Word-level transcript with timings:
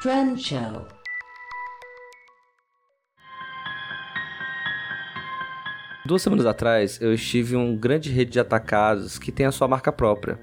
Trend 0.00 0.40
Show. 0.40 0.86
Duas 6.06 6.22
semanas 6.22 6.46
atrás, 6.46 7.00
eu 7.00 7.12
estive 7.12 7.56
em 7.56 7.58
uma 7.58 7.76
grande 7.76 8.08
rede 8.08 8.30
de 8.30 8.38
atacados 8.38 9.18
que 9.18 9.32
tem 9.32 9.44
a 9.44 9.50
sua 9.50 9.66
marca 9.66 9.90
própria. 9.90 10.38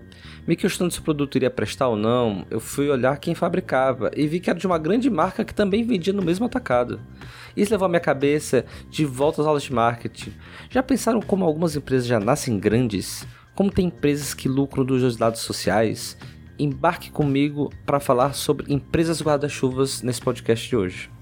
Me 0.46 0.58
questionando 0.58 0.92
se 0.92 1.00
o 1.00 1.04
produto 1.04 1.38
iria 1.38 1.50
prestar 1.50 1.88
ou 1.88 1.96
não, 1.96 2.46
eu 2.52 2.60
fui 2.60 2.90
olhar 2.90 3.18
quem 3.18 3.34
fabricava 3.34 4.12
e 4.14 4.28
vi 4.28 4.42
que 4.42 4.50
era 4.50 4.60
de 4.60 4.68
uma 4.68 4.78
grande 4.78 5.10
marca 5.10 5.46
que 5.46 5.54
também 5.54 5.86
vendia 5.86 6.12
no 6.12 6.22
mesmo 6.22 6.46
atacado. 6.46 7.00
Isso 7.56 7.72
levou 7.72 7.86
a 7.86 7.90
minha 7.90 8.02
cabeça 8.02 8.66
de 8.90 9.06
volta 9.06 9.42
às 9.42 9.48
aulas 9.48 9.64
de 9.64 9.72
marketing. 9.72 10.34
Já 10.70 10.84
pensaram 10.84 11.22
como 11.22 11.46
algumas 11.46 11.78
empresas 11.78 12.06
já 12.06 12.20
nascem 12.20 12.60
grandes? 12.60 13.26
Como 13.56 13.72
tem 13.72 13.88
empresas 13.88 14.34
que 14.34 14.50
lucram 14.50 14.84
dos 14.84 15.16
dados 15.16 15.40
sociais? 15.40 16.18
Embarque 16.58 17.12
comigo 17.12 17.72
para 17.86 18.00
falar 18.00 18.34
sobre 18.34 18.74
empresas 18.74 19.22
guarda-chuvas 19.22 20.02
nesse 20.02 20.22
podcast 20.22 20.68
de 20.68 20.76
hoje. 20.76 21.15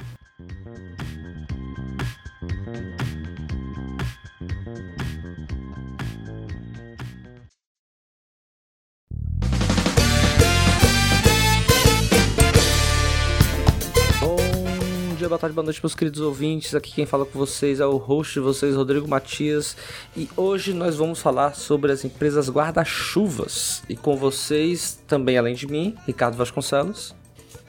Tarde, 15.43 15.55
boa 15.55 15.65
noite, 15.65 15.81
meus 15.83 15.93
queridos 15.93 16.21
ouvintes. 16.21 16.73
Aqui 16.73 16.93
quem 16.93 17.05
fala 17.05 17.25
com 17.25 17.37
vocês 17.37 17.81
é 17.81 17.85
o 17.85 17.97
host 17.97 18.35
de 18.35 18.39
vocês, 18.39 18.77
Rodrigo 18.77 19.09
Matias. 19.09 19.75
E 20.15 20.29
hoje 20.37 20.71
nós 20.71 20.95
vamos 20.95 21.19
falar 21.19 21.53
sobre 21.53 21.91
as 21.91 22.05
empresas 22.05 22.49
guarda-chuvas. 22.49 23.83
E 23.89 23.95
com 23.97 24.15
vocês, 24.15 25.03
também 25.05 25.37
além 25.37 25.53
de 25.53 25.67
mim, 25.67 25.97
Ricardo 26.07 26.37
Vasconcelos. 26.37 27.13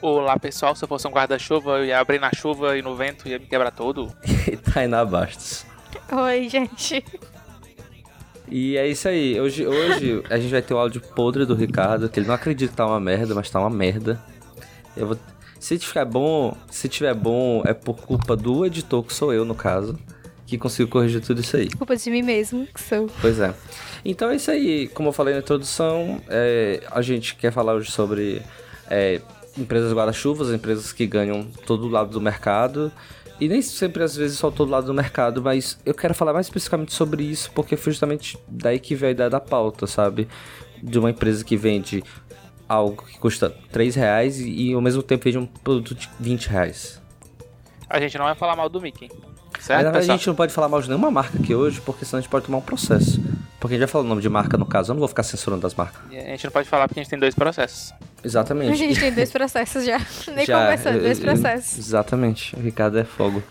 Olá 0.01 0.39
pessoal, 0.39 0.73
se 0.73 0.85
eu 0.85 0.87
fosse 0.87 1.05
um 1.05 1.11
guarda-chuva, 1.11 1.79
eu 1.79 1.85
ia 1.85 1.99
abrir 1.99 2.17
na 2.17 2.31
chuva 2.33 2.77
e 2.77 2.81
no 2.81 2.95
vento 2.95 3.27
ia 3.27 3.37
me 3.37 3.45
quebrar 3.45 3.71
todo. 3.71 4.09
e 4.47 4.55
Tainá 4.55 5.03
Bastos. 5.03 5.65
Oi, 6.13 6.47
gente. 6.47 7.03
E 8.49 8.77
é 8.77 8.87
isso 8.87 9.09
aí. 9.09 9.37
Hoje, 9.37 9.67
hoje 9.67 10.23
a 10.29 10.37
gente 10.37 10.51
vai 10.51 10.61
ter 10.61 10.73
o 10.73 10.77
áudio 10.77 11.01
podre 11.01 11.45
do 11.45 11.55
Ricardo, 11.55 12.07
que 12.07 12.21
ele 12.21 12.27
não 12.27 12.35
acredita 12.35 12.71
que 12.71 12.77
tá 12.77 12.85
uma 12.85 13.01
merda, 13.01 13.35
mas 13.35 13.49
tá 13.49 13.59
uma 13.59 13.69
merda. 13.69 14.17
Eu 14.95 15.07
vou 15.07 15.17
se 15.65 15.79
tiver 15.79 16.05
bom, 16.05 16.55
se 16.69 16.87
tiver 16.87 17.15
bom, 17.15 17.63
é 17.65 17.73
por 17.73 17.95
culpa 17.95 18.35
do 18.35 18.63
editor, 18.67 19.01
que 19.01 19.11
sou 19.11 19.33
eu, 19.33 19.43
no 19.43 19.55
caso, 19.55 19.97
que 20.45 20.59
consigo 20.59 20.91
corrigir 20.91 21.21
tudo 21.21 21.41
isso 21.41 21.57
aí. 21.57 21.71
Culpa 21.71 21.95
de 21.95 22.11
mim 22.11 22.21
mesmo, 22.21 22.67
que 22.67 22.79
sou. 22.79 23.09
Pois 23.19 23.39
é. 23.39 23.51
Então 24.05 24.29
é 24.29 24.35
isso 24.35 24.51
aí. 24.51 24.87
Como 24.89 25.09
eu 25.09 25.11
falei 25.11 25.33
na 25.33 25.39
introdução, 25.39 26.21
é, 26.29 26.83
a 26.91 27.01
gente 27.01 27.33
quer 27.35 27.51
falar 27.51 27.73
hoje 27.73 27.89
sobre 27.89 28.43
é, 28.91 29.19
empresas 29.57 29.91
guarda-chuvas, 29.91 30.53
empresas 30.53 30.93
que 30.93 31.07
ganham 31.07 31.47
todo 31.65 31.87
lado 31.87 32.11
do 32.11 32.21
mercado. 32.21 32.91
E 33.41 33.47
nem 33.47 33.59
sempre, 33.63 34.03
às 34.03 34.15
vezes, 34.15 34.37
só 34.37 34.51
todo 34.51 34.69
lado 34.69 34.85
do 34.85 34.93
mercado, 34.93 35.41
mas 35.41 35.79
eu 35.83 35.95
quero 35.95 36.13
falar 36.13 36.31
mais 36.31 36.45
especificamente 36.45 36.93
sobre 36.93 37.23
isso, 37.23 37.49
porque 37.55 37.75
foi 37.75 37.91
justamente 37.91 38.37
daí 38.47 38.77
que 38.79 38.93
veio 38.93 39.09
a 39.09 39.11
ideia 39.13 39.29
da 39.31 39.39
pauta, 39.39 39.87
sabe? 39.87 40.27
De 40.83 40.99
uma 40.99 41.09
empresa 41.09 41.43
que 41.43 41.57
vende 41.57 42.03
algo 42.67 43.03
que 43.05 43.17
custa 43.19 43.49
3 43.71 43.95
reais 43.95 44.39
e, 44.39 44.69
e 44.69 44.73
ao 44.73 44.81
mesmo 44.81 45.03
tempo 45.03 45.23
vende 45.23 45.37
um 45.37 45.45
produto 45.45 45.95
de 45.95 46.09
20 46.19 46.47
reais. 46.47 47.01
A 47.89 47.99
gente 47.99 48.17
não 48.17 48.25
vai 48.25 48.35
falar 48.35 48.55
mal 48.55 48.67
do 48.69 48.81
Mickey. 48.81 49.09
Certo, 49.59 49.91
Mas, 49.93 50.09
a 50.09 50.13
gente 50.13 50.27
não 50.27 50.35
pode 50.35 50.53
falar 50.53 50.67
mal 50.67 50.81
de 50.81 50.87
nenhuma 50.87 51.09
marca 51.09 51.39
aqui 51.39 51.55
hoje, 51.55 51.81
porque 51.81 52.05
senão 52.05 52.19
a 52.19 52.21
gente 52.21 52.29
pode 52.29 52.45
tomar 52.45 52.57
um 52.57 52.61
processo. 52.61 53.21
Porque 53.59 53.73
a 53.73 53.77
gente 53.77 53.87
já 53.87 53.87
falou 53.87 54.05
o 54.05 54.09
nome 54.09 54.21
de 54.21 54.29
marca 54.29 54.57
no 54.57 54.65
caso, 54.65 54.91
eu 54.91 54.93
não 54.93 54.99
vou 54.99 55.07
ficar 55.07 55.23
censurando 55.23 55.65
as 55.65 55.73
marcas. 55.73 55.99
E 56.11 56.17
a 56.17 56.21
gente 56.21 56.43
não 56.43 56.51
pode 56.51 56.69
falar 56.69 56.87
porque 56.87 56.99
a 56.99 57.03
gente 57.03 57.09
tem 57.09 57.17
dois 57.17 57.33
processos. 57.33 57.93
Exatamente. 58.23 58.71
A 58.71 58.75
gente 58.75 58.99
tem 58.99 59.11
dois 59.11 59.31
processos 59.33 59.85
já. 59.85 59.99
Nem 60.35 60.45
já, 60.45 60.59
conversando, 60.59 61.01
dois 61.01 61.19
processos. 61.19 61.77
Exatamente. 61.79 62.55
O 62.55 62.59
Ricardo 62.59 62.99
é 62.99 63.03
fogo. 63.03 63.41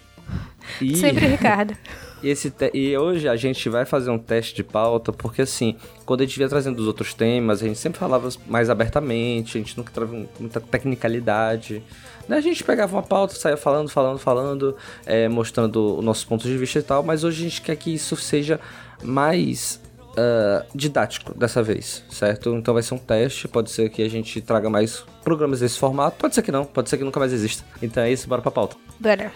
E... 0.80 0.96
Sempre 0.96 1.26
Ricardo. 1.26 1.76
E, 2.24 2.30
esse 2.30 2.50
e 2.72 2.96
hoje 2.96 3.28
a 3.28 3.36
gente 3.36 3.68
vai 3.68 3.84
fazer 3.84 4.10
um 4.10 4.18
teste 4.18 4.54
de 4.54 4.64
pauta, 4.64 5.12
porque 5.12 5.42
assim, 5.42 5.76
quando 6.06 6.22
a 6.22 6.24
gente 6.24 6.38
via 6.38 6.48
trazendo 6.48 6.78
os 6.78 6.86
outros 6.86 7.12
temas, 7.12 7.62
a 7.62 7.66
gente 7.66 7.78
sempre 7.78 7.98
falava 7.98 8.30
mais 8.46 8.70
abertamente, 8.70 9.58
a 9.58 9.60
gente 9.60 9.76
nunca 9.76 9.92
trazia 9.92 10.26
muita 10.40 10.58
tecnicalidade. 10.58 11.82
Né? 12.26 12.38
A 12.38 12.40
gente 12.40 12.64
pegava 12.64 12.96
uma 12.96 13.02
pauta, 13.02 13.34
saía 13.34 13.58
falando, 13.58 13.90
falando, 13.90 14.18
falando, 14.18 14.74
é, 15.04 15.28
mostrando 15.28 15.98
o 15.98 16.00
nosso 16.00 16.26
ponto 16.26 16.48
de 16.48 16.56
vista 16.56 16.78
e 16.78 16.82
tal, 16.82 17.02
mas 17.02 17.24
hoje 17.24 17.44
a 17.44 17.48
gente 17.50 17.60
quer 17.60 17.76
que 17.76 17.92
isso 17.92 18.16
seja 18.16 18.58
mais 19.02 19.78
uh, 20.12 20.66
didático 20.74 21.38
dessa 21.38 21.62
vez, 21.62 22.02
certo? 22.08 22.54
Então 22.54 22.72
vai 22.72 22.82
ser 22.82 22.94
um 22.94 22.98
teste, 22.98 23.46
pode 23.46 23.70
ser 23.70 23.90
que 23.90 24.00
a 24.00 24.08
gente 24.08 24.40
traga 24.40 24.70
mais 24.70 25.04
programas 25.22 25.60
desse 25.60 25.78
formato, 25.78 26.16
pode 26.18 26.34
ser 26.34 26.40
que 26.40 26.50
não, 26.50 26.64
pode 26.64 26.88
ser 26.88 26.96
que 26.96 27.04
nunca 27.04 27.20
mais 27.20 27.34
exista. 27.34 27.64
Então 27.82 28.02
é 28.02 28.10
isso, 28.10 28.26
bora 28.26 28.40
pra 28.40 28.50
pauta. 28.50 28.76
Bora. 28.98 29.30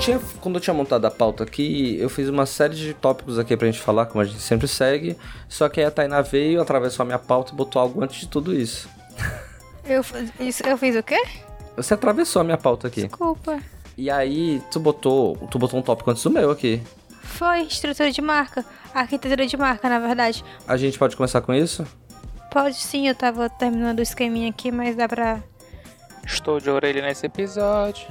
Tinha, 0.00 0.18
quando 0.40 0.56
eu 0.56 0.60
tinha 0.60 0.74
montado 0.74 1.04
a 1.04 1.10
pauta 1.10 1.44
aqui, 1.44 1.96
eu 2.00 2.08
fiz 2.08 2.28
uma 2.28 2.46
série 2.46 2.74
de 2.74 2.94
tópicos 2.94 3.38
aqui 3.38 3.56
pra 3.56 3.66
gente 3.66 3.80
falar, 3.80 4.06
como 4.06 4.22
a 4.22 4.24
gente 4.24 4.40
sempre 4.40 4.66
segue. 4.66 5.16
Só 5.48 5.68
que 5.68 5.80
aí 5.80 5.86
a 5.86 5.90
Tainá 5.90 6.22
veio, 6.22 6.60
atravessou 6.60 7.02
a 7.04 7.06
minha 7.06 7.18
pauta 7.18 7.52
e 7.52 7.54
botou 7.54 7.80
algo 7.80 8.02
antes 8.02 8.20
de 8.20 8.28
tudo 8.28 8.54
isso. 8.54 8.88
Eu, 9.82 10.04
isso, 10.38 10.62
eu 10.64 10.78
fiz 10.78 10.94
o 10.94 11.02
quê? 11.02 11.20
Você 11.74 11.94
atravessou 11.94 12.40
a 12.40 12.44
minha 12.44 12.58
pauta 12.58 12.86
aqui. 12.86 13.08
Desculpa. 13.08 13.58
E 13.96 14.08
aí, 14.08 14.62
tu 14.70 14.78
botou, 14.78 15.36
tu 15.50 15.58
botou 15.58 15.80
um 15.80 15.82
tópico 15.82 16.08
antes 16.10 16.22
do 16.22 16.30
meu 16.30 16.50
aqui. 16.50 16.80
Foi, 17.22 17.62
estrutura 17.62 18.12
de 18.12 18.20
marca. 18.20 18.64
Arquitetura 18.94 19.44
de 19.46 19.56
marca, 19.56 19.88
na 19.88 19.98
verdade. 19.98 20.44
A 20.68 20.76
gente 20.76 20.96
pode 20.96 21.16
começar 21.16 21.40
com 21.40 21.52
isso? 21.52 21.84
Pode 22.52 22.76
sim, 22.76 23.08
eu 23.08 23.16
tava 23.16 23.48
terminando 23.48 23.98
o 23.98 24.02
esqueminha 24.02 24.50
aqui, 24.50 24.70
mas 24.70 24.94
dá 24.94 25.08
pra. 25.08 25.42
Estou 26.24 26.60
de 26.60 26.70
orelha 26.70 27.02
nesse 27.02 27.26
episódio 27.26 28.06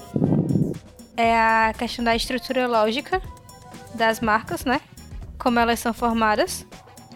é 1.20 1.38
a 1.38 1.74
questão 1.78 2.04
da 2.04 2.16
estrutura 2.16 2.66
lógica 2.66 3.22
das 3.94 4.22
marcas, 4.22 4.64
né? 4.64 4.80
Como 5.38 5.60
elas 5.60 5.80
são 5.80 5.94
formadas. 5.94 6.66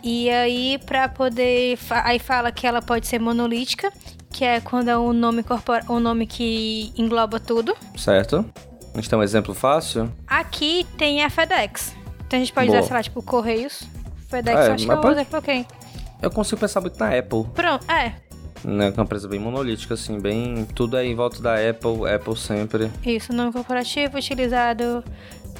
E 0.03 0.29
aí, 0.29 0.77
para 0.85 1.07
poder. 1.07 1.79
Aí 1.89 2.19
fala 2.19 2.51
que 2.51 2.67
ela 2.67 2.81
pode 2.81 3.07
ser 3.07 3.19
monolítica, 3.19 3.93
que 4.29 4.43
é 4.43 4.59
quando 4.59 4.89
é 4.89 4.97
um 4.97 5.13
nome, 5.13 5.41
corpora, 5.41 5.85
um 5.89 6.01
nome 6.01 6.27
que 6.27 6.91
engloba 6.97 7.39
tudo. 7.39 7.73
Certo. 7.95 8.45
A 8.93 8.97
gente 8.97 9.09
tem 9.09 9.17
um 9.17 9.23
exemplo 9.23 9.53
fácil. 9.53 10.11
Aqui 10.27 10.85
tem 10.97 11.23
a 11.23 11.29
FedEx. 11.29 11.95
Então 12.27 12.37
a 12.37 12.39
gente 12.41 12.51
pode 12.51 12.67
Boa. 12.67 12.79
usar, 12.79 12.87
sei 12.87 12.97
lá, 12.97 13.03
tipo, 13.03 13.23
Correios. 13.23 13.83
FedEx, 14.27 14.59
é, 14.59 14.71
acho 14.73 14.85
que 14.85 14.91
é 14.91 14.95
o 14.95 15.11
exemplo 15.11 15.39
ok. 15.39 15.65
Eu 16.21 16.31
consigo 16.31 16.59
pensar 16.59 16.81
muito 16.81 16.99
na 16.99 17.17
Apple. 17.17 17.45
Pronto, 17.53 17.89
é 17.89 18.13
né? 18.63 18.87
É 18.87 18.91
uma 18.91 19.03
empresa 19.03 19.27
bem 19.27 19.39
monolítica, 19.39 19.93
assim, 19.93 20.19
bem. 20.19 20.65
Tudo 20.75 20.97
é 20.97 21.05
em 21.05 21.15
volta 21.15 21.41
da 21.41 21.55
Apple, 21.55 22.07
Apple 22.13 22.37
sempre. 22.37 22.91
Isso, 23.05 23.33
nome 23.33 23.51
corporativo 23.51 24.17
utilizado 24.17 25.03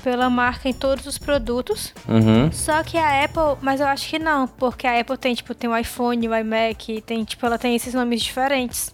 pela 0.03 0.29
marca 0.29 0.67
em 0.67 0.73
todos 0.73 1.05
os 1.05 1.17
produtos. 1.17 1.93
Uhum. 2.07 2.51
Só 2.51 2.83
que 2.83 2.97
a 2.97 3.23
Apple, 3.23 3.57
mas 3.61 3.79
eu 3.79 3.87
acho 3.87 4.09
que 4.09 4.19
não, 4.19 4.47
porque 4.47 4.85
a 4.85 4.99
Apple 4.99 5.17
tem, 5.17 5.33
tipo, 5.33 5.55
tem 5.55 5.69
o 5.69 5.77
iPhone, 5.77 6.27
o 6.27 6.35
iMac, 6.35 7.01
tem, 7.01 7.23
tipo, 7.23 7.45
ela 7.45 7.57
tem 7.57 7.75
esses 7.75 7.93
nomes 7.93 8.21
diferentes. 8.21 8.93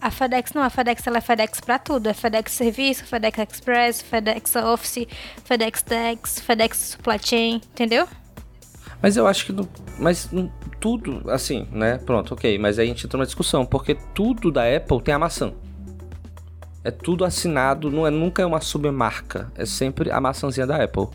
A 0.00 0.10
FedEx 0.10 0.52
não, 0.52 0.62
a 0.62 0.68
FedEx 0.68 1.06
ela 1.06 1.16
é 1.16 1.20
FedEx 1.22 1.60
pra 1.60 1.78
tudo. 1.78 2.08
É 2.08 2.12
FedEx 2.12 2.52
Serviço, 2.52 3.06
FedEx 3.06 3.38
Express, 3.38 4.02
FedEx 4.02 4.54
Office, 4.56 5.06
FedEx 5.44 5.82
Tax, 5.82 6.40
FedEx 6.40 6.76
Supply 6.76 7.18
Chain, 7.18 7.62
entendeu? 7.72 8.06
Mas 9.04 9.18
eu 9.18 9.26
acho 9.26 9.44
que. 9.44 9.52
Não, 9.52 9.68
mas 9.98 10.30
não, 10.32 10.50
tudo, 10.80 11.30
assim, 11.30 11.68
né? 11.70 11.98
Pronto, 11.98 12.32
ok. 12.32 12.58
Mas 12.58 12.78
aí 12.78 12.86
a 12.86 12.88
gente 12.88 13.04
entra 13.04 13.18
numa 13.18 13.26
discussão, 13.26 13.66
porque 13.66 13.94
tudo 14.14 14.50
da 14.50 14.62
Apple 14.62 15.02
tem 15.02 15.12
a 15.12 15.18
maçã. 15.18 15.52
É 16.82 16.90
tudo 16.90 17.22
assinado, 17.22 17.90
não 17.90 18.06
é 18.06 18.10
nunca 18.10 18.40
é 18.40 18.46
uma 18.46 18.62
submarca. 18.62 19.52
É 19.56 19.66
sempre 19.66 20.10
a 20.10 20.18
maçãzinha 20.22 20.66
da 20.66 20.82
Apple. 20.82 21.08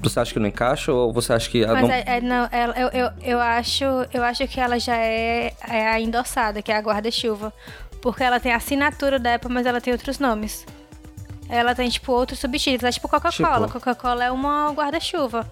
Você 0.00 0.20
acha 0.20 0.32
que 0.32 0.38
não 0.38 0.46
encaixa 0.46 0.92
ou 0.92 1.12
você 1.12 1.32
acha 1.32 1.50
que. 1.50 1.66
Mas 1.66 1.82
não... 1.82 1.90
É, 1.90 2.04
é, 2.06 2.20
não, 2.20 2.48
ela, 2.52 2.78
eu, 2.78 2.88
eu, 2.90 3.10
eu, 3.20 3.40
acho, 3.40 3.84
eu 4.12 4.22
acho 4.22 4.46
que 4.46 4.60
ela 4.60 4.78
já 4.78 4.96
é, 4.96 5.52
é 5.68 5.88
a 5.88 5.98
endossada, 5.98 6.62
que 6.62 6.70
é 6.70 6.76
a 6.76 6.80
guarda-chuva. 6.80 7.52
Porque 8.00 8.22
ela 8.22 8.38
tem 8.38 8.52
a 8.52 8.58
assinatura 8.58 9.18
da 9.18 9.34
Apple, 9.34 9.52
mas 9.52 9.66
ela 9.66 9.80
tem 9.80 9.92
outros 9.92 10.20
nomes. 10.20 10.64
Ela 11.48 11.74
tem, 11.74 11.88
tipo, 11.88 12.12
outros 12.12 12.38
subtítulos. 12.38 12.84
É 12.84 12.92
tipo 12.92 13.08
Coca-Cola. 13.08 13.66
Tipo... 13.66 13.80
Coca-Cola 13.80 14.22
é 14.22 14.30
uma 14.30 14.70
guarda-chuva. 14.70 15.50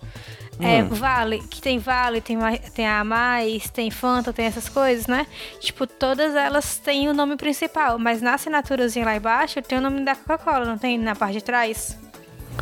É, 0.62 0.82
hum. 0.82 0.88
Vale, 0.90 1.38
que 1.40 1.60
tem 1.60 1.78
Vale, 1.78 2.20
tem, 2.20 2.38
tem 2.74 2.86
a 2.86 3.02
Mais, 3.04 3.68
tem 3.70 3.90
Fanta, 3.90 4.32
tem 4.32 4.46
essas 4.46 4.68
coisas, 4.68 5.06
né? 5.06 5.26
Tipo, 5.60 5.86
todas 5.86 6.34
elas 6.34 6.78
têm 6.78 7.08
o 7.08 7.14
nome 7.14 7.36
principal, 7.36 7.98
mas 7.98 8.22
na 8.22 8.34
assinaturazinha 8.34 9.04
lá 9.04 9.16
embaixo 9.16 9.60
tem 9.62 9.78
o 9.78 9.80
nome 9.80 10.04
da 10.04 10.14
Coca-Cola, 10.14 10.64
não 10.64 10.78
tem 10.78 10.98
na 10.98 11.14
parte 11.16 11.34
de 11.38 11.44
trás? 11.44 11.98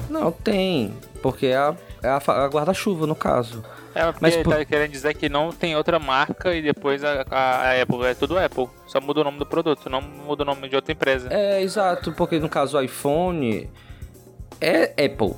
Não, 0.08 0.30
tem, 0.32 0.94
porque 1.22 1.46
é 1.46 1.56
a, 1.56 1.74
é 2.02 2.08
a, 2.08 2.16
a 2.16 2.46
guarda-chuva, 2.48 3.06
no 3.06 3.14
caso. 3.14 3.64
É, 3.92 4.04
porque 4.04 4.18
Mas 4.20 4.36
por- 4.36 4.54
tá 4.54 4.64
querendo 4.64 4.92
dizer 4.92 5.14
que 5.14 5.28
não 5.28 5.50
tem 5.50 5.74
outra 5.74 5.98
marca 5.98 6.54
e 6.54 6.62
depois 6.62 7.02
a, 7.02 7.24
a- 7.28 7.70
a 7.70 7.82
Apple 7.82 8.04
é 8.04 8.14
tudo 8.14 8.38
Apple. 8.38 8.68
Só 8.86 9.00
muda 9.00 9.20
o 9.20 9.24
nome 9.24 9.38
do 9.38 9.44
produto, 9.46 9.90
não 9.90 10.00
muda 10.00 10.44
o 10.44 10.46
nome 10.46 10.68
de 10.68 10.76
outra 10.76 10.92
empresa. 10.92 11.28
É, 11.32 11.60
exato, 11.60 12.12
porque 12.12 12.38
no 12.38 12.48
caso 12.48 12.78
o 12.78 12.82
iPhone 12.82 13.68
é 14.60 14.84
Apple. 15.04 15.34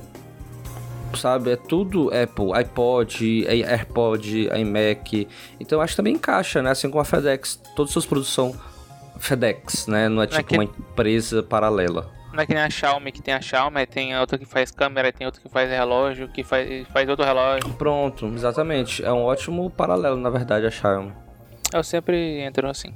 Sabe, 1.15 1.51
é 1.51 1.55
tudo 1.55 2.07
Apple, 2.09 2.53
iPod, 2.53 3.45
AirPod, 3.47 4.49
iMac. 4.57 5.27
Então 5.59 5.77
eu 5.79 5.81
acho 5.83 5.93
que 5.93 5.97
também 5.97 6.13
encaixa, 6.15 6.61
né? 6.61 6.71
Assim 6.71 6.89
como 6.89 7.01
a 7.01 7.05
FedEx, 7.05 7.61
todos 7.75 7.89
os 7.89 7.93
seus 7.93 8.05
produtos 8.05 8.33
são 8.33 8.55
FedEx, 9.19 9.87
né? 9.87 10.09
Não 10.09 10.21
é 10.23 10.27
tipo 10.27 10.43
que- 10.43 10.55
uma 10.55 10.63
empresa 10.63 11.43
paralela. 11.43 12.09
Não 12.33 12.41
é 12.41 12.45
que 12.47 12.53
nem 12.55 12.63
a 12.63 12.69
Xiaomi, 12.69 13.11
que 13.11 13.21
tem 13.21 13.31
a 13.33 13.39
Xiaomi, 13.39 13.85
tem 13.85 14.17
outra 14.17 14.39
que 14.39 14.45
faz 14.45 14.71
câmera, 14.71 15.11
tem 15.13 15.25
outra 15.27 15.39
que 15.39 15.47
faz 15.49 15.69
relógio, 15.69 16.27
que 16.29 16.43
faz, 16.43 16.87
faz 16.87 17.07
outro 17.07 17.23
relógio. 17.23 17.69
Pronto, 17.75 18.25
exatamente. 18.33 19.05
É 19.05 19.11
um 19.13 19.21
ótimo 19.23 19.69
paralelo, 19.69 20.17
na 20.17 20.31
verdade, 20.31 20.65
a 20.65 20.71
Xiaomi. 20.71 21.13
Eu 21.71 21.83
sempre 21.83 22.39
entro 22.41 22.67
assim. 22.67 22.91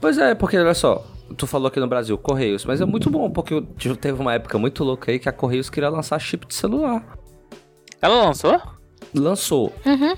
Pois 0.00 0.18
é, 0.18 0.34
porque 0.34 0.56
olha 0.58 0.74
só, 0.74 1.04
tu 1.36 1.46
falou 1.46 1.68
aqui 1.68 1.80
no 1.80 1.86
Brasil, 1.86 2.16
Correios, 2.18 2.64
mas 2.64 2.80
é 2.80 2.84
muito 2.84 3.10
bom, 3.10 3.30
porque 3.30 3.60
teve 4.00 4.20
uma 4.20 4.34
época 4.34 4.58
muito 4.58 4.84
louca 4.84 5.10
aí 5.10 5.18
que 5.18 5.28
a 5.28 5.32
Correios 5.32 5.70
queria 5.70 5.88
lançar 5.88 6.18
chip 6.18 6.46
de 6.46 6.54
celular. 6.54 7.04
Ela 8.00 8.24
lançou? 8.24 8.60
lançou. 9.14 9.72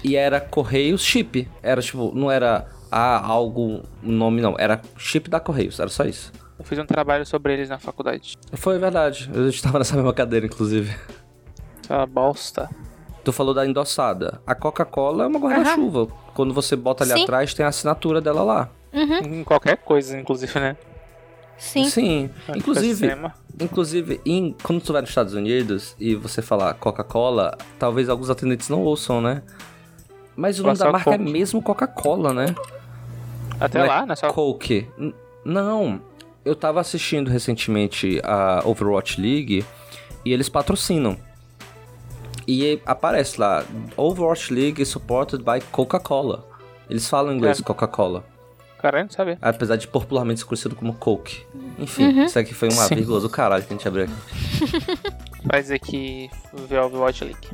E 0.04 0.16
era 0.16 0.40
Correios 0.40 1.02
Chip. 1.02 1.48
Era 1.62 1.80
tipo, 1.80 2.12
não 2.14 2.30
era 2.30 2.68
ah, 2.90 3.24
algo, 3.26 3.82
nome 4.02 4.40
não. 4.40 4.54
Era 4.58 4.80
chip 4.96 5.28
da 5.30 5.40
Correios, 5.40 5.78
era 5.80 5.88
só 5.88 6.04
isso. 6.04 6.32
Eu 6.58 6.64
fiz 6.64 6.78
um 6.78 6.86
trabalho 6.86 7.26
sobre 7.26 7.54
eles 7.54 7.68
na 7.68 7.78
faculdade. 7.78 8.36
Foi 8.52 8.78
verdade. 8.78 9.30
Eu 9.34 9.48
estava 9.48 9.78
nessa 9.78 9.96
mesma 9.96 10.12
cadeira, 10.12 10.46
inclusive. 10.46 10.94
Aquela 11.84 12.06
bosta. 12.06 12.70
Tu 13.24 13.32
falou 13.32 13.54
da 13.54 13.66
endossada. 13.66 14.40
A 14.46 14.54
Coca-Cola 14.54 15.24
é 15.24 15.26
uma 15.26 15.38
guarda-chuva. 15.38 16.08
Quando 16.34 16.52
você 16.52 16.76
bota 16.76 17.04
ali 17.04 17.12
Sim. 17.12 17.22
atrás, 17.22 17.54
tem 17.54 17.64
a 17.64 17.68
assinatura 17.68 18.20
dela 18.20 18.42
lá. 18.42 18.68
Em 18.92 19.42
qualquer 19.42 19.78
coisa, 19.78 20.18
inclusive, 20.18 20.58
né? 20.60 20.76
Sim. 21.58 21.84
Sim. 21.88 22.30
Inclusive, 22.56 22.94
Cinema. 22.96 23.34
inclusive 23.60 24.20
em, 24.26 24.54
quando 24.62 24.80
tu 24.82 24.92
vai 24.92 25.00
nos 25.02 25.10
Estados 25.10 25.34
Unidos 25.34 25.94
e 25.98 26.14
você 26.14 26.42
falar 26.42 26.74
Coca-Cola, 26.74 27.56
talvez 27.78 28.08
alguns 28.08 28.30
atendentes 28.30 28.68
não 28.68 28.82
ouçam, 28.82 29.20
né? 29.20 29.42
Mas 30.34 30.58
o 30.58 30.62
nome 30.62 30.78
da 30.78 30.90
marca 30.90 31.10
é 31.14 31.18
Coke. 31.18 31.30
mesmo 31.30 31.62
Coca-Cola, 31.62 32.32
né? 32.32 32.46
Até 33.60 33.78
Não 33.78 33.84
é 33.84 33.88
lá, 33.88 34.06
né? 34.06 34.16
Só 34.16 34.32
Coke. 34.32 34.88
N- 34.98 35.14
Não, 35.44 36.00
eu 36.44 36.56
tava 36.56 36.80
assistindo 36.80 37.30
recentemente 37.30 38.20
a 38.24 38.62
Overwatch 38.64 39.20
League 39.20 39.64
e 40.24 40.32
eles 40.32 40.48
patrocinam. 40.48 41.16
E 42.48 42.80
aparece 42.84 43.40
lá, 43.40 43.64
Overwatch 43.96 44.52
League 44.52 44.84
supported 44.84 45.44
by 45.44 45.64
Coca-Cola. 45.70 46.44
Eles 46.90 47.08
falam 47.08 47.32
em 47.32 47.36
inglês 47.36 47.60
É. 47.60 47.62
Coca-Cola, 47.62 48.24
caralho, 48.82 49.04
não 49.04 49.10
sabia. 49.12 49.38
apesar 49.40 49.76
de 49.76 49.86
popularmente 49.88 50.40
ser 50.40 50.46
conhecido 50.46 50.74
como 50.76 50.92
Coke. 50.94 51.44
Enfim, 51.78 52.24
isso 52.24 52.38
aqui 52.38 52.52
foi 52.52 52.68
uma 52.68 52.84
Sim. 52.84 52.96
vírgula 52.96 53.20
do 53.20 53.30
caralho 53.30 53.62
que 53.64 53.72
a 53.72 53.76
gente 53.76 53.88
abriu 53.88 54.04
aqui. 54.04 55.78
Que 55.80 56.30
vê 56.68 56.76
o 56.78 56.84
Overwatch 56.86 57.24
League. 57.24 57.48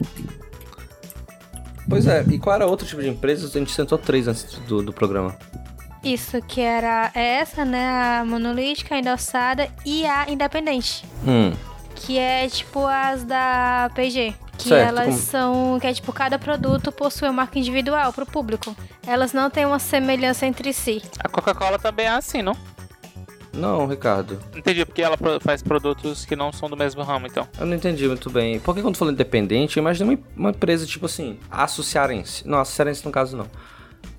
Pois 1.89 2.07
é, 2.07 2.23
e 2.31 2.39
qual 2.39 2.57
era 2.57 2.67
outro 2.67 2.87
tipo 2.87 3.01
de 3.01 3.09
empresa? 3.09 3.47
A 3.47 3.51
gente 3.59 3.71
sentou 3.73 3.97
três 3.97 4.29
antes 4.29 4.45
do, 4.69 4.83
do 4.83 4.93
programa. 4.93 5.35
Isso, 6.05 6.41
que 6.43 6.61
era 6.61 7.11
essa, 7.15 7.65
né? 7.65 8.19
A 8.21 8.25
monolítica, 8.27 8.95
a 8.95 8.99
endossada 8.99 9.69
e 9.87 10.05
a 10.07 10.31
independente. 10.31 11.05
Hum, 11.27 11.53
Que 11.95 12.19
é 12.19 12.47
tipo 12.49 12.87
as 12.87 13.25
da 13.25 13.91
PG. 13.95 14.35
Que 14.59 14.69
Certo, 14.71 14.89
elas 14.89 15.07
como- 15.07 15.19
são. 15.19 15.79
Que 15.81 15.87
é 15.87 15.95
tipo, 15.95 16.13
cada 16.13 16.39
produto 16.39 16.91
possui 16.93 17.29
uma 17.29 17.33
marca 17.35 17.59
individual 17.59 18.13
pro 18.13 18.27
público. 18.27 18.77
Elas 19.07 19.33
não 19.33 19.49
têm 19.49 19.65
uma 19.65 19.79
semelhança 19.79 20.45
entre 20.47 20.73
si. 20.73 21.01
A 21.23 21.29
Coca-Cola 21.29 21.79
também 21.79 22.07
é 22.07 22.11
assim, 22.11 22.43
não? 22.43 22.57
não, 23.53 23.87
Ricardo. 23.87 24.39
Entendi, 24.55 24.85
porque 24.85 25.03
ela 25.03 25.17
faz 25.41 25.63
produtos 25.63 26.25
que 26.25 26.37
não 26.37 26.53
são 26.53 26.69
do 26.71 26.77
mesmo 26.77 27.03
ramo, 27.03 27.27
então. 27.27 27.49
Eu 27.59 27.67
não 27.67 27.75
entendi 27.75 28.07
muito 28.07 28.31
bem. 28.31 28.61
Porque 28.61 28.81
quando 28.83 28.97
falou 28.97 29.13
independente, 29.13 29.77
eu 29.77 29.81
imaginei 29.81 30.15
uma, 30.15 30.23
uma 30.37 30.51
empresa 30.51 30.87
tipo 30.87 31.07
assim, 31.07 31.39
Aço 31.51 31.83
Cearense. 31.83 32.47
Não, 32.47 32.59
Aço 32.59 32.73
Cearense 32.73 33.05
no 33.05 33.11
caso 33.11 33.37
não. 33.37 33.47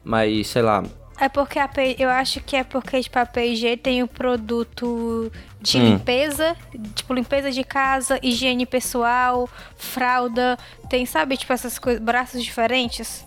Mas, 0.03 0.47
sei 0.47 0.61
lá, 0.61 0.83
É 1.19 1.27
porque 1.27 1.59
a 1.59 1.67
P... 1.67 1.95
eu 1.99 2.09
acho 2.09 2.39
que 2.41 2.55
é 2.55 2.63
porque 2.63 3.01
tipo, 3.01 3.19
a 3.19 3.25
P&G 3.25 3.75
tem 3.77 4.01
o 4.01 4.07
produto 4.07 5.31
de 5.59 5.77
Hum. 5.77 5.83
limpeza, 5.91 6.55
tipo 6.95 7.13
limpeza 7.13 7.51
de 7.51 7.63
casa, 7.63 8.17
higiene 8.23 8.65
pessoal, 8.65 9.49
fralda, 9.75 10.57
tem, 10.89 11.05
sabe, 11.05 11.35
tipo 11.35 11.51
essas 11.51 11.77
coisas, 11.77 12.01
braços 12.01 12.41
diferentes. 12.41 13.25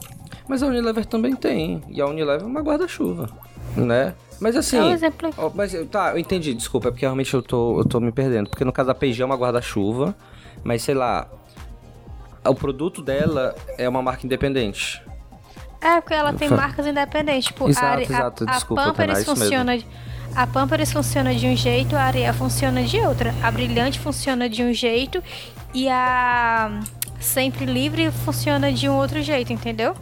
Mas 0.48 0.62
a 0.62 0.66
Unilever 0.66 1.04
também 1.04 1.36
tem. 1.36 1.82
E 1.88 2.00
a 2.00 2.06
Unilever 2.06 2.42
é 2.42 2.46
uma 2.46 2.60
guarda-chuva, 2.62 3.28
né? 3.76 4.14
Mas 4.40 4.56
assim. 4.56 4.78
É 4.78 4.82
um 4.82 4.90
exemplo. 4.92 5.30
ó, 5.36 5.50
mas 5.54 5.72
tá, 5.90 6.12
eu 6.12 6.18
entendi, 6.18 6.54
desculpa, 6.54 6.88
é 6.88 6.90
porque 6.90 7.04
realmente 7.04 7.32
eu 7.32 7.42
tô, 7.42 7.78
eu 7.78 7.84
tô 7.84 8.00
me 8.00 8.10
perdendo. 8.10 8.48
Porque 8.50 8.64
no 8.64 8.72
caso 8.72 8.88
da 8.88 8.94
P&G 8.94 9.22
é 9.22 9.26
uma 9.26 9.36
guarda-chuva, 9.36 10.16
mas 10.64 10.82
sei 10.82 10.94
lá. 10.94 11.28
O 12.44 12.54
produto 12.56 13.00
dela 13.02 13.54
é 13.78 13.88
uma 13.88 14.02
marca 14.02 14.26
independente. 14.26 15.00
É, 15.82 16.00
porque 16.00 16.14
ela 16.14 16.32
tem 16.32 16.48
marcas 16.48 16.86
independentes, 16.86 17.46
tipo, 17.46 17.68
Exato, 17.68 17.86
a, 17.86 17.96
a, 17.96 18.02
exato, 18.02 18.44
a 18.44 18.52
desculpa, 18.52 18.82
Pampers 18.84 18.96
Tainá, 19.06 19.20
isso 19.20 19.30
mesmo. 19.32 19.44
funciona 19.44 19.78
de- 19.78 19.86
a 20.34 20.46
Pampers 20.46 20.92
funciona 20.92 21.34
de 21.34 21.46
um 21.46 21.56
jeito, 21.56 21.96
a 21.96 22.02
Ariel 22.04 22.32
funciona 22.34 22.82
de 22.84 22.98
outra. 23.00 23.34
A 23.42 23.50
Brilhante 23.50 23.98
funciona 23.98 24.48
de 24.48 24.62
um 24.62 24.72
jeito 24.72 25.22
e 25.74 25.88
a 25.88 26.80
Sempre 27.20 27.66
Livre 27.66 28.10
funciona 28.24 28.72
de 28.72 28.88
um 28.88 28.94
outro 28.96 29.20
jeito, 29.22 29.52
entendeu? 29.52 29.94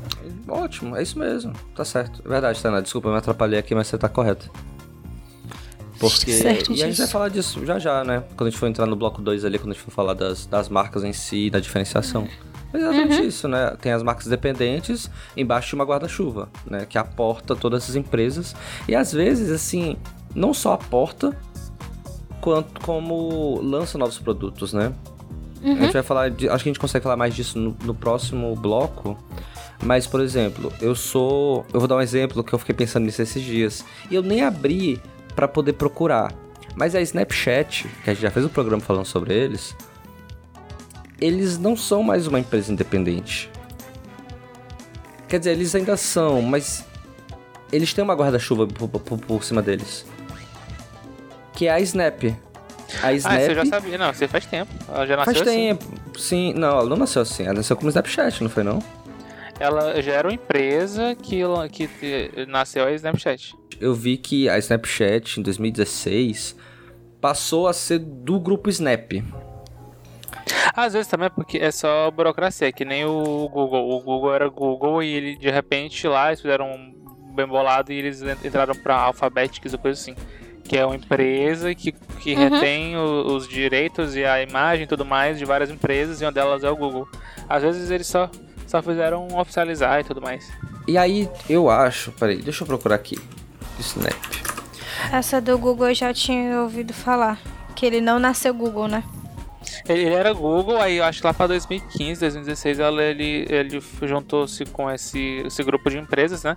Ótimo, 0.47 0.97
é 0.97 1.03
isso 1.03 1.19
mesmo. 1.19 1.53
Tá 1.75 1.85
certo. 1.85 2.23
É 2.25 2.29
verdade, 2.29 2.63
Tainá. 2.63 2.81
Desculpa, 2.81 3.09
eu 3.09 3.13
me 3.13 3.19
atrapalhei 3.19 3.59
aqui, 3.59 3.75
mas 3.75 3.87
você 3.89 3.97
tá 3.99 4.09
correto. 4.09 4.51
Porque. 5.99 6.33
Certo 6.33 6.73
e 6.73 6.83
a 6.83 6.87
gente 6.87 6.99
vai 6.99 7.07
falar 7.07 7.29
disso 7.29 7.65
já 7.67 7.79
já, 7.79 8.05
né? 8.05 8.23
Quando 8.37 8.49
a 8.49 8.51
gente 8.51 8.59
for 8.59 8.67
entrar 8.69 8.87
no 8.87 8.97
bloco 8.97 9.21
2 9.21 9.45
ali, 9.45 9.59
quando 9.59 9.71
a 9.73 9.75
gente 9.75 9.83
for 9.83 9.91
falar 9.91 10.15
das, 10.15 10.47
das 10.47 10.69
marcas 10.69 11.05
em 11.05 11.13
si, 11.13 11.51
da 11.51 11.61
diferenciação. 11.61 12.23
É 12.23 12.50
exatamente 12.79 13.27
isso, 13.27 13.49
né? 13.49 13.77
Tem 13.81 13.93
as 13.93 14.03
marcas 14.03 14.27
dependentes 14.27 15.11
embaixo 15.37 15.71
de 15.71 15.75
uma 15.75 15.85
guarda-chuva, 15.85 16.49
né? 16.69 16.87
Que 16.89 16.99
aporta 16.99 17.57
todas 17.57 17.83
essas 17.83 17.97
empresas. 17.97 18.55
E 18.89 18.95
às 18.95 19.13
vezes, 19.13 19.51
assim, 19.51 19.97
não 20.35 20.55
só 20.55 20.75
aporta, 20.75 21.37
quanto 22.41 22.81
como 22.81 23.61
lança 23.63 23.99
novos 23.99 24.19
produtos, 24.19 24.73
né? 24.73 24.93
A 25.63 25.83
gente 25.83 25.93
vai 25.93 26.03
falar, 26.03 26.31
de, 26.31 26.49
acho 26.49 26.65
que 26.65 26.71
a 26.71 26.73
gente 26.73 26.81
consegue 26.81 27.03
falar 27.03 27.17
mais 27.17 27.35
disso 27.35 27.59
no, 27.59 27.77
no 27.85 27.95
próximo 27.95 28.55
bloco. 28.57 29.19
Mas, 29.83 30.07
por 30.07 30.21
exemplo, 30.21 30.73
eu 30.81 30.95
sou. 30.95 31.65
Eu 31.73 31.81
vou 31.81 31.89
dar 31.89 31.97
um 31.97 32.01
exemplo 32.01 32.43
que 32.45 32.53
eu 32.53 32.59
fiquei 32.59 32.75
pensando 32.75 33.05
nisso 33.05 33.21
esses 33.23 33.43
dias. 33.43 33.85
E 34.11 34.15
eu 34.15 34.23
nem 34.23 34.43
abri 34.43 35.01
pra 35.35 35.49
poder 35.49 35.75
procurar. 35.75 36.33
Mas 36.77 36.95
a 36.95 37.01
Snapchat, 37.01 37.89
que 38.05 38.11
a 38.11 38.15
gente 38.15 38.23
já 38.23 38.31
fez 38.31 38.45
um 38.45 38.49
programa 38.49 38.83
falando 38.83 39.07
sobre 39.07 39.35
eles, 39.35 39.77
eles 41.21 41.59
não 41.59 41.77
são 41.77 42.03
mais 42.03 42.27
uma 42.27 42.39
empresa 42.41 42.73
independente. 42.73 43.51
Quer 45.29 45.39
dizer, 45.39 45.53
eles 45.53 45.75
ainda 45.75 45.97
são, 45.97 46.43
mas 46.43 46.85
eles 47.73 47.93
têm 47.95 48.03
uma 48.03 48.15
guarda-chuva 48.15 48.67
por, 48.67 48.89
por- 48.89 49.19
por 49.19 49.45
cima 49.45 49.63
deles. 49.63 50.05
Que 51.53 51.67
é 51.67 51.73
a 51.73 51.81
Snap. 51.81 52.25
A 53.03 53.09
Ah, 53.09 53.13
Snap 53.13 53.41
você 53.41 53.55
já 53.55 53.65
sabia. 53.67 53.99
Não, 53.99 54.13
você 54.13 54.27
faz 54.27 54.45
tempo. 54.47 54.73
Ela 54.89 55.07
já 55.07 55.17
nasceu 55.17 55.35
faz 55.35 55.47
assim. 55.49 55.57
tempo. 55.57 55.85
Sim, 56.19 56.53
não, 56.55 56.69
ela 56.79 56.89
não 56.89 56.97
nasceu 56.97 57.23
assim. 57.23 57.45
Ela 57.45 57.55
nasceu 57.55 57.77
como 57.77 57.89
Snapchat, 57.89 58.43
não 58.43 58.51
foi 58.51 58.65
não? 58.65 58.83
Ela 59.61 60.01
já 60.03 60.13
era 60.13 60.27
uma 60.29 60.35
empresa 60.35 61.15
que, 61.15 61.41
que 61.99 62.47
nasceu 62.49 62.85
a 62.85 62.93
Snapchat. 62.93 63.55
Eu 63.79 63.95
vi 63.95 64.17
que 64.17 64.49
a 64.49 64.59
Snapchat, 64.59 65.39
em 65.39 65.43
2016, 65.43 66.57
passou 67.21 67.69
a 67.69 67.73
ser 67.73 67.99
do 67.99 68.41
grupo 68.41 68.69
Snap. 68.71 69.13
Às 70.75 70.93
vezes 70.93 71.09
também 71.09 71.27
é 71.27 71.31
porque 71.31 71.59
é 71.59 71.71
só 71.71 72.11
burocracia, 72.11 72.71
que 72.73 72.85
nem 72.85 73.05
o 73.05 73.49
Google. 73.49 73.91
O 73.91 74.01
Google 74.03 74.35
era 74.35 74.49
Google 74.49 75.03
e 75.03 75.13
ele 75.13 75.37
de 75.37 75.51
repente 75.51 76.07
lá 76.07 76.29
eles 76.29 76.41
fizeram 76.41 76.67
um 76.71 76.95
bem 77.35 77.47
bolado 77.47 77.93
e 77.93 77.97
eles 77.97 78.23
en- 78.23 78.37
entraram 78.45 78.75
pra 78.75 78.97
Alphabetics 78.97 79.73
ou 79.73 79.79
coisa 79.79 80.01
assim. 80.01 80.15
Que 80.65 80.77
é 80.79 80.87
uma 80.87 80.95
empresa 80.95 81.75
que, 81.75 81.93
que 81.93 82.35
retém 82.35 82.97
o- 82.97 83.35
os 83.35 83.49
direitos 83.49 84.15
e 84.15 84.25
a 84.25 84.43
imagem 84.43 84.85
e 84.85 84.87
tudo 84.87 85.05
mais 85.05 85.39
de 85.39 85.45
várias 85.45 85.71
empresas 85.71 86.21
e 86.21 86.25
uma 86.25 86.31
delas 86.33 86.63
é 86.63 86.71
o 86.71 86.77
Google. 86.77 87.09
Às 87.49 87.63
vezes 87.63 87.91
eles 87.91 88.07
só, 88.07 88.31
só 88.67 88.81
fizeram 88.81 89.27
oficializar 89.37 90.01
e 90.01 90.05
tudo 90.05 90.21
mais. 90.23 90.49
E 90.87 90.97
aí, 90.97 91.29
eu 91.49 91.69
acho... 91.71 92.13
Peraí, 92.13 92.37
deixa 92.43 92.63
eu 92.63 92.67
procurar 92.67 92.95
aqui. 92.97 93.17
Snap. 93.79 94.15
Essa 95.13 95.41
do 95.41 95.57
Google 95.59 95.89
eu 95.89 95.95
já 95.95 96.13
tinha 96.15 96.61
ouvido 96.63 96.93
falar. 96.93 97.39
Que 97.75 97.87
ele 97.87 98.01
não 98.01 98.19
nasceu 98.19 98.53
Google, 98.53 98.87
né? 98.89 99.03
Ele 99.89 100.03
ele 100.03 100.15
era 100.15 100.33
Google, 100.33 100.81
aí 100.81 100.97
eu 100.99 101.05
acho 101.05 101.21
que 101.21 101.27
lá 101.27 101.35
pra 101.35 101.47
2015, 101.47 102.21
2016 102.21 102.79
ela- 102.81 103.03
ele, 103.03 103.47
ele 103.49 103.81
juntou-se 104.03 104.65
com 104.67 104.91
esse, 104.91 105.43
esse 105.47 105.63
grupo 105.63 105.89
de 105.91 105.99
empresas, 105.99 106.43
né? 106.45 106.55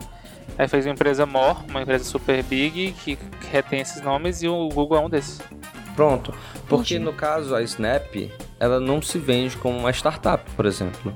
Aí 0.58 0.68
fez 0.68 0.86
uma 0.86 0.94
empresa 0.94 1.26
More, 1.26 1.58
uma 1.70 1.82
empresa 1.82 2.04
super 2.04 2.44
big 2.44 2.94
que 3.04 3.18
retém 3.52 3.80
esses 3.82 4.02
nomes 4.02 4.42
e 4.44 4.48
o 4.48 4.70
Google 4.70 4.98
é 4.98 5.02
um 5.02 5.10
desses. 5.10 5.42
Pronto. 5.96 6.34
Porque, 6.68 6.98
no 6.98 7.14
caso, 7.14 7.54
a 7.56 7.62
Snap, 7.62 8.16
ela 8.60 8.80
não 8.80 9.02
se 9.02 9.18
vende 9.20 9.56
como 9.58 9.78
uma 9.78 9.92
startup, 9.92 10.44
por 10.56 10.66
exemplo. 10.66 11.14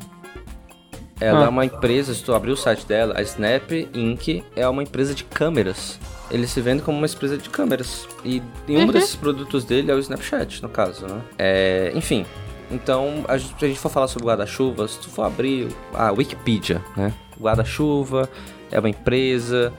Ela 1.19 1.41
Ah. 1.41 1.45
é 1.45 1.49
uma 1.49 1.65
empresa, 1.65 2.13
se 2.13 2.23
tu 2.23 2.33
abrir 2.33 2.51
o 2.51 2.57
site 2.57 2.85
dela, 2.85 3.15
a 3.17 3.21
Snap 3.23 3.71
Inc. 3.93 4.43
é 4.55 4.67
uma 4.67 4.83
empresa 4.83 5.15
de 5.15 5.23
câmeras. 5.23 5.99
Ele 6.29 6.45
se 6.47 6.59
vende 6.61 6.81
como 6.81 6.97
uma 6.97 7.07
empresa 7.07 7.37
de 7.37 7.49
câmeras. 7.49 8.07
E, 8.23 8.41
e 8.67 8.77
um 8.77 8.87
desses 8.87 9.15
produtos 9.15 9.63
dele 9.63 9.91
é 9.91 9.95
o 9.95 9.99
Snapchat, 9.99 10.61
no 10.61 10.69
caso, 10.69 11.07
né? 11.07 11.21
É, 11.37 11.91
enfim. 11.95 12.25
Então, 12.69 13.23
a 13.27 13.37
gente, 13.37 13.57
se 13.57 13.65
a 13.65 13.67
gente 13.67 13.79
for 13.79 13.89
falar 13.89 14.07
sobre 14.07 14.27
guarda-chuva, 14.27 14.87
se 14.87 14.99
tu 14.99 15.09
for 15.09 15.23
abrir 15.23 15.69
a 15.93 16.11
Wikipedia, 16.11 16.81
né? 16.97 17.13
Guarda-chuva 17.39 18.29
é 18.69 18.79
uma 18.79 18.89
empresa 18.89 19.71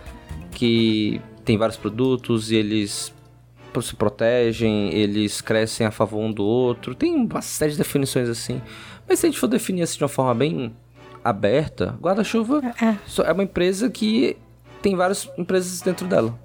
que 0.52 1.20
tem 1.44 1.58
vários 1.58 1.76
produtos 1.76 2.50
e 2.50 2.56
eles 2.56 3.12
se 3.80 3.94
protegem, 3.94 4.92
eles 4.92 5.40
crescem 5.40 5.86
a 5.86 5.90
favor 5.90 6.18
um 6.20 6.32
do 6.32 6.44
outro. 6.44 6.94
Tem 6.94 7.14
uma 7.14 7.42
série 7.42 7.72
de 7.72 7.78
definições 7.78 8.28
assim. 8.28 8.60
Mas 9.08 9.20
se 9.20 9.26
a 9.26 9.28
gente 9.28 9.38
for 9.38 9.46
definir 9.46 9.82
assim 9.82 9.98
de 9.98 10.02
uma 10.02 10.08
forma 10.08 10.34
bem 10.34 10.74
aberta, 11.22 11.96
guarda-chuva 12.00 12.60
É. 12.80 12.96
é 13.24 13.32
uma 13.32 13.44
empresa 13.44 13.88
que 13.90 14.36
tem 14.82 14.96
várias 14.96 15.28
empresas 15.36 15.80
dentro 15.80 16.06
dela. 16.06 16.38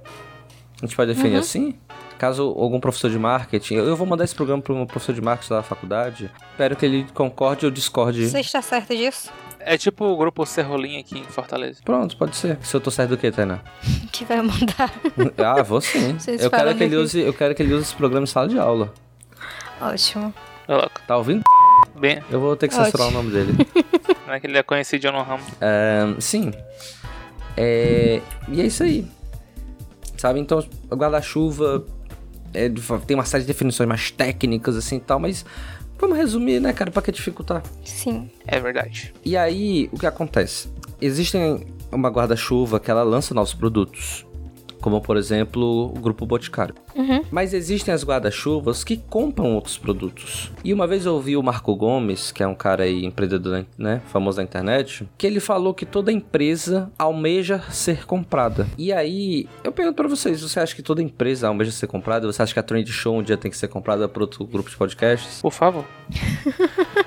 A 0.81 0.85
gente 0.85 0.95
pode 0.95 1.13
definir 1.13 1.37
assim? 1.37 1.75
Caso 2.17 2.43
algum 2.43 2.79
professor 2.79 3.09
de 3.09 3.19
marketing, 3.19 3.75
eu 3.75 3.95
vou 3.95 4.07
mandar 4.07 4.23
esse 4.23 4.35
programa 4.35 4.61
para 4.61 4.73
um 4.73 4.85
professor 4.85 5.13
de 5.13 5.21
marketing 5.21 5.53
da 5.53 5.63
faculdade. 5.63 6.31
Espero 6.51 6.75
que 6.75 6.85
ele 6.85 7.05
concorde 7.13 7.65
ou 7.65 7.71
discorde. 7.71 8.27
Você 8.27 8.39
está 8.39 8.61
certo 8.61 8.95
disso? 8.95 9.29
É 9.59 9.77
tipo 9.77 10.05
o 10.05 10.17
grupo 10.17 10.45
Serrolim 10.45 10.99
aqui 10.99 11.19
em 11.19 11.23
Fortaleza. 11.23 11.79
Pronto, 11.83 12.17
pode 12.17 12.35
ser. 12.35 12.57
Se 12.61 12.75
eu 12.75 12.81
tô 12.81 12.91
certo 12.91 13.11
do 13.11 13.17
que, 13.17 13.31
Tainá? 13.31 13.59
Que 14.11 14.25
vai 14.25 14.41
mandar. 14.41 14.91
Ah, 15.37 15.63
vou 15.63 15.81
sim. 15.81 16.17
Vocês 16.19 16.41
eu 16.43 16.51
quero 16.51 16.75
que 16.75 16.83
ele 16.83 16.95
use, 16.97 17.19
eu 17.19 17.33
quero 17.33 17.55
que 17.55 17.63
ele 17.63 17.73
use 17.73 17.83
esse 17.83 17.95
programa 17.95 18.23
em 18.23 18.27
sala 18.27 18.47
de 18.47 18.59
aula. 18.59 18.93
Ótimo. 19.81 20.33
Tá 21.07 21.17
ouvindo? 21.17 21.43
Bem, 21.99 22.21
Eu 22.29 22.39
vou 22.39 22.55
ter 22.55 22.67
que 22.67 22.73
censurar 22.73 23.07
Ótimo. 23.07 23.19
o 23.19 23.23
nome 23.23 23.33
dele. 23.33 23.67
não 24.27 24.33
é 24.33 24.39
que 24.39 24.47
ele 24.47 24.57
é 24.57 24.63
conhecido 24.63 25.11
no 25.11 25.21
ramo. 25.23 25.43
Ahn, 25.61 26.19
sim. 26.19 26.51
É, 27.55 28.21
e 28.49 28.61
é 28.61 28.65
isso 28.65 28.83
aí. 28.83 29.07
Sabe? 30.17 30.39
Então, 30.39 30.65
o 30.89 30.95
guarda-chuva 30.95 31.85
é, 32.53 32.69
tem 33.05 33.15
uma 33.15 33.25
série 33.25 33.43
de 33.43 33.47
definições 33.47 33.87
mais 33.87 34.11
técnicas 34.11 34.75
assim 34.75 34.97
e 34.97 34.99
tal, 34.99 35.19
mas 35.19 35.45
vamos 35.99 36.17
resumir, 36.17 36.59
né, 36.59 36.71
cara? 36.73 36.91
Pra 36.91 37.01
que 37.01 37.11
dificultar? 37.11 37.63
Sim. 37.83 38.29
É 38.47 38.59
verdade. 38.59 39.13
E 39.25 39.35
aí, 39.35 39.89
o 39.91 39.97
que 39.97 40.05
acontece? 40.05 40.69
Existem 41.01 41.65
uma 41.91 42.09
guarda-chuva 42.09 42.79
que 42.79 42.89
ela 42.89 43.03
lança 43.03 43.33
novos 43.33 43.53
produtos. 43.53 44.25
Como, 44.83 44.99
por 44.99 45.15
exemplo, 45.15 45.93
o 45.95 45.97
Grupo 45.97 46.25
Boticário. 46.25 46.75
Uhum. 46.93 47.23
Mas 47.31 47.53
existem 47.53 47.93
as 47.93 48.03
guarda-chuvas 48.03 48.83
que 48.83 48.97
compram 48.97 49.55
outros 49.55 49.77
produtos. 49.77 50.51
E 50.61 50.73
uma 50.73 50.85
vez 50.85 51.05
eu 51.05 51.13
ouvi 51.13 51.37
o 51.37 51.41
Marco 51.41 51.73
Gomes, 51.73 52.33
que 52.33 52.43
é 52.43 52.47
um 52.47 52.53
cara 52.53 52.83
aí 52.83 53.05
empreendedor, 53.05 53.65
né, 53.77 54.01
famoso 54.07 54.39
na 54.39 54.43
internet, 54.43 55.07
que 55.17 55.25
ele 55.25 55.39
falou 55.39 55.73
que 55.73 55.85
toda 55.85 56.11
empresa 56.11 56.91
almeja 56.99 57.59
ser 57.71 58.05
comprada. 58.05 58.67
E 58.77 58.91
aí, 58.91 59.47
eu 59.63 59.71
pergunto 59.71 59.95
pra 59.95 60.09
vocês, 60.09 60.41
você 60.41 60.59
acha 60.59 60.75
que 60.75 60.83
toda 60.83 61.01
empresa 61.01 61.47
almeja 61.47 61.71
ser 61.71 61.87
comprada? 61.87 62.27
Você 62.27 62.41
acha 62.41 62.53
que 62.53 62.59
a 62.59 62.63
Trend 62.63 62.89
Show 62.89 63.17
um 63.17 63.23
dia 63.23 63.37
tem 63.37 63.49
que 63.49 63.55
ser 63.55 63.69
comprada 63.69 64.09
por 64.09 64.21
outro 64.21 64.45
grupo 64.45 64.69
de 64.69 64.75
podcasts? 64.75 65.41
Por 65.41 65.53
favor. 65.53 65.85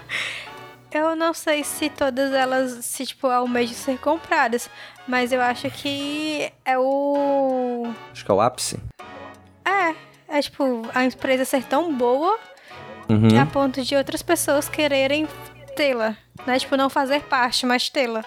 Eu 0.96 1.14
não 1.14 1.34
sei 1.34 1.62
se 1.62 1.90
todas 1.90 2.32
elas, 2.32 2.84
se 2.84 3.04
tipo, 3.04 3.26
almejam 3.26 3.74
ser 3.74 3.98
compradas, 3.98 4.70
mas 5.06 5.30
eu 5.30 5.42
acho 5.42 5.68
que 5.70 6.50
é 6.64 6.78
o. 6.78 7.92
Acho 8.10 8.24
que 8.24 8.30
é 8.30 8.34
o 8.34 8.40
ápice. 8.40 8.80
É, 9.62 9.94
é 10.38 10.40
tipo, 10.40 10.82
a 10.94 11.04
empresa 11.04 11.44
ser 11.44 11.64
tão 11.64 11.94
boa 11.94 12.38
Uhum. 13.08 13.40
a 13.40 13.46
ponto 13.46 13.82
de 13.82 13.94
outras 13.94 14.22
pessoas 14.22 14.68
quererem 14.68 15.28
tê-la. 15.76 16.16
Né? 16.46 16.58
Tipo, 16.58 16.76
não 16.76 16.88
fazer 16.88 17.22
parte, 17.24 17.66
mas 17.66 17.88
tê-la. 17.90 18.24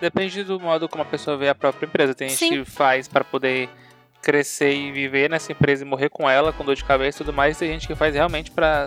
Depende 0.00 0.44
do 0.44 0.60
modo 0.60 0.88
como 0.88 1.02
a 1.02 1.06
pessoa 1.06 1.36
vê 1.36 1.48
a 1.48 1.54
própria 1.54 1.86
empresa. 1.86 2.14
Tem 2.14 2.28
gente 2.28 2.38
Sim. 2.38 2.50
que 2.50 2.70
faz 2.70 3.08
para 3.08 3.24
poder 3.24 3.68
crescer 4.22 4.72
e 4.72 4.92
viver 4.92 5.30
nessa 5.30 5.52
empresa 5.52 5.84
e 5.84 5.86
morrer 5.86 6.08
com 6.10 6.28
ela, 6.28 6.52
com 6.52 6.64
dor 6.64 6.74
de 6.74 6.84
cabeça 6.84 7.18
e 7.18 7.24
tudo 7.24 7.32
mais. 7.34 7.56
Tem 7.58 7.68
gente 7.72 7.86
que 7.86 7.94
faz 7.94 8.14
realmente 8.14 8.50
pra 8.50 8.86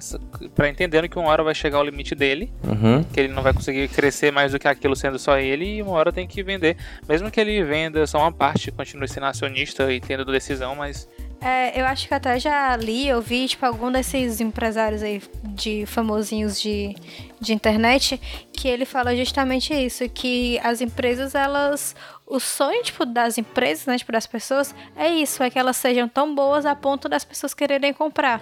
pra 0.56 0.70
entendendo 0.70 1.10
que 1.10 1.18
uma 1.18 1.30
hora 1.30 1.44
vai 1.44 1.56
chegar 1.56 1.80
o 1.80 1.84
limite 1.84 2.14
dele, 2.16 2.52
Uhum. 2.64 3.04
que 3.04 3.20
ele 3.20 3.34
não 3.34 3.42
vai 3.42 3.54
conseguir 3.54 3.88
crescer 3.88 4.32
mais 4.32 4.52
do 4.52 4.60
que 4.60 4.68
aquilo 4.68 4.96
sendo 4.96 5.18
só 5.18 5.38
ele, 5.38 5.78
e 5.78 5.82
uma 5.82 5.92
hora 5.94 6.12
tem 6.12 6.28
que 6.28 6.44
vender. 6.44 6.78
Mesmo 7.08 7.30
que 7.32 7.40
ele 7.40 7.64
venda 7.64 8.06
só 8.08 8.20
uma 8.20 8.32
parte, 8.32 8.72
continue 8.72 9.08
sendo 9.08 9.26
acionista 9.26 9.92
e 9.92 10.00
tendo 10.00 10.24
decisão, 10.26 10.76
mas 10.76 11.08
É, 11.44 11.80
eu 11.82 11.86
acho 11.86 12.08
que 12.08 12.14
até 12.14 12.40
já 12.40 12.76
li, 12.78 13.08
eu 13.08 13.22
vi, 13.22 13.48
tipo, 13.48 13.66
algum 13.66 13.92
desses 13.92 14.40
empresários 14.40 15.04
aí 15.04 15.22
de 15.44 15.86
famosinhos 15.86 16.62
de, 16.62 16.96
de 17.40 17.54
internet, 17.54 18.18
que 18.54 18.68
ele 18.68 18.86
fala 18.86 19.14
justamente 19.16 19.74
isso, 19.74 20.08
que 20.10 20.58
as 20.64 20.80
empresas, 20.80 21.36
elas. 21.36 21.96
O 22.26 22.40
sonho, 22.40 22.82
tipo, 22.82 23.06
das 23.06 23.38
empresas, 23.38 23.86
né, 23.86 23.98
tipo, 23.98 24.12
das 24.12 24.26
pessoas, 24.26 24.74
é 24.96 25.10
isso, 25.10 25.44
é 25.44 25.50
que 25.50 25.60
elas 25.60 25.76
sejam 25.76 26.08
tão 26.08 26.34
boas 26.34 26.66
a 26.66 26.74
ponto 26.74 27.10
das 27.10 27.26
pessoas 27.26 27.54
quererem 27.54 27.92
comprar. 27.92 28.42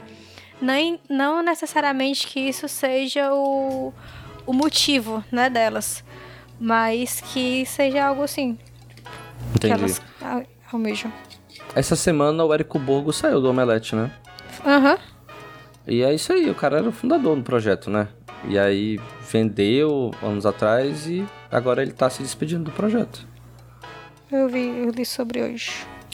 Nem, 0.62 1.00
não 1.10 1.42
necessariamente 1.42 2.28
que 2.28 2.40
isso 2.40 2.68
seja 2.68 3.34
o, 3.34 3.92
o 4.46 4.54
motivo, 4.54 5.24
né, 5.32 5.50
delas. 5.50 6.04
Mas 6.60 7.20
que 7.20 7.66
seja 7.66 8.06
algo 8.06 8.22
assim, 8.22 8.56
que 9.60 9.66
Entendi. 9.68 9.74
elas 9.74 10.02
al- 10.22 10.46
almejam. 10.72 11.12
Essa 11.76 11.96
semana 11.96 12.44
o 12.44 12.54
Érico 12.54 12.78
Borgo 12.78 13.14
saiu 13.14 13.40
do 13.42 13.50
Omelete, 13.50 13.96
né? 13.96 14.12
Aham. 14.66 14.98
E 15.88 16.04
é 16.04 16.14
isso 16.14 16.32
aí, 16.34 16.50
o 16.50 16.56
cara 16.56 16.78
era 16.78 16.88
o 16.90 16.92
fundador 16.92 17.36
do 17.36 17.42
projeto, 17.44 17.90
né? 17.90 18.08
E 18.48 18.58
aí 18.58 19.00
vendeu 19.32 20.12
anos 20.22 20.46
atrás 20.46 21.08
e 21.08 21.26
agora 21.52 21.82
ele 21.82 21.92
tá 21.92 22.10
se 22.10 22.22
despedindo 22.22 22.66
do 22.66 22.72
projeto. 22.72 23.26
Eu 24.32 24.48
vi, 24.50 24.68
eu 24.68 24.90
li 24.92 25.06
sobre 25.06 25.42
hoje. 25.42 25.72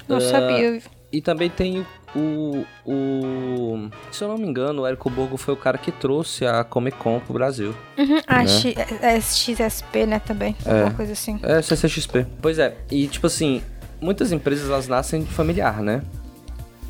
Não 0.08 0.18
É, 0.18 0.22
sabia. 0.22 0.82
E 1.12 1.22
também 1.22 1.50
tem 1.50 1.86
o, 2.16 2.66
o. 2.86 3.90
Se 4.12 4.24
eu 4.24 4.28
não 4.28 4.38
me 4.38 4.46
engano, 4.48 4.82
o 4.82 4.88
Érico 4.88 5.10
Borgo 5.10 5.38
foi 5.38 5.54
o 5.54 5.58
cara 5.58 5.78
que 5.78 5.92
trouxe 5.92 6.46
a 6.46 6.64
Comic 6.64 6.98
Con 6.98 7.20
pro 7.20 7.34
Brasil. 7.34 7.74
Uhum. 7.98 8.20
Ah, 8.28 8.44
né? 8.44 8.48
X- 8.48 8.76
é 9.02 9.22
XSP, 9.22 10.06
né, 10.06 10.20
também. 10.20 10.56
Alguma 10.66 10.92
coisa 10.92 11.14
assim. 11.14 11.40
É, 11.44 11.62
CCXP. 11.62 12.26
Pois 12.42 12.60
é, 12.60 12.76
e 12.92 13.08
tipo 13.08 13.28
assim, 13.28 13.62
muitas 14.02 14.32
empresas 14.32 14.70
elas 14.70 14.88
nascem 14.88 15.26
familiar, 15.26 15.82
né? 15.82 16.04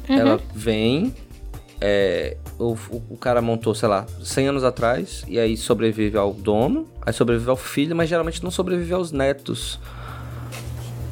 Ela 0.08 0.40
vem, 0.56 1.14
é, 1.82 2.38
o, 2.58 2.78
o, 3.10 3.18
cara 3.18 3.42
montou, 3.42 3.76
sei 3.76 3.90
lá, 3.90 4.06
100 4.24 4.48
anos 4.48 4.64
atrás, 4.64 5.26
e 5.28 5.38
aí 5.38 5.58
sobrevive 5.58 6.18
ao 6.18 6.34
dono, 6.34 6.88
aí 7.06 7.12
sobrevive 7.12 7.50
ao 7.50 7.58
filho, 7.58 7.96
mas 7.96 8.08
geralmente 8.08 8.42
não 8.44 8.50
sobrevive 8.50 8.94
aos 8.94 9.12
netos. 9.12 9.80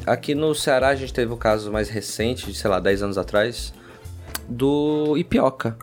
Aqui 0.06 0.34
no 0.34 0.54
Ceará 0.54 0.88
a 0.88 0.94
gente 0.94 1.12
teve 1.12 1.32
o 1.32 1.36
caso 1.36 1.70
mais 1.70 1.88
recente, 1.88 2.46
de 2.46 2.54
sei 2.54 2.70
lá, 2.70 2.80
10 2.80 3.02
anos 3.02 3.18
atrás, 3.18 3.74
do 4.48 5.16
Ipioca. 5.16 5.76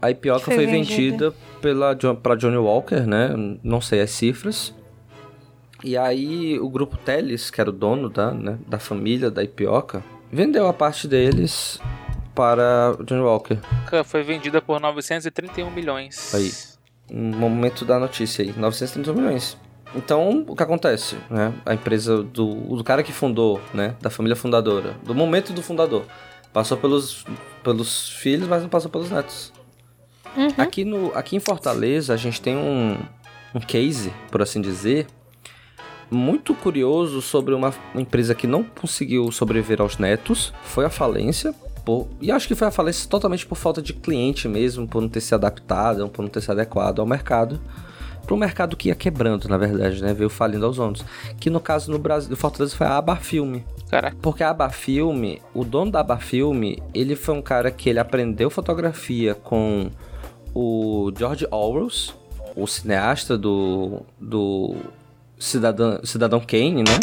A 0.00 0.10
Ipioca 0.10 0.44
Foi 0.44 0.54
foi, 0.54 0.66
vendida. 0.66 1.30
vendida 1.30 1.34
pela, 1.60 1.96
pra 2.16 2.34
Johnny 2.34 2.56
Walker, 2.56 3.06
né? 3.06 3.30
Não 3.62 3.80
sei 3.80 4.00
as 4.00 4.10
cifras. 4.10 4.74
E 5.84 5.96
aí 5.96 6.58
o 6.60 6.68
grupo 6.68 6.96
Teles, 6.96 7.50
que 7.50 7.60
era 7.60 7.70
o 7.70 7.72
dono 7.72 8.08
da, 8.08 8.30
né, 8.32 8.58
da 8.66 8.78
família 8.78 9.30
da 9.30 9.42
Ipioca, 9.42 10.04
vendeu 10.30 10.68
a 10.68 10.72
parte 10.72 11.08
deles 11.08 11.80
para 12.34 12.96
o 12.98 13.04
Johnny 13.04 13.20
Walker. 13.20 13.58
foi 14.04 14.22
vendida 14.22 14.62
por 14.62 14.80
931 14.80 15.70
milhões. 15.70 16.34
Aí. 16.34 16.52
No 17.10 17.36
momento 17.36 17.84
da 17.84 17.98
notícia 17.98 18.44
aí, 18.44 18.54
930 18.56 19.12
milhões. 19.12 19.58
Então, 19.94 20.44
o 20.48 20.56
que 20.56 20.62
acontece, 20.62 21.16
né? 21.28 21.52
A 21.66 21.74
empresa 21.74 22.22
do, 22.22 22.54
do 22.76 22.84
cara 22.84 23.02
que 23.02 23.12
fundou, 23.12 23.60
né? 23.74 23.94
Da 24.00 24.08
família 24.08 24.34
fundadora, 24.34 24.96
do 25.02 25.14
momento 25.14 25.52
do 25.52 25.62
fundador, 25.62 26.06
passou 26.52 26.78
pelos, 26.78 27.26
pelos 27.62 28.08
filhos, 28.08 28.48
mas 28.48 28.62
não 28.62 28.70
passou 28.70 28.90
pelos 28.90 29.10
netos. 29.10 29.52
Aqui, 30.56 30.84
no, 30.84 31.12
aqui 31.14 31.36
em 31.36 31.40
Fortaleza, 31.40 32.14
a 32.14 32.16
gente 32.16 32.40
tem 32.40 32.56
um, 32.56 32.98
um 33.54 33.60
case, 33.60 34.10
por 34.30 34.40
assim 34.40 34.62
dizer, 34.62 35.06
muito 36.12 36.54
curioso 36.54 37.22
sobre 37.22 37.54
uma 37.54 37.74
empresa 37.94 38.34
que 38.34 38.46
não 38.46 38.62
conseguiu 38.62 39.32
sobreviver 39.32 39.80
aos 39.80 39.98
netos, 39.98 40.52
foi 40.62 40.84
a 40.84 40.90
falência. 40.90 41.54
Por, 41.84 42.06
e 42.20 42.30
acho 42.30 42.46
que 42.46 42.54
foi 42.54 42.68
a 42.68 42.70
falência 42.70 43.08
totalmente 43.08 43.44
por 43.44 43.56
falta 43.56 43.82
de 43.82 43.92
cliente 43.92 44.46
mesmo, 44.46 44.86
por 44.86 45.00
não 45.00 45.08
ter 45.08 45.20
se 45.20 45.34
adaptado, 45.34 46.08
por 46.08 46.22
não 46.22 46.28
ter 46.28 46.40
se 46.40 46.50
adequado 46.50 47.00
ao 47.00 47.06
mercado. 47.06 47.60
Para 48.24 48.34
um 48.36 48.38
mercado 48.38 48.76
que 48.76 48.88
ia 48.88 48.94
quebrando, 48.94 49.48
na 49.48 49.58
verdade, 49.58 50.00
né? 50.00 50.14
Veio 50.14 50.30
falindo 50.30 50.64
aos 50.64 50.78
anos. 50.78 51.04
Que 51.40 51.50
no 51.50 51.58
caso 51.58 51.90
no 51.90 51.98
Brasil, 51.98 52.30
no 52.30 52.36
Fortaleza 52.36 52.76
foi 52.76 52.86
a 52.86 52.96
Abafilme. 52.96 53.64
Caraca. 53.90 54.16
Porque 54.22 54.44
a 54.44 54.50
Abafilme, 54.50 55.42
o 55.52 55.64
dono 55.64 55.90
da 55.90 56.00
Abafilme, 56.00 56.80
ele 56.94 57.16
foi 57.16 57.34
um 57.34 57.42
cara 57.42 57.70
que 57.70 57.90
ele 57.90 57.98
aprendeu 57.98 58.48
fotografia 58.48 59.34
com 59.34 59.90
o 60.54 61.12
George 61.18 61.46
Orwell, 61.50 61.88
o 62.54 62.66
cineasta 62.66 63.36
do, 63.36 64.02
do 64.20 64.76
Cidadão, 65.42 65.98
Cidadão 66.04 66.40
Kane, 66.40 66.84
né? 66.84 66.98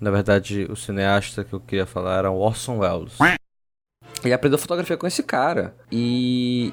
Na 0.00 0.10
verdade, 0.10 0.66
o 0.70 0.74
cineasta 0.74 1.44
que 1.44 1.52
eu 1.52 1.60
queria 1.60 1.84
falar 1.84 2.16
era 2.16 2.30
Orson 2.30 2.78
Welles. 2.78 3.18
Ele 4.24 4.32
aprendeu 4.32 4.58
fotografia 4.58 4.96
com 4.96 5.06
esse 5.06 5.22
cara. 5.22 5.76
E, 5.92 6.72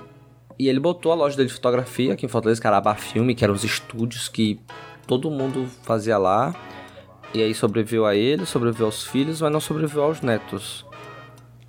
e 0.57 0.69
ele 0.69 0.79
botou 0.79 1.11
a 1.11 1.15
loja 1.15 1.35
dele 1.35 1.49
de 1.49 1.55
fotografia 1.55 2.13
aqui 2.13 2.25
em 2.25 2.29
Fortaleza, 2.29 2.61
que 2.61 2.65
era 2.65 2.77
a 2.77 2.79
Abafilme, 2.79 3.35
que 3.35 3.43
eram 3.43 3.53
os 3.53 3.65
estúdios 3.65 4.29
que 4.29 4.57
todo 5.05 5.29
mundo 5.29 5.67
fazia 5.83 6.17
lá. 6.17 6.55
E 7.33 7.43
aí 7.43 7.53
sobreviveu 7.53 8.05
a 8.05 8.15
ele, 8.15 8.45
sobreviveu 8.45 8.85
aos 8.85 9.03
filhos, 9.03 9.41
mas 9.41 9.51
não 9.51 9.59
sobreviveu 9.59 10.03
aos 10.03 10.21
netos. 10.21 10.85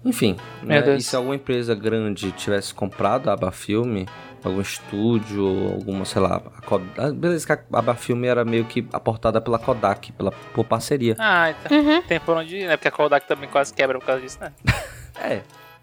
Enfim, 0.04 0.36
né? 0.62 0.96
e 0.96 1.00
se 1.00 1.16
alguma 1.16 1.34
empresa 1.34 1.74
grande 1.74 2.30
tivesse 2.30 2.72
comprado 2.72 3.28
a 3.28 3.32
Abafilme, 3.32 4.06
algum 4.44 4.60
estúdio, 4.60 5.72
alguma, 5.72 6.04
sei 6.04 6.20
lá, 6.20 6.36
a 6.36 6.60
Kodak, 6.62 7.12
beleza 7.14 7.46
que 7.46 7.52
a 7.52 7.78
Abafilme 7.78 8.26
era 8.26 8.44
meio 8.44 8.64
que 8.64 8.86
aportada 8.92 9.40
pela 9.40 9.58
Kodak, 9.58 10.12
pela, 10.12 10.30
por 10.52 10.64
parceria. 10.64 11.16
Ah, 11.18 11.50
então 11.50 11.78
uhum. 11.78 12.02
tem 12.02 12.20
por 12.20 12.36
onde 12.36 12.58
ir, 12.58 12.66
né? 12.66 12.76
Porque 12.76 12.88
a 12.88 12.90
Kodak 12.90 13.26
também 13.26 13.48
quase 13.48 13.72
quebra 13.72 13.98
por 13.98 14.06
causa 14.06 14.20
disso, 14.20 14.38
né? 14.40 14.52
é, 15.18 15.40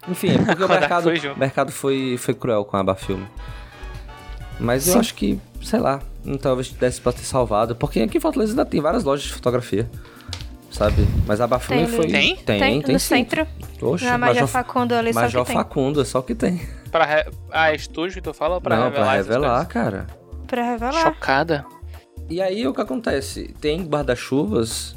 enfim, 0.08 0.34
é 0.34 0.38
porque 0.38 0.62
o 0.62 0.68
mercado, 0.70 1.02
foi 1.02 1.34
mercado 1.34 1.72
foi, 1.72 2.16
foi 2.18 2.34
cruel 2.34 2.64
com 2.64 2.76
a 2.76 2.80
Abafilme. 2.80 3.26
Mas 4.60 4.84
Sim. 4.84 4.92
eu 4.92 5.00
acho 5.00 5.14
que, 5.14 5.40
sei 5.62 5.80
lá, 5.80 6.00
talvez 6.40 6.70
desse 6.70 7.00
pra 7.00 7.12
ter 7.12 7.24
salvado, 7.24 7.74
porque 7.74 8.00
aqui 8.00 8.18
em 8.18 8.20
Fortaleza 8.20 8.52
ainda 8.52 8.64
tem 8.64 8.80
várias 8.80 9.02
lojas 9.02 9.24
de 9.26 9.32
fotografia 9.32 9.90
sabe? 10.70 11.06
Mas 11.26 11.38
a 11.40 11.46
Bafumi 11.46 11.86
foi. 11.86 12.06
Tem? 12.06 12.36
Tem, 12.36 12.58
tem. 12.58 12.82
tem 12.82 12.94
no 12.94 12.98
sim. 12.98 13.16
centro. 13.16 13.46
Oxe, 13.80 14.04
na 14.04 14.16
Major 14.16 14.46
Facundo 14.46 14.94
ali 14.94 15.12
Major 15.12 15.30
só 15.30 15.44
que 15.44 15.52
Facundo, 15.52 16.00
é 16.00 16.04
só 16.04 16.20
o 16.20 16.22
que 16.22 16.34
tem. 16.34 16.62
Pra 16.92 17.04
re... 17.06 17.24
Ah, 17.50 17.72
estúdio 17.74 18.22
tu 18.22 18.32
fala 18.34 18.56
ou 18.56 18.60
pra 18.60 18.76
Não, 18.76 18.84
revelar? 18.84 19.04
pra 19.06 19.12
revelar, 19.14 19.66
cara. 19.66 20.06
Pra 20.46 20.62
revelar. 20.62 21.02
Chocada. 21.02 21.64
E 22.28 22.40
aí 22.40 22.66
o 22.68 22.74
que 22.74 22.80
acontece? 22.82 23.54
Tem 23.60 23.82
guarda-chuvas 23.84 24.94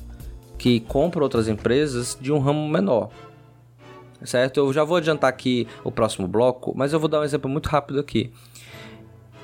que 0.57 0.81
compram 0.81 1.23
outras 1.23 1.47
empresas 1.47 2.17
de 2.19 2.31
um 2.31 2.39
ramo 2.39 2.67
menor. 2.67 3.09
Certo? 4.23 4.57
Eu 4.57 4.73
já 4.73 4.83
vou 4.83 4.97
adiantar 4.97 5.29
aqui 5.29 5.67
o 5.83 5.91
próximo 5.91 6.27
bloco, 6.27 6.73
mas 6.75 6.91
eu 6.93 6.99
vou 6.99 7.07
dar 7.07 7.21
um 7.21 7.23
exemplo 7.23 7.49
muito 7.49 7.67
rápido 7.67 7.99
aqui. 7.99 8.31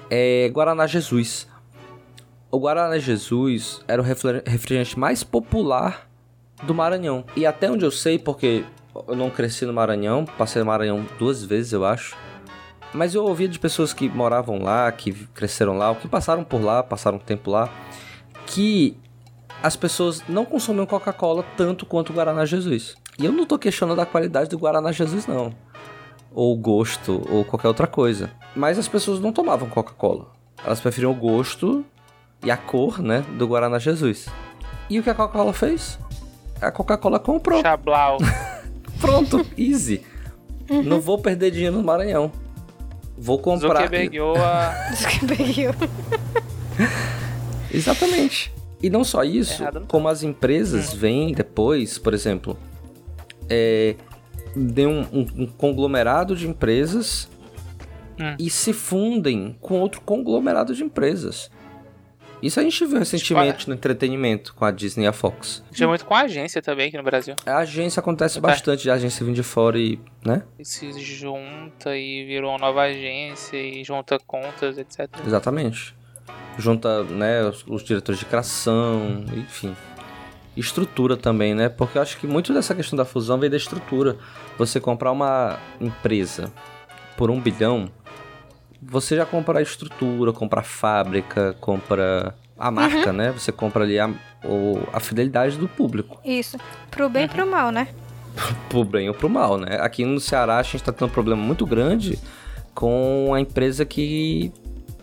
É 0.09 0.49
Guaraná 0.49 0.85
Jesus. 0.87 1.47
O 2.49 2.59
Guaraná 2.59 2.97
Jesus 2.97 3.81
era 3.87 4.01
o 4.01 4.05
refrigerante 4.05 4.99
mais 4.99 5.23
popular 5.23 6.09
do 6.63 6.73
Maranhão. 6.73 7.23
E 7.35 7.45
até 7.45 7.71
onde 7.71 7.85
eu 7.85 7.91
sei, 7.91 8.19
porque 8.19 8.65
eu 9.07 9.15
não 9.15 9.29
cresci 9.29 9.65
no 9.65 9.71
Maranhão, 9.71 10.25
passei 10.25 10.61
no 10.61 10.65
Maranhão 10.65 11.05
duas 11.17 11.43
vezes, 11.43 11.71
eu 11.71 11.85
acho. 11.85 12.15
Mas 12.93 13.15
eu 13.15 13.23
ouvia 13.23 13.47
de 13.47 13.57
pessoas 13.57 13.93
que 13.93 14.09
moravam 14.09 14.59
lá, 14.59 14.91
que 14.91 15.13
cresceram 15.33 15.77
lá, 15.77 15.89
ou 15.89 15.95
que 15.95 16.07
passaram 16.07 16.43
por 16.43 16.61
lá, 16.61 16.83
passaram 16.83 17.17
um 17.17 17.21
tempo 17.21 17.49
lá, 17.49 17.69
que 18.45 18.97
as 19.63 19.75
pessoas 19.75 20.23
não 20.27 20.43
consumiam 20.43 20.85
Coca-Cola 20.85 21.45
tanto 21.55 21.85
quanto 21.85 22.09
o 22.11 22.13
Guaraná 22.13 22.45
Jesus. 22.45 22.95
E 23.17 23.25
eu 23.25 23.31
não 23.31 23.45
tô 23.45 23.57
questionando 23.57 23.99
a 23.99 24.05
qualidade 24.05 24.49
do 24.49 24.57
Guaraná 24.57 24.91
Jesus, 24.91 25.27
não. 25.27 25.53
Ou 26.33 26.53
o 26.53 26.57
gosto, 26.57 27.21
ou 27.29 27.45
qualquer 27.45 27.67
outra 27.67 27.87
coisa. 27.87 28.31
Mas 28.55 28.77
as 28.77 28.87
pessoas 28.87 29.19
não 29.19 29.31
tomavam 29.31 29.69
Coca-Cola. 29.69 30.27
Elas 30.65 30.79
preferiam 30.79 31.11
o 31.11 31.15
gosto 31.15 31.85
e 32.43 32.51
a 32.51 32.57
cor, 32.57 32.99
né, 32.99 33.23
do 33.37 33.47
Guaraná 33.47 33.79
Jesus. 33.79 34.27
E 34.89 34.99
o 34.99 35.03
que 35.03 35.09
a 35.09 35.15
Coca-Cola 35.15 35.53
fez? 35.53 35.99
a 36.61 36.71
Coca-Cola 36.71 37.19
comprou. 37.19 37.61
Chablau. 37.61 38.17
Pronto, 39.01 39.45
easy. 39.57 40.05
Uhum. 40.69 40.83
Não 40.83 41.01
vou 41.01 41.17
perder 41.17 41.51
dinheiro 41.51 41.75
no 41.75 41.83
Maranhão. 41.83 42.31
Vou 43.21 43.37
comprar. 43.37 43.83
Zuckerbergou 43.83 44.35
a... 44.41 44.73
Exatamente. 47.71 48.51
E 48.81 48.89
não 48.89 49.03
só 49.03 49.23
isso, 49.23 49.61
Errado, 49.61 49.85
como 49.87 50.07
as 50.07 50.23
empresas 50.23 50.91
hum. 50.91 50.97
vêm 50.97 51.33
depois, 51.33 51.99
por 51.99 52.15
exemplo, 52.15 52.57
é, 53.47 53.95
de 54.55 54.87
um, 54.87 55.01
um, 55.13 55.27
um 55.43 55.45
conglomerado 55.45 56.35
de 56.35 56.47
empresas 56.47 57.29
hum. 58.19 58.35
e 58.39 58.49
se 58.49 58.73
fundem 58.73 59.55
com 59.61 59.79
outro 59.79 60.01
conglomerado 60.01 60.73
de 60.73 60.83
empresas. 60.83 61.51
Isso 62.41 62.59
a 62.59 62.63
gente 62.63 62.85
viu 62.85 62.97
recentemente 62.97 63.67
no 63.67 63.75
entretenimento 63.75 64.53
com 64.55 64.65
a 64.65 64.71
Disney 64.71 65.05
e 65.05 65.07
a 65.07 65.13
Fox. 65.13 65.63
Já 65.71 65.87
muito 65.87 66.05
com 66.05 66.15
a 66.15 66.21
agência 66.21 66.61
também 66.61 66.87
aqui 66.87 66.97
no 66.97 67.03
Brasil. 67.03 67.35
A 67.45 67.57
agência 67.57 67.99
acontece 67.99 68.41
tá. 68.41 68.47
bastante, 68.47 68.89
a 68.89 68.95
agência 68.95 69.23
vem 69.23 69.33
de 69.33 69.43
fora 69.43 69.77
e, 69.77 69.99
né? 70.25 70.43
E 70.57 70.65
se 70.65 70.91
junta 70.99 71.95
e 71.95 72.25
virou 72.25 72.51
uma 72.51 72.57
nova 72.57 72.81
agência 72.81 73.57
e 73.57 73.83
junta 73.83 74.17
contas, 74.25 74.77
etc. 74.77 75.07
Exatamente. 75.25 75.95
Junta, 76.57 77.03
né, 77.03 77.43
os, 77.43 77.63
os 77.67 77.83
diretores 77.83 78.19
de 78.19 78.25
criação, 78.25 79.23
enfim. 79.37 79.75
Estrutura 80.57 81.15
também, 81.15 81.53
né? 81.53 81.69
Porque 81.69 81.97
eu 81.97 82.01
acho 82.01 82.17
que 82.17 82.27
muito 82.27 82.53
dessa 82.53 82.73
questão 82.73 82.97
da 82.97 83.05
fusão 83.05 83.37
vem 83.39 83.49
da 83.49 83.57
estrutura. 83.57 84.17
Você 84.57 84.79
comprar 84.79 85.11
uma 85.11 85.59
empresa 85.79 86.51
por 87.15 87.29
um 87.29 87.39
bilhão 87.39 87.89
você 88.81 89.15
já 89.15 89.25
compra 89.25 89.59
a 89.59 89.61
estrutura, 89.61 90.33
compra 90.33 90.61
a 90.61 90.63
fábrica, 90.63 91.55
compra 91.59 92.35
a 92.57 92.71
marca, 92.71 93.11
uhum. 93.11 93.15
né? 93.15 93.31
Você 93.31 93.51
compra 93.51 93.83
ali 93.83 93.99
a, 93.99 94.09
o, 94.43 94.79
a 94.91 94.99
fidelidade 94.99 95.57
do 95.57 95.67
público. 95.67 96.19
Isso. 96.25 96.57
Pro 96.89 97.09
bem 97.09 97.25
e 97.25 97.27
pro 97.27 97.45
mal, 97.45 97.71
né? 97.71 97.87
pro 98.69 98.83
bem 98.83 99.09
ou 99.09 99.15
pro 99.15 99.29
mal, 99.29 99.57
né? 99.57 99.77
Aqui 99.81 100.05
no 100.05 100.19
Ceará 100.19 100.57
a 100.57 100.63
gente 100.63 100.83
tá 100.83 100.91
tendo 100.91 101.09
um 101.09 101.11
problema 101.11 101.41
muito 101.41 101.65
grande 101.65 102.17
com 102.73 103.33
a 103.33 103.39
empresa 103.39 103.85
que 103.85 104.51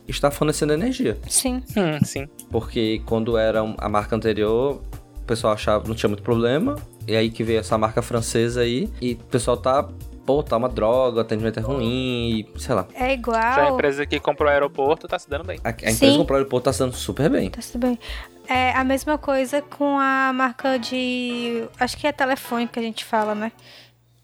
está 0.06 0.30
fornecendo 0.30 0.72
energia. 0.72 1.18
Sim. 1.28 1.62
Hum, 1.76 2.04
sim. 2.04 2.28
Porque 2.50 3.02
quando 3.04 3.36
era 3.36 3.60
a 3.60 3.88
marca 3.88 4.16
anterior, 4.16 4.82
o 5.16 5.24
pessoal 5.24 5.52
achava 5.52 5.82
que 5.82 5.88
não 5.88 5.94
tinha 5.94 6.08
muito 6.08 6.22
problema. 6.22 6.76
E 7.06 7.14
aí 7.14 7.30
que 7.30 7.44
veio 7.44 7.60
essa 7.60 7.76
marca 7.76 8.02
francesa 8.02 8.62
aí. 8.62 8.88
E 9.00 9.12
o 9.12 9.16
pessoal 9.16 9.56
tá 9.56 9.86
pô, 10.28 10.42
tá 10.42 10.58
uma 10.58 10.68
droga, 10.68 11.16
o 11.16 11.20
atendimento 11.20 11.58
é 11.58 11.62
ruim, 11.62 12.46
sei 12.58 12.74
lá. 12.74 12.86
É 12.92 13.14
igual. 13.14 13.40
Já 13.40 13.64
a 13.64 13.70
empresa 13.70 14.04
que 14.04 14.20
comprou 14.20 14.46
o 14.46 14.52
aeroporto 14.52 15.08
tá 15.08 15.18
se 15.18 15.26
dando 15.26 15.44
bem. 15.44 15.58
A, 15.64 15.68
a 15.68 15.70
empresa 15.70 16.00
que 16.00 16.16
comprou 16.18 16.36
o 16.36 16.38
aeroporto 16.40 16.64
tá 16.66 16.72
se 16.74 16.80
dando 16.80 16.94
super 16.94 17.30
bem. 17.30 17.48
Tá 17.48 17.62
se 17.62 17.78
dando 17.78 17.92
bem. 17.92 17.98
É 18.46 18.72
a 18.72 18.84
mesma 18.84 19.16
coisa 19.16 19.62
com 19.62 19.98
a 19.98 20.30
marca 20.34 20.78
de. 20.78 21.66
Acho 21.80 21.96
que 21.96 22.06
é 22.06 22.12
telefone 22.12 22.68
que 22.68 22.78
a 22.78 22.82
gente 22.82 23.06
fala, 23.06 23.34
né? 23.34 23.50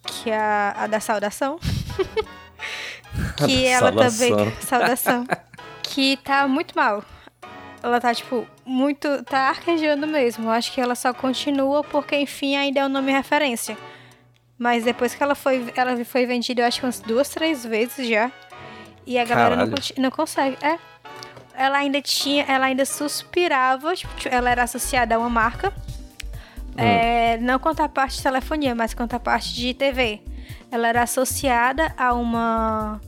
Que 0.03 0.29
é 0.29 0.37
a, 0.37 0.75
a 0.77 0.87
da 0.87 1.01
saudação. 1.01 1.59
que 3.47 3.65
ela 3.65 3.91
saudação. 3.91 4.29
também. 4.37 4.53
Saudação. 4.61 5.27
que 5.83 6.19
tá 6.19 6.47
muito 6.47 6.77
mal. 6.77 7.03
Ela 7.83 7.99
tá, 7.99 8.15
tipo, 8.15 8.47
muito. 8.63 9.25
tá 9.25 9.49
arquejando 9.49 10.07
mesmo. 10.07 10.51
Acho 10.51 10.71
que 10.71 10.83
ela 10.83 10.95
só 10.95 11.15
continua 11.15 11.83
porque, 11.83 12.15
enfim, 12.15 12.57
ainda 12.57 12.81
é 12.81 12.83
o 12.83 12.89
um 12.89 12.91
nome 12.91 13.11
referência. 13.11 13.75
Mas 14.59 14.85
depois 14.85 15.15
que 15.15 15.23
ela 15.23 15.35
foi, 15.35 15.73
ela 15.77 16.05
foi 16.05 16.27
vendida, 16.27 16.63
eu 16.63 16.67
acho 16.67 16.81
que 16.81 16.87
umas 16.87 17.01
duas, 17.01 17.29
três 17.29 17.65
vezes 17.65 18.09
já. 18.09 18.31
E 19.07 19.19
a 19.19 19.25
galera 19.25 19.57
não, 19.57 19.75
não, 19.99 20.11
consegue. 20.11 20.57
É. 20.63 20.79
Ela 21.55 21.79
ainda 21.79 22.01
tinha, 22.01 22.45
ela 22.45 22.67
ainda 22.67 22.85
suspirava, 22.85 23.95
tipo, 23.95 24.13
ela 24.31 24.51
era 24.51 24.63
associada 24.63 25.15
a 25.15 25.19
uma 25.19 25.29
marca. 25.29 25.73
Hum. 26.71 26.81
É, 26.81 27.37
não 27.39 27.59
quanto 27.59 27.81
a 27.81 27.89
parte 27.89 28.17
de 28.17 28.23
telefonia, 28.23 28.75
mas 28.75 28.95
quanto 28.95 29.15
a 29.15 29.21
parte 29.21 29.55
de 29.55 29.75
TV. 29.75 30.21
Ela 30.71 30.89
era 30.89 31.03
associada 31.03 31.95
a 31.97 32.13
uma 32.15 33.01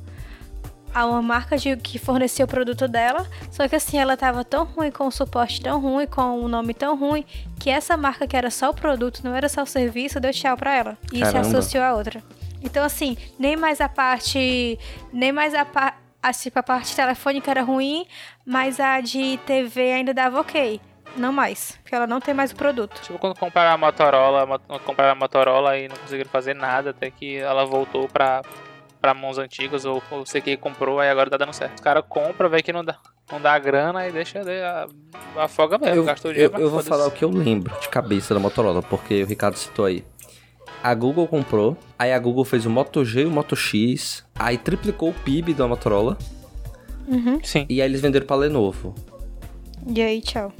a 0.97 1.05
uma 1.05 1.21
marca 1.21 1.59
de, 1.59 1.77
que 1.77 1.99
forneceu 1.99 2.47
o 2.47 2.49
produto 2.49 2.89
dela. 2.89 3.27
Só 3.51 3.69
que 3.69 3.77
assim, 3.77 3.99
ela 3.99 4.17
tava 4.17 4.43
tão 4.43 4.65
ruim, 4.65 4.91
com 4.91 5.07
o 5.07 5.11
suporte 5.11 5.61
tão 5.61 5.79
ruim, 5.79 6.07
com 6.07 6.41
o 6.41 6.49
nome 6.49 6.73
tão 6.73 6.97
ruim, 6.97 7.23
que 7.61 7.69
essa 7.69 7.99
marca 7.99 8.27
que 8.27 8.35
era 8.35 8.51
só 8.51 8.71
o 8.71 8.75
produto, 8.75 9.21
não 9.23 9.35
era 9.35 9.47
só 9.47 9.63
o 9.63 9.67
serviço, 9.67 10.19
deu 10.19 10.33
tchau 10.33 10.57
pra 10.57 10.75
ela. 10.75 10.99
E 11.13 11.21
Caramba. 11.21 11.45
se 11.45 11.51
associou 11.51 11.85
a 11.85 11.95
outra. 11.95 12.23
Então, 12.63 12.83
assim, 12.83 13.15
nem 13.39 13.57
mais 13.57 13.79
a 13.83 13.91
parte. 13.91 14.79
Nem 15.13 15.33
mais 15.33 15.55
a 15.55 15.67
parte. 15.67 15.99
Assim, 16.23 16.51
a 16.55 16.63
parte 16.63 16.97
telefônica 16.97 17.51
era 17.51 17.63
ruim, 17.63 18.07
mas 18.45 18.81
a 18.81 18.99
de 19.03 19.39
TV 19.45 19.93
ainda 19.93 20.15
dava 20.15 20.41
ok. 20.41 20.81
Não 21.15 21.31
mais, 21.31 21.79
porque 21.83 21.95
ela 21.95 22.07
não 22.07 22.21
tem 22.21 22.33
mais 22.33 22.53
o 22.53 22.57
produto. 22.57 23.01
Tipo 23.03 23.19
quando 23.19 23.39
compraram 23.39 23.75
a 23.75 23.79
Motorola, 23.79 24.59
compraram 24.85 25.13
a 25.13 25.15
Motorola 25.15 25.79
e 25.79 25.89
não 25.89 25.97
conseguiram 25.97 26.29
fazer 26.31 26.55
nada, 26.55 26.91
até 26.91 27.11
que 27.11 27.37
ela 27.37 27.65
voltou 27.65 28.09
pra, 28.09 28.43
pra 29.07 29.14
mãos 29.14 29.38
antigas, 29.38 29.85
ou, 29.85 30.03
você 30.11 30.40
que 30.40 30.57
comprou, 30.57 30.99
aí 30.99 31.09
agora 31.09 31.31
tá 31.31 31.37
dando 31.37 31.53
certo. 31.53 31.79
O 31.79 31.83
cara 31.83 32.03
compra, 32.03 32.49
vê 32.49 32.61
que 32.61 32.73
não 32.73 32.85
dá, 32.85 32.99
não 33.31 33.40
dá 33.40 33.57
grana 33.57 34.09
e 34.09 34.11
deixa 34.11 34.42
de, 34.42 34.61
a, 34.61 34.88
afoga 35.37 35.79
mesmo, 35.79 35.95
eu, 35.95 36.05
gastou 36.05 36.33
dinheiro. 36.33 36.53
Eu, 36.57 36.62
eu 36.62 36.71
vou 36.71 36.83
falar 36.83 37.07
o 37.07 37.11
que 37.12 37.25
eu 37.25 37.31
lembro 37.31 37.73
de 37.81 37.88
cabeça 37.88 38.35
da 38.35 38.40
Motorola, 38.40 38.83
porque 38.83 39.23
o 39.23 39.27
Ricardo 39.27 39.55
citou 39.55 39.85
aí. 39.85 40.05
A 40.83 40.92
Google 40.92 41.29
comprou, 41.29 41.77
aí 41.97 42.12
a 42.12 42.19
Google 42.19 42.45
fez 42.45 42.66
o 42.66 42.71
Moto 42.71 43.05
G 43.05 43.23
e 43.23 43.27
o 43.27 43.31
Moto 43.31 43.55
X, 43.55 44.25
aí 44.35 44.59
triplicou 44.59 45.11
o 45.11 45.14
PIB 45.14 45.55
da 45.55 45.69
Motorola. 45.69 46.19
Uhum. 47.07 47.38
Sim. 47.45 47.64
E 47.69 47.81
aí 47.81 47.88
eles 47.88 48.01
venderam 48.01 48.27
pra 48.27 48.35
Lenovo. 48.35 48.92
E 49.87 50.03
aí, 50.03 50.21
tchau. 50.21 50.53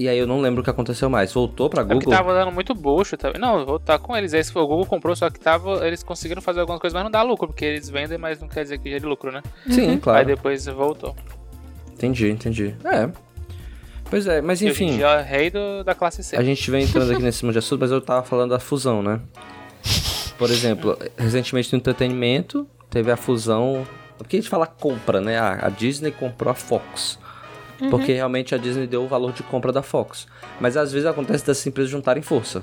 E 0.00 0.08
aí 0.08 0.16
eu 0.16 0.26
não 0.26 0.40
lembro 0.40 0.62
o 0.62 0.64
que 0.64 0.70
aconteceu 0.70 1.10
mais. 1.10 1.30
Voltou 1.30 1.68
pra 1.68 1.82
Google? 1.82 1.98
É 1.98 2.04
que 2.04 2.10
tava 2.10 2.32
dando 2.32 2.50
muito 2.50 2.74
bucho 2.74 3.18
também. 3.18 3.38
Não, 3.38 3.66
voltar 3.66 3.98
com 3.98 4.16
eles. 4.16 4.50
Foi 4.50 4.62
o 4.62 4.66
Google 4.66 4.86
comprou, 4.86 5.14
só 5.14 5.28
que 5.28 5.38
tava, 5.38 5.86
eles 5.86 6.02
conseguiram 6.02 6.40
fazer 6.40 6.60
algumas 6.60 6.80
coisas, 6.80 6.94
mas 6.94 7.04
não 7.04 7.10
dá 7.10 7.20
lucro, 7.20 7.46
porque 7.46 7.66
eles 7.66 7.90
vendem, 7.90 8.16
mas 8.16 8.40
não 8.40 8.48
quer 8.48 8.62
dizer 8.62 8.78
que 8.78 8.88
gere 8.88 9.04
lucro, 9.04 9.30
né? 9.30 9.42
Sim, 9.68 9.90
uhum. 9.90 9.98
claro. 9.98 10.20
Aí 10.20 10.24
depois 10.24 10.64
voltou. 10.64 11.14
Entendi, 11.92 12.30
entendi. 12.30 12.74
É. 12.82 13.10
Pois 14.08 14.26
é, 14.26 14.40
mas 14.40 14.62
enfim. 14.62 14.96
E 14.96 15.02
é 15.02 15.20
rei 15.20 15.50
do, 15.50 15.84
da 15.84 15.94
classe 15.94 16.24
C. 16.24 16.34
A 16.34 16.42
gente 16.42 16.70
vem 16.70 16.84
entrando 16.84 17.12
aqui 17.12 17.22
nesse 17.22 17.44
mundo 17.44 17.52
de 17.52 17.58
assunto, 17.58 17.80
mas 17.80 17.90
eu 17.90 18.00
tava 18.00 18.24
falando 18.24 18.52
da 18.52 18.58
fusão, 18.58 19.02
né? 19.02 19.20
Por 20.38 20.50
exemplo, 20.50 20.96
recentemente 21.18 21.70
no 21.74 21.76
entretenimento, 21.76 22.66
teve 22.88 23.12
a 23.12 23.18
fusão. 23.18 23.86
Porque 24.16 24.36
a 24.36 24.40
gente 24.40 24.48
fala 24.48 24.66
compra, 24.66 25.20
né? 25.20 25.38
A 25.38 25.68
Disney 25.68 26.10
comprou 26.10 26.50
a 26.50 26.54
Fox. 26.54 27.18
Uhum. 27.80 27.90
Porque 27.90 28.12
realmente 28.12 28.54
a 28.54 28.58
Disney 28.58 28.86
deu 28.86 29.04
o 29.04 29.08
valor 29.08 29.32
de 29.32 29.42
compra 29.42 29.72
da 29.72 29.82
Fox. 29.82 30.26
Mas 30.60 30.76
às 30.76 30.92
vezes 30.92 31.06
acontece 31.06 31.46
dessas 31.46 31.66
empresas 31.66 31.90
juntarem 31.90 32.22
força. 32.22 32.62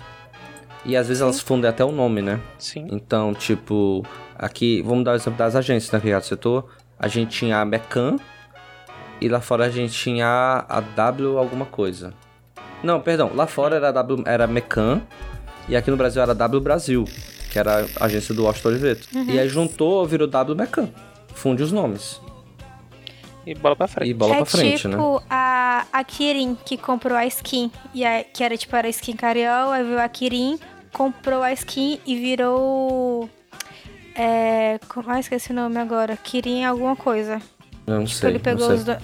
E 0.86 0.96
às 0.96 1.08
vezes 1.08 1.20
Sim. 1.20 1.26
elas 1.26 1.40
fundem 1.40 1.70
até 1.70 1.84
o 1.84 1.92
nome, 1.92 2.22
né? 2.22 2.40
Sim. 2.58 2.88
Então, 2.92 3.34
tipo, 3.34 4.06
aqui, 4.36 4.82
vamos 4.84 5.04
dar 5.04 5.12
o 5.12 5.16
exemplo 5.16 5.38
das 5.38 5.56
agências, 5.56 5.92
né, 5.92 6.00
que 6.00 6.22
setor. 6.22 6.70
A 7.00 7.08
gente 7.08 7.38
tinha 7.38 7.60
a 7.60 7.66
Mecan 7.66 8.18
e 9.20 9.28
lá 9.28 9.42
fora 9.42 9.66
a 9.66 9.70
gente 9.70 9.94
tinha 9.94 10.66
a 10.68 10.80
W 10.80 11.38
alguma 11.38 11.66
coisa. 11.66 12.14
Não, 12.84 13.02
perdão, 13.02 13.32
lá 13.36 13.48
fora 13.48 13.76
era 13.76 13.90
a 13.90 13.92
W, 13.92 14.24
era 14.26 14.48
Mecan 14.48 15.02
e 15.68 15.76
aqui 15.76 15.92
no 15.92 15.98
Brasil 15.98 16.22
era 16.22 16.32
a 16.32 16.36
W 16.36 16.62
Brasil, 16.62 17.04
que 17.52 17.60
era 17.60 17.86
a 18.00 18.06
agência 18.06 18.34
do 18.34 18.46
Washington 18.46 18.70
Oliveto. 18.70 19.08
Uhum. 19.14 19.26
E 19.26 19.40
aí 19.40 19.50
juntou, 19.50 20.06
virou 20.06 20.28
W 20.28 20.56
Mecan. 20.56 20.90
Funde 21.34 21.62
os 21.62 21.72
nomes. 21.72 22.22
E 23.48 23.56
bola 23.56 23.78
pra 23.78 23.88
frente. 23.88 24.10
E 24.10 24.14
bola 24.14 24.34
é 24.34 24.38
pra 24.38 24.46
frente, 24.46 24.82
tipo 24.82 24.88
né? 24.90 24.96
tipo 24.96 25.24
a, 25.30 25.86
a 25.94 26.04
Kirin, 26.04 26.58
que 26.66 26.76
comprou 26.76 27.18
a 27.18 27.26
skin. 27.26 27.72
E 27.94 28.06
a, 28.06 28.22
que 28.22 28.44
era 28.44 28.58
tipo, 28.58 28.76
era 28.76 28.88
a 28.88 28.90
skin 28.90 29.16
Cariol, 29.16 29.72
aí 29.72 29.86
veio 29.86 30.02
a 30.02 30.10
Kirin, 30.10 30.60
comprou 30.92 31.42
a 31.42 31.54
skin 31.54 31.98
e 32.06 32.16
virou... 32.18 33.30
É... 34.14 34.78
Como... 34.90 35.10
Ah, 35.10 35.22
esqueci 35.22 35.52
o 35.52 35.56
nome 35.56 35.80
agora. 35.80 36.18
Kirin 36.18 36.66
alguma 36.66 36.98
coisa. 36.98 37.42
Não 37.86 38.04
tipo, 38.04 38.20
sei, 38.20 38.32
ele 38.32 38.40
pegou 38.40 38.70
os 38.70 38.84
do... 38.84 38.98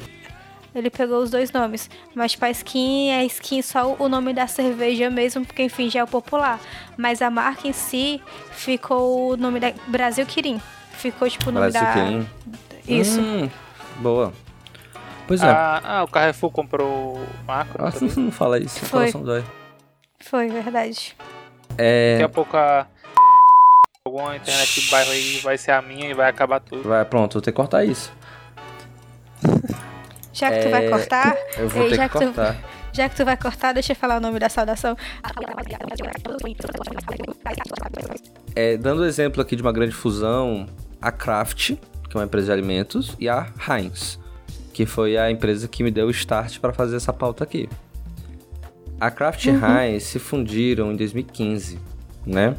Ele 0.76 0.90
pegou 0.90 1.24
os 1.24 1.30
dois 1.32 1.50
nomes. 1.54 1.90
Mas, 2.14 2.34
tipo, 2.34 2.44
a 2.44 2.50
skin 2.50 3.12
é 3.12 3.24
skin 3.26 3.62
só 3.62 3.96
o 3.98 4.10
nome 4.10 4.34
da 4.34 4.48
cerveja 4.48 5.10
mesmo, 5.10 5.46
porque, 5.46 5.64
enfim, 5.64 5.90
já 5.90 6.02
é 6.02 6.04
o 6.04 6.08
popular. 6.08 6.60
Mas 6.98 7.22
a 7.22 7.30
marca 7.30 7.66
em 7.66 7.72
si 7.72 8.22
ficou 8.52 9.30
o 9.30 9.38
nome 9.38 9.62
da 9.62 9.72
Brasil 9.88 10.26
Kirin. 10.26 10.60
Ficou, 10.92 11.30
tipo, 11.30 11.50
o 11.50 11.54
nome 11.54 11.72
Brasil 11.72 11.88
da... 11.88 11.94
Kirin. 11.94 12.28
Isso. 12.88 13.22
Hum, 13.22 13.50
boa. 14.00 14.34
Pois 15.28 15.42
é. 15.42 15.48
Ah, 15.48 15.82
ah, 15.84 16.04
o 16.04 16.08
Carrefour 16.08 16.52
comprou 16.52 17.18
o 17.18 17.28
Macro. 17.46 17.86
Ah, 17.86 17.92
não 18.18 18.32
fala 18.32 18.60
isso, 18.60 18.80
Foi. 18.86 19.00
coração 19.00 19.24
dói. 19.24 19.44
Foi, 20.20 20.50
verdade. 20.50 21.16
É... 21.78 22.14
Daqui 22.14 22.24
a 22.24 22.30
pouco 22.30 22.58
a... 22.58 22.88
Alguma 24.06 24.36
internet 24.36 24.82
do 24.82 24.92
bairro 24.92 25.12
aí 25.12 25.40
vai 25.40 25.58
ser 25.58 25.72
a 25.72 25.82
minha 25.82 26.10
e 26.10 26.14
vai 26.14 26.30
acabar 26.30 26.60
tudo. 26.60 26.84
Vai, 26.84 27.06
pronto, 27.06 27.34
vou 27.34 27.42
ter 27.42 27.52
que 27.52 27.56
cortar 27.56 27.86
isso. 27.86 28.12
Já 30.34 30.50
que 30.50 30.58
é... 30.58 30.64
tu 30.64 30.70
vai 30.70 30.90
cortar... 30.90 31.38
Eu 31.58 31.70
vou 31.70 31.90
ter 31.90 31.98
que, 31.98 32.10
que 32.10 32.10
cortar. 32.10 32.54
Tu... 32.56 32.74
Já 32.94 33.10
que 33.10 33.16
tu 33.16 33.26
vai 33.26 33.38
cortar, 33.38 33.74
deixa 33.74 33.94
eu 33.94 33.96
falar 33.96 34.18
o 34.18 34.20
nome 34.20 34.40
da 34.40 34.50
saudação. 34.50 34.96
É, 38.56 38.78
dando 38.78 39.04
exemplo 39.06 39.42
aqui 39.42 39.56
de 39.56 39.64
uma 39.64 39.72
grande 39.72 39.94
fusão, 39.96 40.68
a 41.02 41.12
Kraft, 41.12 41.76
que 42.14 42.18
é 42.18 42.22
uma 42.22 42.26
empresa 42.26 42.48
de 42.48 42.52
alimentos, 42.54 43.16
e 43.20 43.28
a 43.28 43.52
Heinz 43.68 44.24
que 44.74 44.86
foi 44.86 45.16
a 45.16 45.30
empresa 45.30 45.68
que 45.68 45.84
me 45.84 45.92
deu 45.92 46.08
o 46.08 46.12
start 46.12 46.60
para 46.60 46.74
fazer 46.74 46.98
essa 46.98 47.14
pauta 47.14 47.44
aqui. 47.44 47.70
A 49.00 49.12
Kraft 49.12 49.46
uhum. 49.46 49.60
Heinz 49.64 50.04
se 50.04 50.20
fundiram 50.20 50.92
em 50.92 50.96
2015, 50.96 51.80
né? 52.26 52.58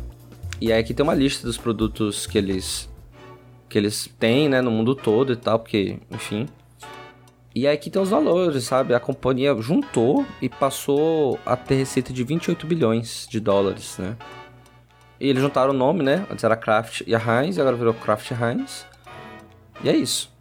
E 0.60 0.72
aí 0.72 0.78
aqui 0.78 0.94
tem 0.94 1.02
uma 1.02 1.14
lista 1.14 1.46
dos 1.46 1.58
produtos 1.58 2.26
que 2.26 2.38
eles 2.38 2.88
que 3.68 3.76
eles 3.76 4.08
têm, 4.20 4.48
né, 4.48 4.60
no 4.60 4.70
mundo 4.70 4.94
todo 4.94 5.32
e 5.32 5.36
tal, 5.36 5.58
porque, 5.58 5.98
enfim. 6.08 6.46
E 7.52 7.66
aí 7.66 7.74
aqui 7.74 7.90
tem 7.90 8.00
os 8.00 8.10
valores, 8.10 8.62
sabe? 8.62 8.94
A 8.94 9.00
companhia 9.00 9.52
juntou 9.60 10.24
e 10.40 10.48
passou 10.48 11.40
a 11.44 11.56
ter 11.56 11.74
receita 11.74 12.12
de 12.12 12.22
28 12.22 12.66
bilhões 12.68 13.26
de 13.28 13.40
dólares, 13.40 13.96
né? 13.98 14.16
E 15.18 15.28
eles 15.28 15.42
juntaram 15.42 15.70
o 15.70 15.76
nome, 15.76 16.04
né? 16.04 16.24
Antes 16.30 16.44
era 16.44 16.54
Kraft 16.54 17.02
e 17.04 17.16
a 17.16 17.18
Heinz, 17.18 17.58
agora 17.58 17.74
virou 17.74 17.94
Kraft 17.94 18.30
Heinz. 18.30 18.86
E 19.82 19.88
é 19.88 19.96
isso. 19.96 20.32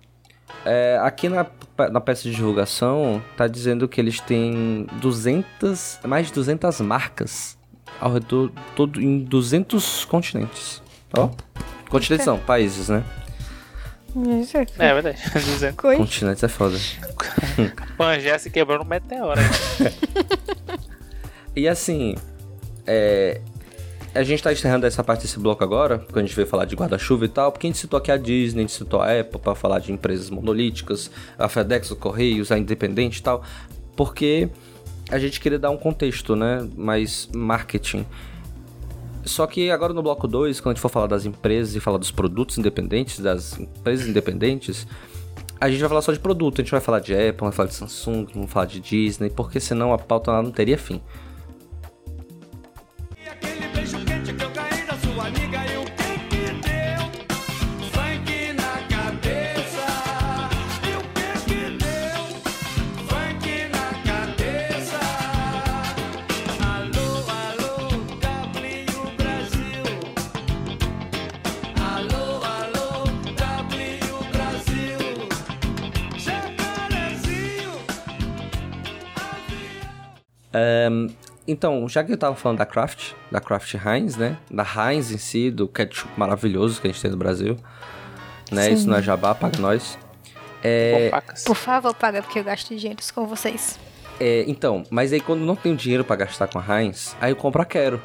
É, 0.66 0.98
aqui 1.02 1.28
na, 1.28 1.46
na 1.92 2.00
peça 2.00 2.24
de 2.24 2.36
divulgação 2.36 3.22
tá 3.36 3.48
dizendo 3.48 3.88
que 3.88 4.00
eles 4.00 4.20
têm 4.20 4.88
200, 5.02 6.00
mais 6.06 6.28
de 6.28 6.34
200 6.34 6.80
marcas 6.82 7.58
ao 8.00 8.14
redor 8.14 8.52
todo 8.76 9.02
em 9.02 9.20
200 9.20 10.06
continentes. 10.06 10.82
Ó, 11.18 11.30
continentes 11.90 12.26
são 12.26 12.40
países, 12.40 12.90
né? 12.90 13.04
É, 14.78 14.90
é 14.90 14.94
verdade. 14.94 15.74
Continentes 15.76 16.44
é 16.44 16.48
foda. 16.48 16.78
Pangea 17.98 18.38
se 18.38 18.50
quebrou 18.50 18.78
no 18.78 18.86
meteoro. 18.86 19.42
e 21.56 21.68
assim, 21.68 22.16
é, 22.86 23.42
a 24.14 24.24
gente 24.24 24.44
tá 24.44 24.52
encerrando 24.52 24.86
essa 24.86 25.04
parte 25.04 25.24
desse 25.24 25.40
bloco 25.40 25.64
agora, 25.64 25.98
porque 25.98 26.20
a 26.20 26.22
gente 26.22 26.36
veio 26.36 26.48
falar 26.48 26.66
de 26.66 26.76
guarda-chuva 26.76 27.26
e 27.26 27.30
tal, 27.30 27.52
porque 27.52 27.66
a 27.66 27.70
gente 27.70 27.80
citou 27.80 27.98
aqui 27.98 28.12
a 28.12 28.18
Disney, 28.18 28.60
a 28.60 28.68
gente 28.68 28.74
citou 28.74 29.02
a 29.02 29.20
Apple 29.20 29.40
para 29.40 29.56
falar 29.56 29.80
de 29.80 29.92
empresas 29.92 30.30
monolíticas, 30.30 31.10
a 31.38 31.50
FedEx, 31.50 31.90
o 31.92 31.96
Correios, 31.96 32.52
a 32.52 32.58
Independente 32.58 33.20
e 33.20 33.24
tal, 33.24 33.44
porque 33.96 34.50
a 35.10 35.18
gente 35.18 35.40
queria 35.40 35.58
dar 35.58 35.72
um 35.72 35.78
contexto, 35.78 36.36
né, 36.36 36.68
mais 36.76 37.28
marketing. 37.34 38.06
Só 39.26 39.48
que 39.48 39.72
agora 39.72 39.94
no 39.94 40.04
bloco 40.04 40.28
2, 40.28 40.60
quando 40.60 40.74
a 40.74 40.76
gente 40.76 40.82
for 40.82 40.90
falar 40.90 41.08
das 41.08 41.26
empresas 41.26 41.76
e 41.76 41.80
falar 41.80 41.98
dos 41.98 42.12
produtos 42.12 42.58
independentes, 42.58 43.20
das 43.20 43.58
empresas 43.58 44.08
independentes, 44.08 44.86
a 45.60 45.70
gente 45.70 45.80
vai 45.80 45.90
falar 45.90 46.02
só 46.02 46.12
de 46.12 46.20
produto, 46.20 46.60
a 46.60 46.64
gente 46.64 46.72
vai 46.72 46.82
falar 46.82 47.00
de 47.00 47.14
Apple, 47.14 47.42
vai 47.42 47.52
falar 47.52 47.70
de 47.70 47.76
Samsung, 47.76 48.28
vamos 48.34 48.52
falar 48.52 48.66
de 48.66 48.80
Disney, 48.80 49.30
porque 49.30 49.60
senão 49.60 49.94
a 49.94 49.98
pauta 49.98 50.42
não 50.42 50.52
teria 50.52 50.78
fim. 50.78 51.02
Um, 80.54 81.08
então, 81.48 81.90
já 81.90 82.04
que 82.04 82.14
eu 82.14 82.18
tava 82.18 82.36
falando 82.36 82.60
da 82.60 82.66
Kraft, 82.66 83.12
da 83.32 83.42
Kraft 83.42 83.74
Heinz, 83.74 84.16
né? 84.16 84.38
Da 84.50 84.64
Heinz 84.64 85.12
em 85.12 85.18
si, 85.18 85.52
do 85.52 85.68
ketchup 85.68 86.12
maravilhoso 86.18 86.80
que 86.80 86.88
a 86.88 86.92
gente 86.92 87.02
tem 87.02 87.12
no 87.12 87.18
Brasil. 87.18 87.58
Né? 88.52 88.72
Isso 88.72 88.88
não 88.88 88.98
é 88.98 89.02
jabá, 89.02 89.36
paga 89.36 89.60
nós. 89.60 89.98
É... 90.64 91.12
Por 91.46 91.56
favor, 91.56 91.94
paga, 91.94 92.22
porque 92.22 92.40
eu 92.40 92.44
gasto 92.44 92.74
dinheiro 92.76 93.00
com 93.14 93.28
vocês. 93.28 93.78
É, 94.20 94.46
então, 94.48 94.84
mas 94.90 95.12
aí 95.12 95.20
quando 95.20 95.42
não 95.42 95.56
tenho 95.56 95.76
dinheiro 95.76 96.06
para 96.06 96.16
gastar 96.18 96.48
com 96.48 96.60
a 96.60 96.82
Heinz, 96.82 97.16
aí 97.20 97.32
eu 97.32 97.36
compro 97.36 97.62
a 97.62 97.66
Quero. 97.66 98.02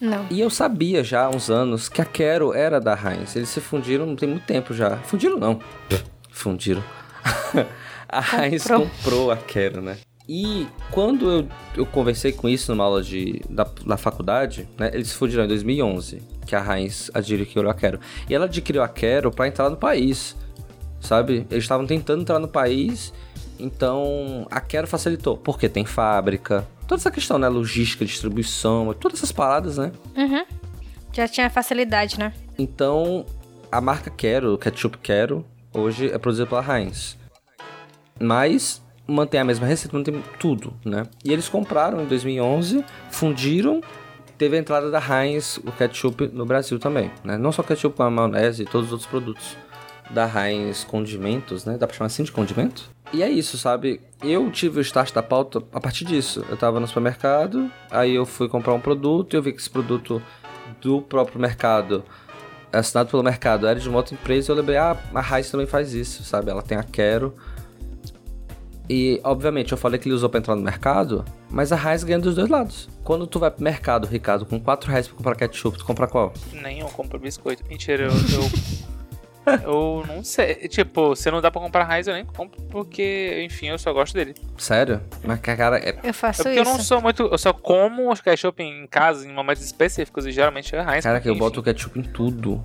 Não. 0.00 0.26
E 0.30 0.40
eu 0.40 0.48
sabia 0.48 1.02
já 1.02 1.24
há 1.24 1.28
uns 1.28 1.50
anos 1.50 1.88
que 1.88 2.00
a 2.00 2.04
Quero 2.04 2.54
era 2.54 2.80
da 2.80 2.94
Heinz. 2.94 3.34
Eles 3.34 3.48
se 3.48 3.60
fundiram 3.60 4.06
não 4.06 4.16
tem 4.16 4.28
muito 4.28 4.46
tempo 4.46 4.72
já. 4.72 4.96
Fundiram 4.98 5.38
não. 5.38 5.60
Fundiram. 6.30 6.84
a 8.08 8.46
Heinz 8.46 8.62
comprou. 8.62 8.88
comprou 8.88 9.30
a 9.30 9.36
Quero, 9.36 9.82
né? 9.82 9.98
E 10.32 10.68
quando 10.92 11.28
eu, 11.28 11.48
eu 11.78 11.84
conversei 11.84 12.30
com 12.30 12.48
isso 12.48 12.70
numa 12.70 12.84
aula 12.84 13.02
de, 13.02 13.42
da, 13.50 13.66
da 13.84 13.96
faculdade, 13.96 14.68
né, 14.78 14.88
eles 14.94 15.12
fugiram 15.12 15.42
em 15.42 15.48
2011, 15.48 16.22
que 16.46 16.54
a 16.54 16.78
Heinz 16.78 17.10
adquiriu 17.12 17.68
a 17.68 17.74
Quero. 17.74 17.98
E 18.28 18.34
ela 18.36 18.44
adquiriu 18.44 18.80
a 18.80 18.88
Quero 18.88 19.32
para 19.32 19.48
entrar 19.48 19.68
no 19.68 19.76
país, 19.76 20.36
sabe? 21.00 21.44
Eles 21.50 21.64
estavam 21.64 21.84
tentando 21.84 22.20
entrar 22.20 22.38
no 22.38 22.46
país, 22.46 23.12
então 23.58 24.46
a 24.52 24.60
Quero 24.60 24.86
facilitou, 24.86 25.36
porque 25.36 25.68
tem 25.68 25.84
fábrica, 25.84 26.64
toda 26.86 27.00
essa 27.00 27.10
questão, 27.10 27.36
né? 27.36 27.48
Logística, 27.48 28.04
distribuição, 28.04 28.94
todas 28.94 29.18
essas 29.18 29.32
paradas, 29.32 29.78
né? 29.78 29.90
Uhum. 30.16 30.44
Já 31.12 31.26
tinha 31.26 31.50
facilidade, 31.50 32.20
né? 32.20 32.32
Então, 32.56 33.26
a 33.72 33.80
marca 33.80 34.10
Quero, 34.10 34.54
o 34.54 34.58
ketchup 34.58 34.96
Quero, 34.98 35.44
hoje 35.74 36.08
é 36.08 36.18
produzida 36.18 36.46
pela 36.46 36.78
Heinz. 36.78 37.18
Mas 38.20 38.80
mantém 39.10 39.40
a 39.40 39.44
mesma 39.44 39.66
receita, 39.66 39.96
mantém 39.96 40.22
tudo, 40.38 40.72
né? 40.84 41.06
E 41.24 41.32
eles 41.32 41.48
compraram 41.48 42.02
em 42.02 42.06
2011, 42.06 42.84
fundiram, 43.10 43.80
teve 44.38 44.56
a 44.56 44.60
entrada 44.60 44.90
da 44.90 45.00
Heinz, 45.00 45.58
o 45.58 45.72
ketchup 45.72 46.28
no 46.28 46.46
Brasil 46.46 46.78
também, 46.78 47.10
né? 47.24 47.36
Não 47.36 47.52
só 47.52 47.62
ketchup, 47.62 47.96
com 47.96 48.02
a 48.02 48.10
maionese 48.10 48.62
e 48.62 48.66
todos 48.66 48.86
os 48.86 48.92
outros 48.92 49.10
produtos 49.10 49.56
da 50.10 50.26
Heinz 50.26 50.84
Condimentos, 50.84 51.64
né? 51.64 51.76
Dá 51.76 51.86
pra 51.86 51.96
chamar 51.96 52.06
assim 52.06 52.22
de 52.22 52.32
condimento? 52.32 52.90
E 53.12 53.22
é 53.22 53.28
isso, 53.28 53.58
sabe? 53.58 54.00
Eu 54.22 54.50
tive 54.50 54.78
o 54.78 54.82
start 54.82 55.12
da 55.12 55.22
pauta 55.22 55.62
a 55.72 55.80
partir 55.80 56.04
disso. 56.04 56.44
Eu 56.48 56.56
tava 56.56 56.78
no 56.78 56.86
supermercado, 56.86 57.70
aí 57.90 58.14
eu 58.14 58.24
fui 58.24 58.48
comprar 58.48 58.72
um 58.72 58.80
produto 58.80 59.34
e 59.34 59.36
eu 59.36 59.42
vi 59.42 59.52
que 59.52 59.60
esse 59.60 59.70
produto 59.70 60.22
do 60.80 61.02
próprio 61.02 61.40
mercado 61.40 62.04
assinado 62.72 63.10
pelo 63.10 63.22
mercado 63.22 63.66
era 63.66 63.78
de 63.78 63.88
uma 63.88 63.98
outra 63.98 64.14
empresa, 64.14 64.52
eu 64.52 64.56
lembrei, 64.56 64.76
ah, 64.76 64.96
a 65.14 65.36
Heinz 65.36 65.50
também 65.50 65.66
faz 65.66 65.92
isso, 65.92 66.22
sabe? 66.22 66.50
Ela 66.50 66.62
tem 66.62 66.78
a 66.78 66.84
Quero, 66.84 67.34
e, 68.92 69.20
obviamente, 69.22 69.70
eu 69.70 69.78
falei 69.78 70.00
que 70.00 70.08
ele 70.08 70.16
usou 70.16 70.28
pra 70.28 70.40
entrar 70.40 70.56
no 70.56 70.62
mercado, 70.62 71.24
mas 71.48 71.70
a 71.70 71.76
Heinz 71.76 72.02
ganha 72.02 72.18
dos 72.18 72.34
dois 72.34 72.48
lados. 72.48 72.88
Quando 73.04 73.24
tu 73.24 73.38
vai 73.38 73.48
pro 73.48 73.62
mercado, 73.62 74.08
Ricardo, 74.08 74.44
com 74.44 74.58
4 74.58 74.90
reais 74.90 75.06
pra 75.06 75.16
comprar 75.16 75.36
ketchup, 75.36 75.78
tu 75.78 75.84
compra 75.84 76.08
qual? 76.08 76.34
Nenhum, 76.52 76.86
eu 76.86 76.88
compro 76.88 77.16
biscoito. 77.16 77.62
Mentira, 77.68 78.06
eu... 78.06 78.10
eu... 78.10 79.62
eu 79.62 80.04
não 80.08 80.24
sei. 80.24 80.56
Tipo, 80.66 81.14
se 81.14 81.30
não 81.30 81.40
dá 81.40 81.52
pra 81.52 81.60
comprar 81.60 81.84
raiz, 81.84 82.08
eu 82.08 82.14
nem 82.14 82.24
compro, 82.24 82.60
porque, 82.64 83.46
enfim, 83.48 83.68
eu 83.68 83.78
só 83.78 83.92
gosto 83.92 84.12
dele. 84.12 84.34
Sério? 84.58 85.00
Mas, 85.22 85.38
cara, 85.38 85.78
é... 85.78 85.96
Eu 86.02 86.12
faço 86.12 86.42
É 86.42 86.44
porque 86.46 86.60
isso. 86.60 86.68
eu 86.68 86.72
não 86.76 86.82
sou 86.82 87.00
muito. 87.00 87.22
Eu 87.30 87.38
só 87.38 87.52
como 87.52 88.10
os 88.10 88.20
ketchup 88.20 88.60
em 88.60 88.88
casa 88.88 89.24
em 89.24 89.32
momentos 89.32 89.62
específicos 89.62 90.26
e 90.26 90.32
geralmente 90.32 90.74
é 90.74 90.80
raiz. 90.80 91.04
Cara, 91.04 91.20
que 91.20 91.28
eu 91.28 91.32
enfim. 91.34 91.38
boto 91.38 91.62
ketchup 91.62 91.96
em 91.96 92.02
tudo. 92.02 92.60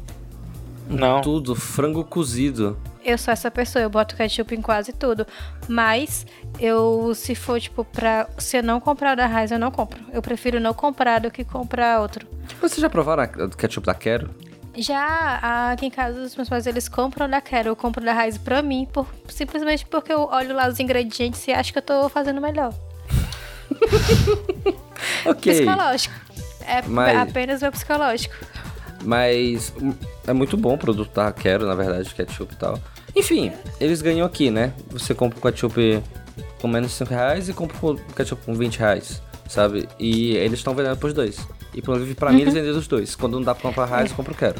Em 0.89 0.95
Não. 0.95 1.21
Tudo. 1.21 1.53
Frango 1.53 2.03
cozido. 2.03 2.75
Eu 3.05 3.17
sou 3.19 3.31
essa 3.31 3.51
pessoa, 3.51 3.83
eu 3.83 3.89
boto 3.89 4.15
ketchup 4.15 4.55
em 4.55 4.61
quase 4.61 4.91
tudo. 4.91 5.27
Mas 5.67 6.25
eu, 6.59 7.13
se 7.15 7.35
for, 7.35 7.59
tipo, 7.61 7.85
pra. 7.85 8.27
Se 8.37 8.57
eu 8.57 8.63
não 8.63 8.79
comprar 8.79 9.13
da 9.15 9.27
Raiz, 9.27 9.51
eu 9.51 9.59
não 9.59 9.69
compro. 9.71 10.03
Eu 10.11 10.21
prefiro 10.21 10.59
não 10.59 10.73
comprar 10.73 11.19
do 11.19 11.29
que 11.29 11.43
comprar 11.43 12.01
outro. 12.01 12.27
Vocês 12.59 12.79
já 12.81 12.89
provaram 12.89 13.23
a- 13.23 13.45
o 13.45 13.49
ketchup 13.49 13.85
da 13.85 13.93
Quero? 13.93 14.33
Já 14.77 15.71
aqui 15.71 15.85
em 15.85 15.89
casa, 15.89 16.19
os 16.19 16.35
meus 16.35 16.49
pais, 16.49 16.65
eles 16.67 16.89
compram 16.89 17.29
da 17.29 17.39
Quero. 17.39 17.69
Eu 17.69 17.75
compro 17.75 18.03
da 18.03 18.11
Raiz 18.11 18.37
pra 18.37 18.61
mim, 18.61 18.87
por, 18.91 19.07
simplesmente 19.29 19.85
porque 19.85 20.11
eu 20.11 20.23
olho 20.31 20.53
lá 20.55 20.67
os 20.67 20.79
ingredientes 20.79 21.47
e 21.47 21.51
acho 21.53 21.71
que 21.71 21.77
eu 21.77 21.83
tô 21.83 22.09
fazendo 22.09 22.41
melhor. 22.41 22.73
Ok. 25.25 25.53
Psicológico. 25.53 26.15
É 26.67 26.81
Mas- 26.87 27.17
apenas 27.17 27.61
meu 27.61 27.71
psicológico. 27.71 28.35
Mas 29.03 29.71
hum, 29.81 29.93
é 30.25 30.33
muito 30.33 30.57
bom 30.57 30.73
o 30.73 30.77
produto 30.77 31.13
da 31.13 31.31
Quero, 31.31 31.65
na 31.67 31.75
verdade, 31.75 32.13
ketchup 32.13 32.53
e 32.53 32.57
tal. 32.57 32.79
Enfim, 33.15 33.51
eles 33.79 34.01
ganham 34.01 34.25
aqui, 34.25 34.51
né? 34.51 34.73
Você 34.89 35.13
compra 35.13 35.39
o 35.39 35.41
ketchup 35.41 36.03
com 36.61 36.67
menos 36.67 36.91
de 36.91 36.97
5 36.97 37.09
reais 37.09 37.49
e 37.49 37.53
compra 37.53 37.77
o 37.81 37.95
ketchup 38.13 38.45
com 38.45 38.53
20 38.53 38.79
reais, 38.79 39.21
sabe? 39.47 39.87
E 39.99 40.35
eles 40.35 40.59
estão 40.59 40.75
vendendo 40.75 40.97
pros 40.97 41.13
dois. 41.13 41.37
E 41.73 41.81
pra 42.15 42.31
mim 42.31 42.41
eles 42.41 42.53
vendem 42.53 42.71
os 42.71 42.87
dois. 42.87 43.15
Quando 43.15 43.33
não 43.33 43.41
dá 43.41 43.53
pra 43.53 43.69
comprar 43.69 43.85
reais, 43.85 44.09
eu 44.09 44.15
compro 44.15 44.33
o 44.33 44.37
Quero. 44.37 44.59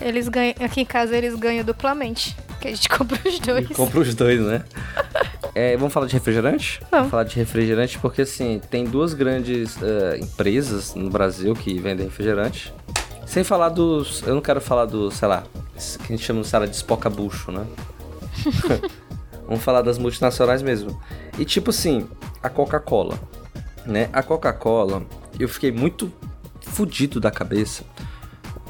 Eles 0.00 0.28
ganham, 0.28 0.54
aqui 0.60 0.80
em 0.80 0.84
casa 0.84 1.16
eles 1.16 1.34
ganham 1.34 1.64
duplamente. 1.64 2.36
Que 2.60 2.68
a 2.68 2.70
gente 2.70 2.88
compra 2.90 3.18
os 3.24 3.38
dois. 3.38 3.70
E 3.70 3.74
compra 3.74 4.00
os 4.00 4.14
dois, 4.14 4.40
né? 4.40 4.64
É, 5.52 5.76
vamos 5.76 5.92
falar 5.92 6.06
de 6.06 6.12
refrigerante? 6.12 6.80
Vamos. 6.92 7.10
falar 7.10 7.24
de 7.24 7.34
refrigerante 7.34 7.98
porque, 7.98 8.22
assim, 8.22 8.60
tem 8.70 8.84
duas 8.84 9.12
grandes 9.14 9.76
eh, 9.82 10.18
empresas 10.20 10.94
no 10.94 11.10
Brasil 11.10 11.54
que 11.54 11.76
vendem 11.76 12.06
refrigerante. 12.06 12.72
Sem 13.26 13.42
falar 13.42 13.70
dos... 13.70 14.22
Eu 14.22 14.36
não 14.36 14.40
quero 14.40 14.60
falar 14.60 14.84
do, 14.84 15.10
sei 15.10 15.26
lá, 15.26 15.42
que 15.98 16.12
a 16.12 16.16
gente 16.16 16.24
chama, 16.24 16.42
sei 16.44 16.58
lá, 16.58 16.66
de 16.66 16.74
espoca-bucho, 16.76 17.50
né? 17.52 17.66
vamos 19.46 19.62
falar 19.64 19.82
das 19.82 19.98
multinacionais 19.98 20.62
mesmo. 20.62 21.00
E, 21.38 21.44
tipo 21.44 21.70
assim, 21.70 22.08
a 22.42 22.48
Coca-Cola, 22.48 23.18
né? 23.84 24.08
A 24.12 24.22
Coca-Cola, 24.22 25.02
eu 25.38 25.48
fiquei 25.48 25.72
muito 25.72 26.12
fudido 26.62 27.20
da 27.20 27.30
cabeça 27.30 27.84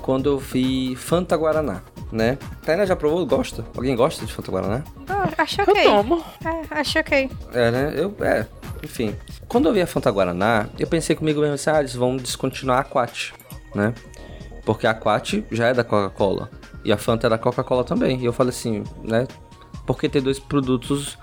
quando 0.01 0.31
eu 0.31 0.39
vi 0.39 0.97
Fanta 0.97 1.37
Guaraná, 1.37 1.83
né? 2.11 2.39
Tainá 2.65 2.87
já 2.87 2.97
provou? 2.97 3.25
Gosta? 3.27 3.65
Alguém 3.77 3.95
gosta 3.95 4.25
de 4.25 4.33
Fanta 4.33 4.51
Guaraná? 4.51 4.83
Ah, 5.09 5.29
acho 5.39 5.61
Eu 5.61 5.67
ok. 5.69 5.85
tomo. 5.85 6.25
É, 6.45 6.81
acho 6.81 6.99
ok. 6.99 7.31
É, 7.53 7.71
né? 7.71 7.93
Eu, 7.95 8.15
é, 8.21 8.47
enfim. 8.83 9.15
Quando 9.47 9.69
eu 9.69 9.73
vi 9.75 9.83
a 9.83 9.87
Fanta 9.87 10.11
Guaraná, 10.11 10.67
eu 10.79 10.87
pensei 10.87 11.15
comigo 11.15 11.41
mesmo 11.41 11.55
assim, 11.55 11.71
ah, 11.71 11.81
eles 11.81 11.95
vão 11.95 12.17
descontinuar 12.17 12.79
a 12.79 12.81
Aquat, 12.81 13.33
né? 13.75 13.93
Porque 14.65 14.87
a 14.87 14.91
Aquat 14.91 15.45
já 15.51 15.69
é 15.69 15.75
da 15.75 15.85
Coca-Cola. 15.85 16.51
E 16.85 16.93
a 16.93 16.97
Fanta 16.97 17.27
é 17.27 17.31
da 17.31 17.39
Coca-Cola 17.39 17.85
também. 17.85 18.21
E 18.21 18.25
eu 18.25 18.33
falei 18.33 18.51
assim, 18.51 18.85
né? 19.03 19.27
Por 19.87 19.99
que 19.99 20.09
ter 20.09 20.21
dois 20.21 20.39
produtos 20.39 21.19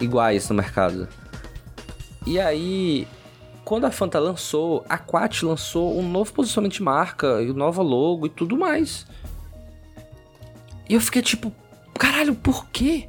iguais 0.00 0.48
no 0.48 0.54
mercado? 0.54 1.08
E 2.26 2.40
aí, 2.40 3.06
quando 3.64 3.84
a 3.84 3.90
Fanta 3.90 4.18
lançou, 4.18 4.84
a 4.88 4.94
Aquat 4.94 5.44
lançou 5.44 5.98
um 5.98 6.08
novo 6.08 6.32
posicionamento 6.32 6.74
de 6.74 6.82
marca, 6.82 7.42
e 7.42 7.52
nova 7.52 7.82
logo 7.82 8.26
e 8.26 8.30
tudo 8.30 8.56
mais. 8.56 9.06
E 10.88 10.94
eu 10.94 11.00
fiquei 11.00 11.22
tipo, 11.22 11.52
caralho, 11.98 12.34
por 12.34 12.66
quê? 12.68 13.08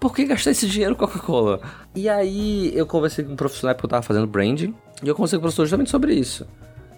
Por 0.00 0.14
que 0.14 0.24
gastar 0.24 0.52
esse 0.52 0.68
dinheiro 0.68 0.94
Coca-Cola? 0.94 1.60
E 1.94 2.08
aí 2.08 2.72
eu 2.74 2.86
conversei 2.86 3.24
com 3.24 3.32
um 3.32 3.36
profissional 3.36 3.74
porque 3.74 3.86
eu 3.86 3.90
tava 3.90 4.02
fazendo 4.02 4.26
branding. 4.26 4.74
E 5.02 5.08
eu 5.08 5.14
conversei 5.14 5.38
com 5.38 5.40
o 5.40 5.42
professor 5.42 5.64
justamente 5.64 5.90
sobre 5.90 6.14
isso. 6.14 6.46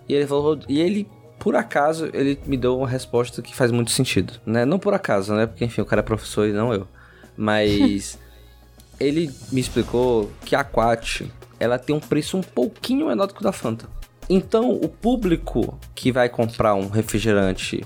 E 0.08 0.14
ele 0.14 0.26
falou. 0.26 0.58
E 0.68 0.80
ele, 0.80 1.08
por 1.40 1.56
acaso, 1.56 2.10
ele 2.12 2.38
me 2.44 2.56
deu 2.56 2.76
uma 2.76 2.86
resposta 2.86 3.40
que 3.40 3.56
faz 3.56 3.72
muito 3.72 3.90
sentido. 3.90 4.34
Né? 4.44 4.66
Não 4.66 4.78
por 4.78 4.92
acaso, 4.92 5.34
né? 5.34 5.46
Porque 5.46 5.64
enfim, 5.64 5.80
o 5.80 5.86
cara 5.86 6.00
é 6.00 6.02
professor 6.02 6.46
e 6.46 6.52
não 6.52 6.72
eu. 6.72 6.86
Mas 7.34 8.18
ele 9.00 9.32
me 9.50 9.60
explicou 9.60 10.30
que 10.44 10.54
a 10.54 10.60
Aquat 10.60 11.32
ela 11.58 11.78
tem 11.78 11.96
um 11.96 12.00
preço 12.00 12.36
um 12.36 12.42
pouquinho 12.42 13.06
menor 13.06 13.26
do 13.26 13.34
que 13.34 13.40
o 13.40 13.42
da 13.42 13.52
Fanta. 13.52 13.88
Então, 14.28 14.70
o 14.70 14.88
público 14.88 15.78
que 15.94 16.12
vai 16.12 16.28
comprar 16.28 16.74
um 16.74 16.88
refrigerante 16.88 17.84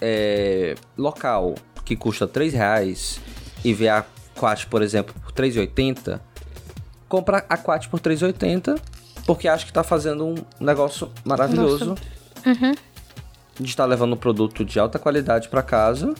é, 0.00 0.76
local 0.96 1.56
que 1.84 1.96
custa 1.96 2.26
3 2.26 2.54
reais 2.54 3.20
e 3.64 3.74
vê 3.74 3.88
a 3.88 4.04
Quat, 4.36 4.66
por 4.68 4.80
exemplo, 4.80 5.14
por 5.22 5.32
3,80, 5.32 6.20
compra 7.08 7.44
a 7.48 7.56
Quat 7.56 7.88
por 7.88 8.00
3,80 8.00 8.80
porque 9.26 9.48
acha 9.48 9.64
que 9.64 9.72
tá 9.72 9.82
fazendo 9.82 10.26
um 10.26 10.34
negócio 10.60 11.10
maravilhoso 11.24 11.94
de 13.58 13.68
estar 13.68 13.84
levando 13.84 14.14
um 14.14 14.16
produto 14.16 14.64
de 14.64 14.78
alta 14.78 14.98
qualidade 14.98 15.48
para 15.48 15.62
casa 15.62 16.12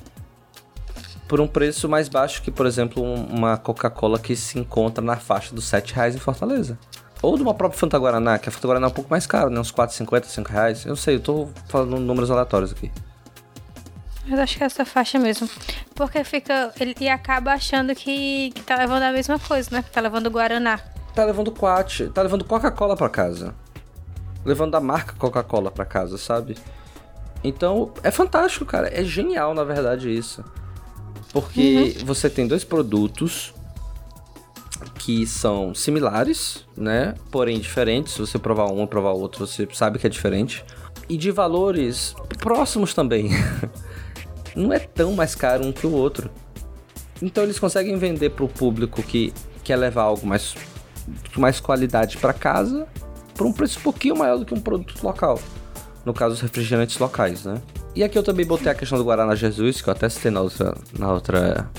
por 1.26 1.40
um 1.40 1.46
preço 1.46 1.88
mais 1.88 2.08
baixo 2.08 2.42
que, 2.42 2.50
por 2.50 2.66
exemplo, 2.66 3.02
um- 3.02 3.24
uma 3.26 3.56
Coca-Cola 3.56 4.18
que 4.18 4.36
se 4.36 4.58
encontra 4.58 5.02
na 5.04 5.16
faixa 5.16 5.54
dos 5.54 5.64
7 5.66 5.94
reais 5.94 6.14
em 6.14 6.18
Fortaleza. 6.18 6.78
Ou 7.22 7.36
de 7.36 7.42
uma 7.42 7.54
própria 7.54 7.78
Fanta 7.80 7.98
Guaraná, 7.98 8.38
que 8.38 8.48
a 8.48 8.52
Fanta 8.52 8.66
Guaraná 8.68 8.86
é 8.86 8.90
um 8.90 8.92
pouco 8.92 9.10
mais 9.10 9.26
cara, 9.26 9.48
né? 9.48 9.58
Uns 9.58 9.72
4,50, 9.72 10.26
5 10.26 10.52
reais. 10.52 10.84
Eu 10.84 10.90
não 10.90 10.96
sei, 10.96 11.16
eu 11.16 11.20
tô 11.20 11.48
falando 11.68 11.98
números 11.98 12.30
aleatórios 12.30 12.70
aqui. 12.72 12.92
Mas 14.26 14.38
acho 14.38 14.56
que 14.58 14.62
é 14.62 14.66
essa 14.66 14.84
faixa 14.84 15.18
mesmo. 15.18 15.48
Porque 15.94 16.22
fica. 16.24 16.72
Ele 16.78 16.94
e 17.00 17.08
acaba 17.08 17.52
achando 17.52 17.94
que, 17.94 18.50
que 18.54 18.62
tá 18.62 18.76
levando 18.76 19.02
a 19.02 19.12
mesma 19.12 19.38
coisa, 19.38 19.70
né? 19.72 19.82
Que 19.82 19.90
tá 19.90 20.00
levando 20.02 20.30
Guaraná. 20.30 20.78
Tá 21.14 21.24
levando 21.24 21.50
Quat, 21.50 22.08
tá 22.12 22.22
levando 22.22 22.44
Coca-Cola 22.44 22.96
pra 22.96 23.08
casa. 23.08 23.54
Levando 24.44 24.74
a 24.74 24.80
marca 24.80 25.14
Coca-Cola 25.14 25.70
pra 25.70 25.84
casa, 25.84 26.18
sabe? 26.18 26.56
Então, 27.42 27.92
é 28.02 28.10
fantástico, 28.10 28.64
cara. 28.64 28.88
É 28.88 29.04
genial, 29.04 29.54
na 29.54 29.64
verdade, 29.64 30.10
isso. 30.10 30.44
Porque 31.32 31.96
você 32.04 32.30
tem 32.30 32.46
dois 32.46 32.64
produtos 32.64 33.52
que 34.98 35.26
são 35.26 35.74
similares, 35.74 36.64
né? 36.76 37.14
Porém 37.30 37.58
diferentes. 37.58 38.14
Se 38.14 38.20
você 38.20 38.38
provar 38.38 38.70
um 38.70 38.84
e 38.84 38.86
provar 38.86 39.12
o 39.12 39.20
outro, 39.20 39.46
você 39.46 39.68
sabe 39.72 39.98
que 39.98 40.06
é 40.06 40.10
diferente. 40.10 40.64
E 41.08 41.16
de 41.16 41.30
valores 41.30 42.14
próximos 42.38 42.94
também. 42.94 43.30
Não 44.56 44.72
é 44.72 44.78
tão 44.78 45.12
mais 45.12 45.34
caro 45.34 45.64
um 45.66 45.72
que 45.72 45.86
o 45.86 45.92
outro. 45.92 46.30
Então 47.20 47.44
eles 47.44 47.58
conseguem 47.58 47.98
vender 47.98 48.30
pro 48.30 48.48
público 48.48 49.02
que 49.02 49.32
quer 49.62 49.76
levar 49.76 50.02
algo 50.02 50.26
mais 50.26 50.54
mais 51.36 51.60
qualidade 51.60 52.16
para 52.16 52.32
casa 52.32 52.86
por 53.34 53.46
um 53.46 53.52
preço 53.52 53.78
um 53.78 53.82
pouquinho 53.82 54.16
maior 54.16 54.38
do 54.38 54.44
que 54.44 54.54
um 54.54 54.60
produto 54.60 55.02
local. 55.02 55.38
No 56.04 56.12
caso, 56.12 56.34
os 56.34 56.40
refrigerantes 56.40 56.98
locais, 56.98 57.44
né? 57.44 57.60
E 57.94 58.02
aqui 58.04 58.18
eu 58.18 58.22
também 58.22 58.44
botei 58.44 58.70
a 58.70 58.74
questão 58.74 58.98
do 58.98 59.04
Guaraná 59.04 59.34
Jesus, 59.34 59.80
que 59.80 59.88
eu 59.88 59.92
até 59.92 60.08
citei 60.08 60.30
na 60.30 60.40
outra, 60.40 60.74
na 60.98 61.12
outra, 61.12 61.70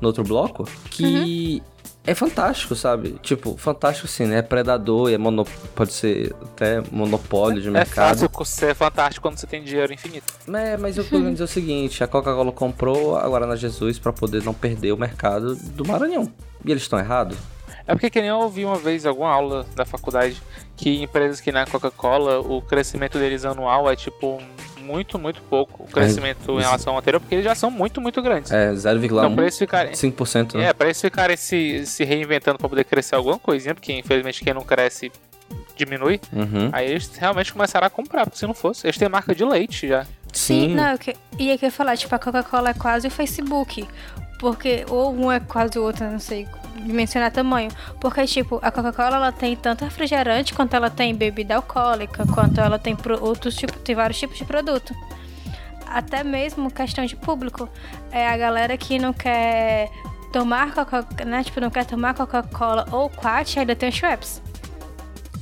no 0.00 0.08
outro 0.08 0.22
bloco, 0.22 0.68
que 0.90 1.62
é 2.06 2.14
fantástico, 2.14 2.76
sabe? 2.76 3.16
Tipo, 3.22 3.56
fantástico 3.56 4.06
sim, 4.06 4.26
né? 4.26 4.38
É 4.38 4.42
predador 4.42 5.10
é 5.10 5.16
mono, 5.16 5.46
pode 5.74 5.92
ser 5.94 6.34
até 6.42 6.82
monopólio 6.92 7.60
de 7.62 7.68
É 7.68 7.70
mercado. 7.70 8.28
fácil 8.28 8.44
ser 8.44 8.74
fantástico 8.74 9.26
quando 9.26 9.38
você 9.38 9.46
tem 9.46 9.64
dinheiro 9.64 9.92
infinito. 9.92 10.26
É, 10.52 10.76
mas 10.76 10.98
eu 10.98 11.04
tô 11.04 11.10
querendo 11.10 11.32
dizer 11.32 11.44
o 11.44 11.48
seguinte, 11.48 12.04
a 12.04 12.06
Coca-Cola 12.06 12.52
comprou 12.52 13.16
a 13.16 13.26
Guaraná 13.26 13.56
Jesus 13.56 13.98
para 13.98 14.12
poder 14.12 14.42
não 14.44 14.52
perder 14.52 14.92
o 14.92 14.96
mercado 14.98 15.56
do 15.56 15.84
Maranhão. 15.86 16.30
E 16.64 16.70
eles 16.70 16.82
estão 16.82 16.98
errados? 16.98 17.36
É 17.86 17.92
porque 17.92 18.08
que 18.10 18.20
nem 18.20 18.30
eu 18.30 18.38
ouvi 18.38 18.64
uma 18.64 18.76
vez 18.76 19.04
alguma 19.04 19.30
aula 19.30 19.66
da 19.76 19.84
faculdade 19.84 20.40
que 20.76 21.02
empresas 21.02 21.40
que 21.40 21.52
na 21.52 21.66
Coca-Cola 21.66 22.40
o 22.40 22.62
crescimento 22.62 23.18
deles 23.18 23.44
anual 23.44 23.90
é 23.90 23.94
tipo 23.96 24.40
muito, 24.80 25.18
muito 25.18 25.40
pouco 25.42 25.84
o 25.84 25.86
crescimento 25.86 26.40
em 26.52 26.56
isso- 26.58 26.66
relação 26.66 26.92
ao 26.92 26.98
anterior, 26.98 27.18
porque 27.20 27.34
eles 27.34 27.44
já 27.44 27.54
são 27.54 27.70
muito, 27.70 28.00
muito 28.00 28.20
grandes. 28.20 28.50
É, 28.52 28.66
Então, 28.66 28.76
0,1%. 28.76 29.34
pra 29.34 29.44
eles 29.44 29.58
ficarem. 29.58 29.92
5%, 29.94 30.54
né? 30.58 30.66
É, 30.66 30.72
pra 30.74 30.86
eles 30.88 31.00
ficarem 31.00 31.36
se, 31.36 31.86
se 31.86 32.04
reinventando 32.04 32.58
pra 32.58 32.68
poder 32.68 32.84
crescer 32.84 33.14
alguma 33.14 33.38
coisinha, 33.38 33.74
porque 33.74 33.92
infelizmente 33.92 34.42
quem 34.44 34.52
não 34.52 34.62
cresce 34.62 35.10
diminui. 35.76 36.20
Uhum. 36.32 36.68
Aí 36.72 36.90
eles 36.90 37.10
realmente 37.16 37.52
começaram 37.52 37.86
a 37.86 37.90
comprar, 37.90 38.24
porque 38.24 38.38
se 38.38 38.46
não 38.46 38.54
fosse, 38.54 38.86
eles 38.86 38.96
têm 38.98 39.08
marca 39.08 39.34
de 39.34 39.44
leite 39.44 39.88
já. 39.88 40.06
Sim. 40.32 40.74
não, 40.74 40.92
eu 40.92 40.98
que, 40.98 41.14
ia 41.38 41.56
que 41.56 41.70
falar, 41.70 41.96
tipo, 41.96 42.12
a 42.14 42.18
Coca-Cola 42.18 42.70
é 42.70 42.74
quase 42.74 43.06
o 43.06 43.10
Facebook. 43.10 43.86
Porque, 44.38 44.84
ou 44.88 45.14
um 45.14 45.30
é 45.32 45.40
quase 45.40 45.78
o 45.78 45.82
outro, 45.82 46.04
não 46.10 46.18
sei 46.18 46.46
dimensionar 46.82 47.30
tamanho. 47.32 47.70
Porque, 48.00 48.24
tipo, 48.26 48.58
a 48.62 48.70
Coca-Cola 48.70 49.16
ela 49.16 49.32
tem 49.32 49.56
tanto 49.56 49.84
refrigerante 49.84 50.52
quanto 50.52 50.74
ela 50.74 50.90
tem 50.90 51.14
bebida 51.14 51.56
alcoólica, 51.56 52.26
quanto 52.34 52.60
ela 52.60 52.78
tem 52.78 52.96
outros 53.20 53.54
tipos, 53.56 53.80
tem 53.82 53.94
vários 53.94 54.18
tipos 54.18 54.36
de 54.36 54.44
produto. 54.44 54.94
Até 55.86 56.24
mesmo 56.24 56.70
questão 56.70 57.04
de 57.06 57.14
público. 57.16 57.68
É 58.10 58.28
a 58.28 58.36
galera 58.36 58.76
que 58.76 58.98
não 58.98 59.12
quer 59.12 59.88
tomar 60.32 60.74
Coca-Cola, 60.74 61.06
né? 61.24 61.44
Tipo, 61.44 61.60
não 61.60 61.70
quer 61.70 61.84
tomar 61.86 62.12
Coca-Cola 62.14 62.86
ou 62.90 63.08
Quat, 63.08 63.56
ainda 63.58 63.76
tem 63.76 63.88
o 63.88 63.92
Schweppes, 63.92 64.42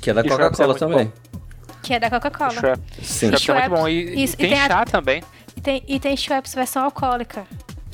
Que 0.01 0.11
é 0.11 0.15
da 0.15 0.21
E 0.21 0.25
Schweppes 0.29 0.59
Coca-Cola 0.59 0.65
é 0.65 0.67
muito 0.67 0.79
também. 0.79 1.13
que 1.83 1.95
é 1.95 1.99
da 1.99 2.11
Coca-Cola. 2.11 2.53
Schweppes. 2.53 3.09
Sim. 3.09 3.37
Schweppes 3.37 3.49
é 3.49 3.69
muito 3.69 3.81
bom. 3.81 3.89
E, 3.89 4.15
e 4.15 4.25
e 4.25 4.29
tem 4.37 4.51
tem 4.51 4.61
a- 4.61 4.67
chá 4.69 4.85
também. 4.85 5.23
tem, 5.63 5.83
e 5.89 5.99
tem 5.99 6.15
Schweppes 6.17 6.55
versão 6.55 6.85
alcoólica. 6.85 7.47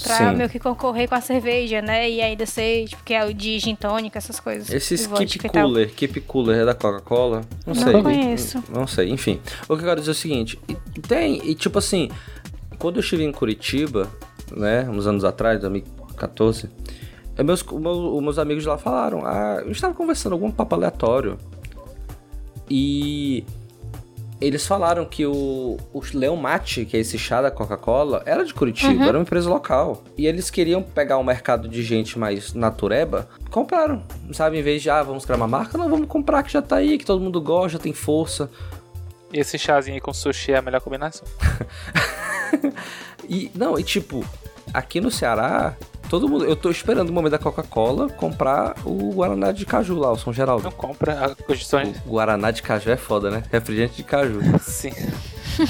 Pra 0.02 0.16
Sim. 0.30 0.36
meio 0.36 0.48
que 0.48 0.58
concorrer 0.60 1.08
com 1.08 1.14
a 1.16 1.20
cerveja, 1.20 1.82
né? 1.82 2.08
E 2.08 2.20
ainda 2.20 2.46
ser, 2.46 2.86
tipo, 2.86 3.02
que 3.02 3.12
é 3.12 3.24
o 3.24 3.34
de 3.34 3.58
gin 3.58 3.74
tônica, 3.74 4.16
essas 4.16 4.38
coisas. 4.38 4.70
Esses 4.70 5.06
Keep. 5.06 5.48
Cooler, 5.48 5.92
Keep 5.92 6.20
Cooler 6.20 6.58
é 6.60 6.64
da 6.64 6.74
Coca-Cola? 6.74 7.40
Não, 7.66 7.74
Não 7.74 7.82
sei. 7.82 8.02
conheço. 8.02 8.64
Não 8.68 8.86
sei, 8.86 9.10
enfim. 9.10 9.40
O 9.64 9.76
que 9.76 9.82
eu 9.82 9.88
quero 9.88 10.00
dizer 10.00 10.10
é 10.10 10.12
o 10.12 10.14
seguinte: 10.14 10.58
tem, 11.08 11.40
e 11.48 11.54
tipo 11.54 11.78
assim, 11.78 12.08
quando 12.78 12.96
eu 12.96 13.00
estive 13.00 13.24
em 13.24 13.32
Curitiba, 13.32 14.08
né, 14.52 14.88
uns 14.88 15.06
anos 15.06 15.24
atrás, 15.24 15.60
2014, 15.60 16.70
eh, 17.36 17.42
meus, 17.42 17.62
o 17.62 17.78
meu- 17.80 18.16
os 18.16 18.22
meus 18.22 18.38
amigos 18.38 18.64
lá 18.66 18.78
falaram, 18.78 19.26
ah, 19.26 19.54
a 19.56 19.62
gente 19.64 19.72
estava 19.72 19.94
conversando 19.94 20.32
algum 20.34 20.50
papo 20.50 20.74
aleatório. 20.76 21.36
E 22.70 23.44
eles 24.40 24.66
falaram 24.66 25.04
que 25.04 25.26
o, 25.26 25.76
o 25.92 26.02
Leão 26.14 26.36
Mate, 26.36 26.84
que 26.84 26.96
é 26.96 27.00
esse 27.00 27.18
chá 27.18 27.42
da 27.42 27.50
Coca-Cola, 27.50 28.22
era 28.24 28.44
de 28.44 28.54
Curitiba, 28.54 29.04
era 29.04 29.18
uma 29.18 29.22
empresa 29.22 29.48
local. 29.48 30.04
E 30.16 30.26
eles 30.26 30.48
queriam 30.50 30.82
pegar 30.82 31.18
um 31.18 31.24
mercado 31.24 31.68
de 31.68 31.82
gente 31.82 32.18
mais 32.18 32.54
natureba, 32.54 33.28
compraram. 33.50 34.02
Sabe, 34.32 34.58
em 34.58 34.62
vez 34.62 34.82
de, 34.82 34.90
ah, 34.90 35.02
vamos 35.02 35.24
criar 35.24 35.36
uma 35.36 35.48
marca, 35.48 35.76
não, 35.76 35.88
vamos 35.88 36.06
comprar 36.06 36.42
que 36.42 36.52
já 36.52 36.62
tá 36.62 36.76
aí, 36.76 36.98
que 36.98 37.04
todo 37.04 37.20
mundo 37.20 37.40
gosta, 37.40 37.78
tem 37.78 37.92
força. 37.92 38.50
E 39.32 39.40
esse 39.40 39.58
chazinho 39.58 39.94
aí 39.94 40.00
com 40.00 40.12
sushi 40.12 40.52
é 40.52 40.58
a 40.58 40.62
melhor 40.62 40.80
combinação. 40.80 41.26
E, 43.28 43.50
não, 43.54 43.78
e 43.78 43.84
tipo, 43.84 44.24
aqui 44.72 45.02
no 45.02 45.10
Ceará, 45.10 45.76
todo 46.08 46.28
mundo. 46.28 46.44
Eu 46.44 46.56
tô 46.56 46.70
esperando 46.70 47.10
o 47.10 47.12
momento 47.12 47.32
da 47.32 47.38
Coca-Cola 47.38 48.08
comprar 48.10 48.74
o 48.84 49.12
Guaraná 49.14 49.52
de 49.52 49.64
Caju 49.66 49.94
lá, 49.98 50.12
o 50.12 50.18
São 50.18 50.32
Geraldo. 50.32 50.64
Não 50.64 50.70
compra 50.72 51.26
a 51.26 51.34
condição. 51.34 51.80
O 52.06 52.10
Guaraná 52.10 52.50
de 52.50 52.62
Caju 52.62 52.90
é 52.90 52.96
foda, 52.96 53.30
né? 53.30 53.42
Refrigerante 53.50 53.96
de 53.96 54.02
caju. 54.02 54.40
Sim. 54.60 54.92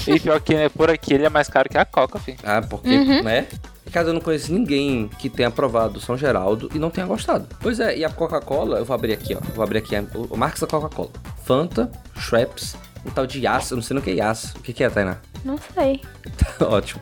E 0.07 0.21
pior 0.21 0.41
que 0.41 0.55
né, 0.55 0.69
por 0.69 0.91
aqui 0.91 1.15
ele 1.15 1.25
é 1.25 1.31
mais 1.31 1.49
caro 1.49 1.69
que 1.69 1.79
a 1.79 1.85
Coca, 1.85 2.19
filho. 2.19 2.39
Ah, 2.45 2.61
porque, 2.63 2.89
né? 3.23 3.47
Cara, 3.91 4.09
eu 4.09 4.13
não 4.13 4.21
conheço 4.21 4.53
ninguém 4.53 5.09
que 5.19 5.31
tenha 5.31 5.51
provado 5.51 5.99
São 5.99 6.15
Geraldo 6.17 6.69
e 6.75 6.79
não 6.79 6.91
tenha 6.91 7.07
gostado. 7.07 7.47
Pois 7.59 7.81
é, 7.81 7.97
e 7.97 8.05
a 8.05 8.11
Coca-Cola, 8.11 8.79
eu 8.79 8.85
vou 8.85 8.95
abrir 8.95 9.15
aqui, 9.15 9.35
ó. 9.35 9.41
Vou 9.55 9.65
abrir 9.65 9.79
aqui 9.79 9.97
a- 9.97 10.05
o, 10.15 10.35
o 10.35 10.37
marcas 10.37 10.61
da 10.61 10.67
Coca-Cola. 10.67 11.09
Fanta, 11.43 11.91
Schweppes, 12.19 12.77
um 13.07 13.11
tal 13.11 13.27
de 13.27 13.43
Yas, 13.47 13.71
eu 13.71 13.77
não 13.77 13.83
sei 13.83 13.95
nem 13.95 14.03
o 14.03 14.05
que 14.05 14.11
é 14.11 14.15
Yas. 14.17 14.53
O 14.57 14.61
que, 14.61 14.75
que 14.75 14.85
é, 14.85 14.91
Tainá? 14.91 15.17
Não 15.43 15.57
sei. 15.75 16.03
Ótimo. 16.61 17.01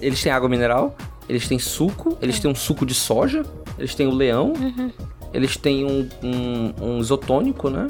Eles 0.00 0.22
têm 0.22 0.30
água 0.30 0.48
mineral, 0.48 0.96
eles 1.28 1.46
têm 1.46 1.58
suco, 1.58 2.16
eles 2.22 2.38
têm 2.40 2.50
um 2.50 2.54
suco 2.54 2.86
de 2.86 2.94
soja, 2.94 3.44
eles 3.78 3.94
têm 3.94 4.06
o 4.06 4.10
leão, 4.14 4.52
eles 5.32 5.56
têm 5.56 5.84
um, 5.84 6.08
um, 6.22 6.74
um 6.80 6.98
isotônico, 7.00 7.68
né? 7.68 7.88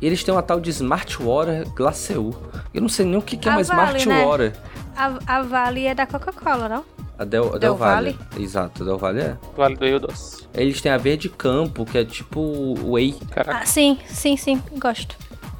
E 0.00 0.06
eles 0.06 0.24
têm 0.24 0.32
uma 0.34 0.42
tal 0.42 0.60
de 0.60 0.70
Smart 0.70 1.16
Water 1.22 1.68
Glaceu. 1.74 2.34
Eu 2.72 2.80
não 2.80 2.88
sei 2.88 3.04
nem 3.04 3.16
o 3.16 3.22
que, 3.22 3.36
que 3.36 3.48
é 3.48 3.52
A 3.52 3.56
uma 3.56 3.62
Vale, 3.64 3.98
Smart 3.98 4.08
né? 4.08 4.24
Water. 4.24 4.52
A, 4.96 5.18
a 5.38 5.42
Vale 5.42 5.86
é 5.86 5.94
da 5.94 6.06
Coca-Cola, 6.06 6.68
não? 6.68 6.84
A 7.18 7.24
Del, 7.24 7.50
Del, 7.50 7.58
Del 7.58 7.74
Valle. 7.74 8.12
Valle? 8.12 8.42
Exato, 8.42 8.82
a 8.82 8.86
Del 8.86 8.96
Valle 8.96 9.20
é. 9.20 9.36
Vale 9.54 9.76
do 9.76 9.84
Rio 9.84 10.00
Doce. 10.00 10.44
Eles 10.54 10.80
têm 10.80 10.90
a 10.90 10.96
Verde 10.96 11.28
Campo, 11.28 11.84
que 11.84 11.98
é 11.98 12.04
tipo 12.04 12.74
whey. 12.90 13.14
Caraca. 13.30 13.58
Ah, 13.58 13.66
sim, 13.66 13.98
sim, 14.06 14.38
sim. 14.38 14.62
Gosto. 14.78 15.16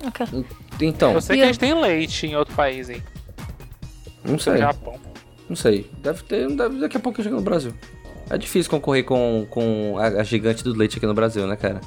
Ok. 0.07 0.27
Então, 0.81 1.13
Eu 1.13 1.21
sei 1.21 1.37
que 1.37 1.45
gente 1.45 1.59
tem 1.59 1.75
leite 1.79 2.27
em 2.27 2.35
outro 2.35 2.55
país 2.55 2.89
aí. 2.89 3.03
não 4.25 4.33
No 4.35 4.41
sei. 4.41 4.57
Japão. 4.57 4.95
Não 5.51 5.57
sei. 5.57 5.91
Deve 5.99 6.23
ter, 6.23 6.49
deve, 6.49 6.79
daqui 6.79 6.97
a 6.97 7.01
pouco 7.01 7.21
chega 7.21 7.35
no 7.35 7.43
Brasil. 7.43 7.75
É 8.31 8.39
difícil 8.39 8.71
concorrer 8.71 9.05
com, 9.05 9.45
com 9.51 9.97
a, 9.99 10.21
a 10.21 10.23
gigante 10.23 10.63
do 10.63 10.73
leite 10.73 10.99
aqui 10.99 11.07
no 11.07 11.13
Brasil, 11.13 11.45
né, 11.45 11.57
cara? 11.57 11.81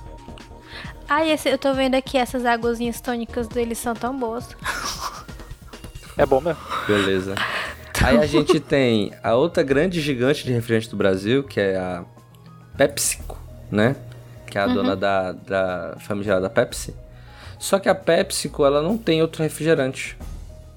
Ah, 1.07 1.23
e 1.23 1.31
esse, 1.31 1.47
eu 1.47 1.57
tô 1.57 1.73
vendo 1.73 1.95
aqui 1.95 2.17
essas 2.17 2.45
águazinhas 2.45 2.99
tônicas 2.99 3.47
deles 3.47 3.77
são 3.77 3.95
tão 3.95 4.17
boas. 4.19 4.49
É 6.15 6.27
bom 6.27 6.39
mesmo. 6.39 6.61
Beleza. 6.85 7.33
Aí 8.03 8.17
a 8.17 8.27
gente 8.27 8.59
tem 8.59 9.11
a 9.23 9.33
outra 9.33 9.63
grande 9.63 9.99
gigante 9.99 10.45
de 10.45 10.51
refrigerante 10.51 10.91
do 10.91 10.95
Brasil, 10.95 11.43
que 11.43 11.59
é 11.59 11.75
a 11.75 12.05
PepsiCo, 12.77 13.35
né? 13.71 13.95
Que 14.45 14.59
é 14.59 14.61
a 14.61 14.67
dona 14.67 14.95
da, 14.95 15.31
da 15.31 15.97
famigerada 16.01 16.51
Pepsi. 16.51 16.93
Só 17.57 17.79
que 17.79 17.89
a 17.89 17.95
PepsiCo, 17.95 18.63
ela 18.63 18.79
não 18.79 18.95
tem 18.95 19.23
outro 19.23 19.41
refrigerante 19.41 20.15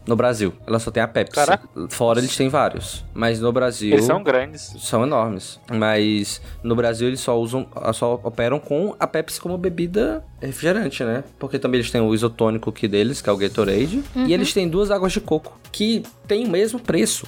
no 0.07 0.14
Brasil. 0.14 0.53
Ela 0.66 0.79
só 0.79 0.90
tem 0.90 1.03
a 1.03 1.09
Pepsi. 1.09 1.35
Caraca. 1.35 1.69
Fora 1.88 2.21
eles 2.21 2.37
têm 2.37 2.49
vários. 2.49 3.05
Mas 3.12 3.40
no 3.40 3.53
Brasil... 3.53 3.92
Eles 3.92 4.05
são 4.05 4.23
grandes. 4.23 4.75
São 4.79 5.03
enormes. 5.03 5.59
Mas 5.71 6.40
no 6.62 6.77
Brasil 6.77 7.09
eles 7.09 7.21
só 7.21 7.38
usam, 7.38 7.66
só 7.92 8.14
operam 8.23 8.59
com 8.61 8.95
a 9.01 9.07
Pepsi 9.07 9.40
como 9.40 9.59
bebida 9.59 10.25
refrigerante, 10.40 11.03
né? 11.05 11.25
Porque 11.38 11.59
também 11.59 11.81
eles 11.81 11.90
têm 11.90 12.01
o 12.01 12.14
isotônico 12.14 12.71
aqui 12.71 12.87
deles, 12.87 13.21
que 13.21 13.29
é 13.29 13.33
o 13.33 13.37
Gatorade. 13.37 14.03
E 14.14 14.33
eles 14.33 14.53
têm 14.53 14.69
duas 14.69 14.90
águas 14.90 15.12
de 15.12 15.21
coco, 15.21 15.59
que 15.73 16.03
tem 16.27 16.47
o 16.47 16.51
mesmo 16.51 16.79
preço. 16.79 17.27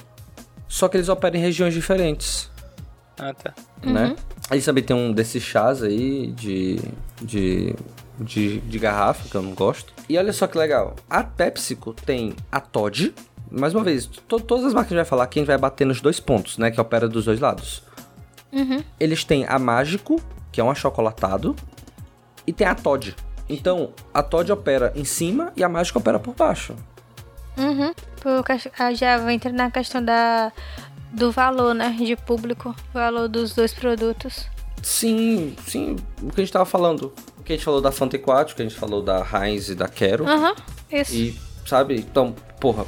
Só 0.67 0.87
que 0.87 0.95
eles 0.97 1.09
operam 1.09 1.37
em 1.37 1.41
regiões 1.41 1.73
diferentes, 1.73 2.49
Ah, 3.17 3.33
tá. 3.33 3.53
né? 3.83 4.15
Eles 4.51 4.63
também 4.63 4.83
tem 4.83 4.95
um 4.95 5.11
desses 5.11 5.43
chás 5.43 5.81
aí 5.83 6.27
de, 6.27 6.79
de, 7.21 7.75
de, 8.19 8.59
de 8.61 8.79
garrafa, 8.79 9.27
que 9.29 9.35
eu 9.35 9.41
não 9.41 9.53
gosto. 9.53 9.93
E 10.07 10.17
olha 10.17 10.33
só 10.33 10.47
que 10.47 10.57
legal. 10.57 10.95
A 11.09 11.23
PepsiCo 11.23 11.93
tem 11.93 12.35
a 12.51 12.59
Todd. 12.59 13.13
Mais 13.51 13.73
uma 13.73 13.83
vez, 13.83 14.05
to- 14.05 14.39
todas 14.39 14.65
as 14.65 14.73
marcas 14.73 14.89
que 14.89 14.93
a 14.93 14.97
gente 14.97 15.05
vai 15.05 15.09
falar 15.09 15.27
gente 15.39 15.47
vai 15.47 15.57
bater 15.57 15.85
nos 15.85 16.01
dois 16.01 16.19
pontos, 16.19 16.57
né? 16.57 16.69
Que 16.69 16.79
opera 16.79 17.07
dos 17.07 17.25
dois 17.25 17.39
lados. 17.39 17.83
Eles 18.99 19.23
têm 19.23 19.45
a 19.47 19.57
Mágico, 19.57 20.21
que 20.51 20.59
é 20.59 20.63
um 20.63 20.69
achocolatado, 20.71 21.55
e 22.45 22.53
tem 22.53 22.67
a 22.67 22.75
Todd. 22.75 23.15
Então, 23.47 23.91
a 24.13 24.21
Todd 24.21 24.51
opera 24.51 24.91
em 24.95 25.03
cima 25.03 25.51
e 25.55 25.63
a 25.63 25.69
Mágico 25.69 25.97
opera 25.99 26.19
por 26.19 26.35
baixo. 26.35 26.75
Uhum. 27.57 27.93
Por 28.21 28.43
ah, 28.77 28.93
já 28.93 29.31
entra 29.31 29.51
na 29.51 29.69
questão 29.71 30.03
da, 30.03 30.51
do 31.11 31.31
valor, 31.31 31.73
né? 31.73 31.95
De 31.99 32.15
público. 32.15 32.75
Valor 32.93 33.27
dos 33.27 33.53
dois 33.53 33.73
produtos. 33.73 34.47
Sim, 34.81 35.55
sim, 35.65 35.97
o 36.21 36.31
que 36.31 36.41
a 36.41 36.43
gente 36.43 36.53
tava 36.53 36.65
falando. 36.65 37.13
O 37.37 37.43
que 37.43 37.53
a 37.53 37.55
gente 37.55 37.65
falou 37.65 37.81
da 37.81 37.91
Fanta 37.91 38.15
Aquático, 38.17 38.61
a 38.61 38.65
gente 38.65 38.77
falou 38.77 39.01
da 39.01 39.25
Heinz 39.33 39.69
e 39.69 39.75
da 39.75 39.87
Quero. 39.87 40.27
Aham, 40.27 40.55
isso. 40.91 41.13
E, 41.13 41.39
sabe, 41.65 41.95
então, 41.95 42.33
porra, 42.59 42.85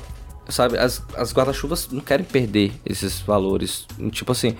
sabe, 0.49 0.77
as, 0.77 1.04
as 1.15 1.34
guarda-chuvas 1.34 1.89
não 1.91 2.01
querem 2.01 2.25
perder 2.25 2.73
esses 2.86 3.19
valores. 3.19 3.86
Tipo 4.12 4.32
assim, 4.32 4.56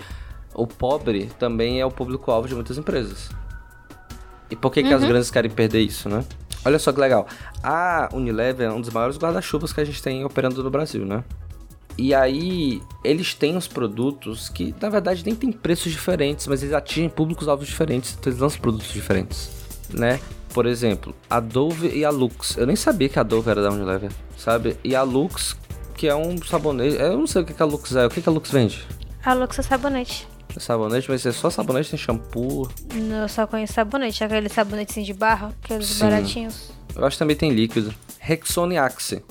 o 0.54 0.66
pobre 0.66 1.30
também 1.38 1.80
é 1.80 1.86
o 1.86 1.90
público-alvo 1.90 2.48
de 2.48 2.54
muitas 2.54 2.78
empresas. 2.78 3.30
E 4.50 4.56
por 4.56 4.70
que, 4.70 4.82
que 4.82 4.92
as 4.92 5.02
grandes 5.02 5.30
querem 5.30 5.50
perder 5.50 5.80
isso, 5.80 6.08
né? 6.10 6.24
Olha 6.64 6.78
só 6.78 6.92
que 6.92 7.00
legal. 7.00 7.26
A 7.62 8.08
Unilever 8.12 8.68
é 8.68 8.72
um 8.72 8.80
dos 8.80 8.90
maiores 8.90 9.16
guarda-chuvas 9.16 9.72
que 9.72 9.80
a 9.80 9.84
gente 9.84 10.02
tem 10.02 10.24
operando 10.24 10.62
no 10.62 10.70
Brasil, 10.70 11.04
né? 11.04 11.24
E 11.96 12.14
aí, 12.14 12.82
eles 13.04 13.34
têm 13.34 13.56
uns 13.56 13.68
produtos 13.68 14.48
que, 14.48 14.74
na 14.80 14.88
verdade, 14.88 15.24
nem 15.24 15.34
tem 15.34 15.52
preços 15.52 15.92
diferentes, 15.92 16.46
mas 16.46 16.62
eles 16.62 16.74
atingem 16.74 17.08
públicos-alvos 17.08 17.66
diferentes, 17.66 18.16
então 18.18 18.30
eles 18.30 18.40
lançam 18.40 18.60
produtos 18.60 18.92
diferentes, 18.92 19.50
né? 19.92 20.18
Por 20.54 20.66
exemplo, 20.66 21.14
a 21.28 21.40
Dove 21.40 21.88
e 21.88 22.04
a 22.04 22.10
Lux. 22.10 22.56
Eu 22.56 22.66
nem 22.66 22.76
sabia 22.76 23.08
que 23.08 23.18
a 23.18 23.22
Dove 23.22 23.50
era 23.50 23.62
da 23.62 23.70
Unilever, 23.70 24.10
sabe? 24.36 24.76
E 24.84 24.94
a 24.94 25.02
Lux, 25.02 25.56
que 25.96 26.08
é 26.08 26.14
um 26.14 26.36
sabonete... 26.42 26.96
Eu 26.96 27.16
não 27.16 27.26
sei 27.26 27.42
o 27.42 27.44
que, 27.44 27.54
que 27.54 27.62
a 27.62 27.66
Lux 27.66 27.94
é. 27.94 28.06
O 28.06 28.10
que, 28.10 28.20
que 28.20 28.28
a 28.28 28.32
Lux 28.32 28.50
vende? 28.50 28.86
A 29.24 29.32
Lux 29.32 29.58
é 29.58 29.62
sabonete. 29.62 30.28
É 30.54 30.60
sabonete, 30.60 31.10
mas 31.10 31.24
é 31.24 31.32
só 31.32 31.48
sabonete, 31.48 31.90
tem 31.90 31.98
shampoo. 31.98 32.68
Eu 32.94 33.28
só 33.28 33.46
conheço 33.46 33.72
sabonete, 33.72 34.22
aquele 34.22 34.48
sabonetezinho 34.48 35.06
de 35.06 35.14
barra, 35.14 35.52
aqueles 35.62 35.86
Sim. 35.86 36.00
baratinhos. 36.00 36.70
Eu 36.94 37.04
acho 37.06 37.16
que 37.16 37.18
também 37.18 37.36
tem 37.36 37.50
líquido. 37.50 37.94
Rexona 38.18 38.74
e 38.74 38.78
Axe. 38.78 39.22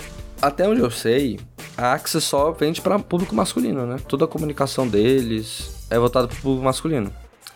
Até 0.41 0.67
onde 0.67 0.82
eu 0.82 0.89
sei, 0.89 1.39
a 1.77 1.93
Axe 1.93 2.19
só 2.19 2.51
vende 2.51 2.82
para 2.82 2.97
público 2.97 3.36
masculino, 3.36 3.86
né? 3.86 3.97
Toda 4.08 4.25
a 4.25 4.27
comunicação 4.27 4.88
deles 4.88 5.86
é 5.89 5.99
voltada 5.99 6.27
para 6.27 6.38
público 6.38 6.63
masculino. 6.63 7.13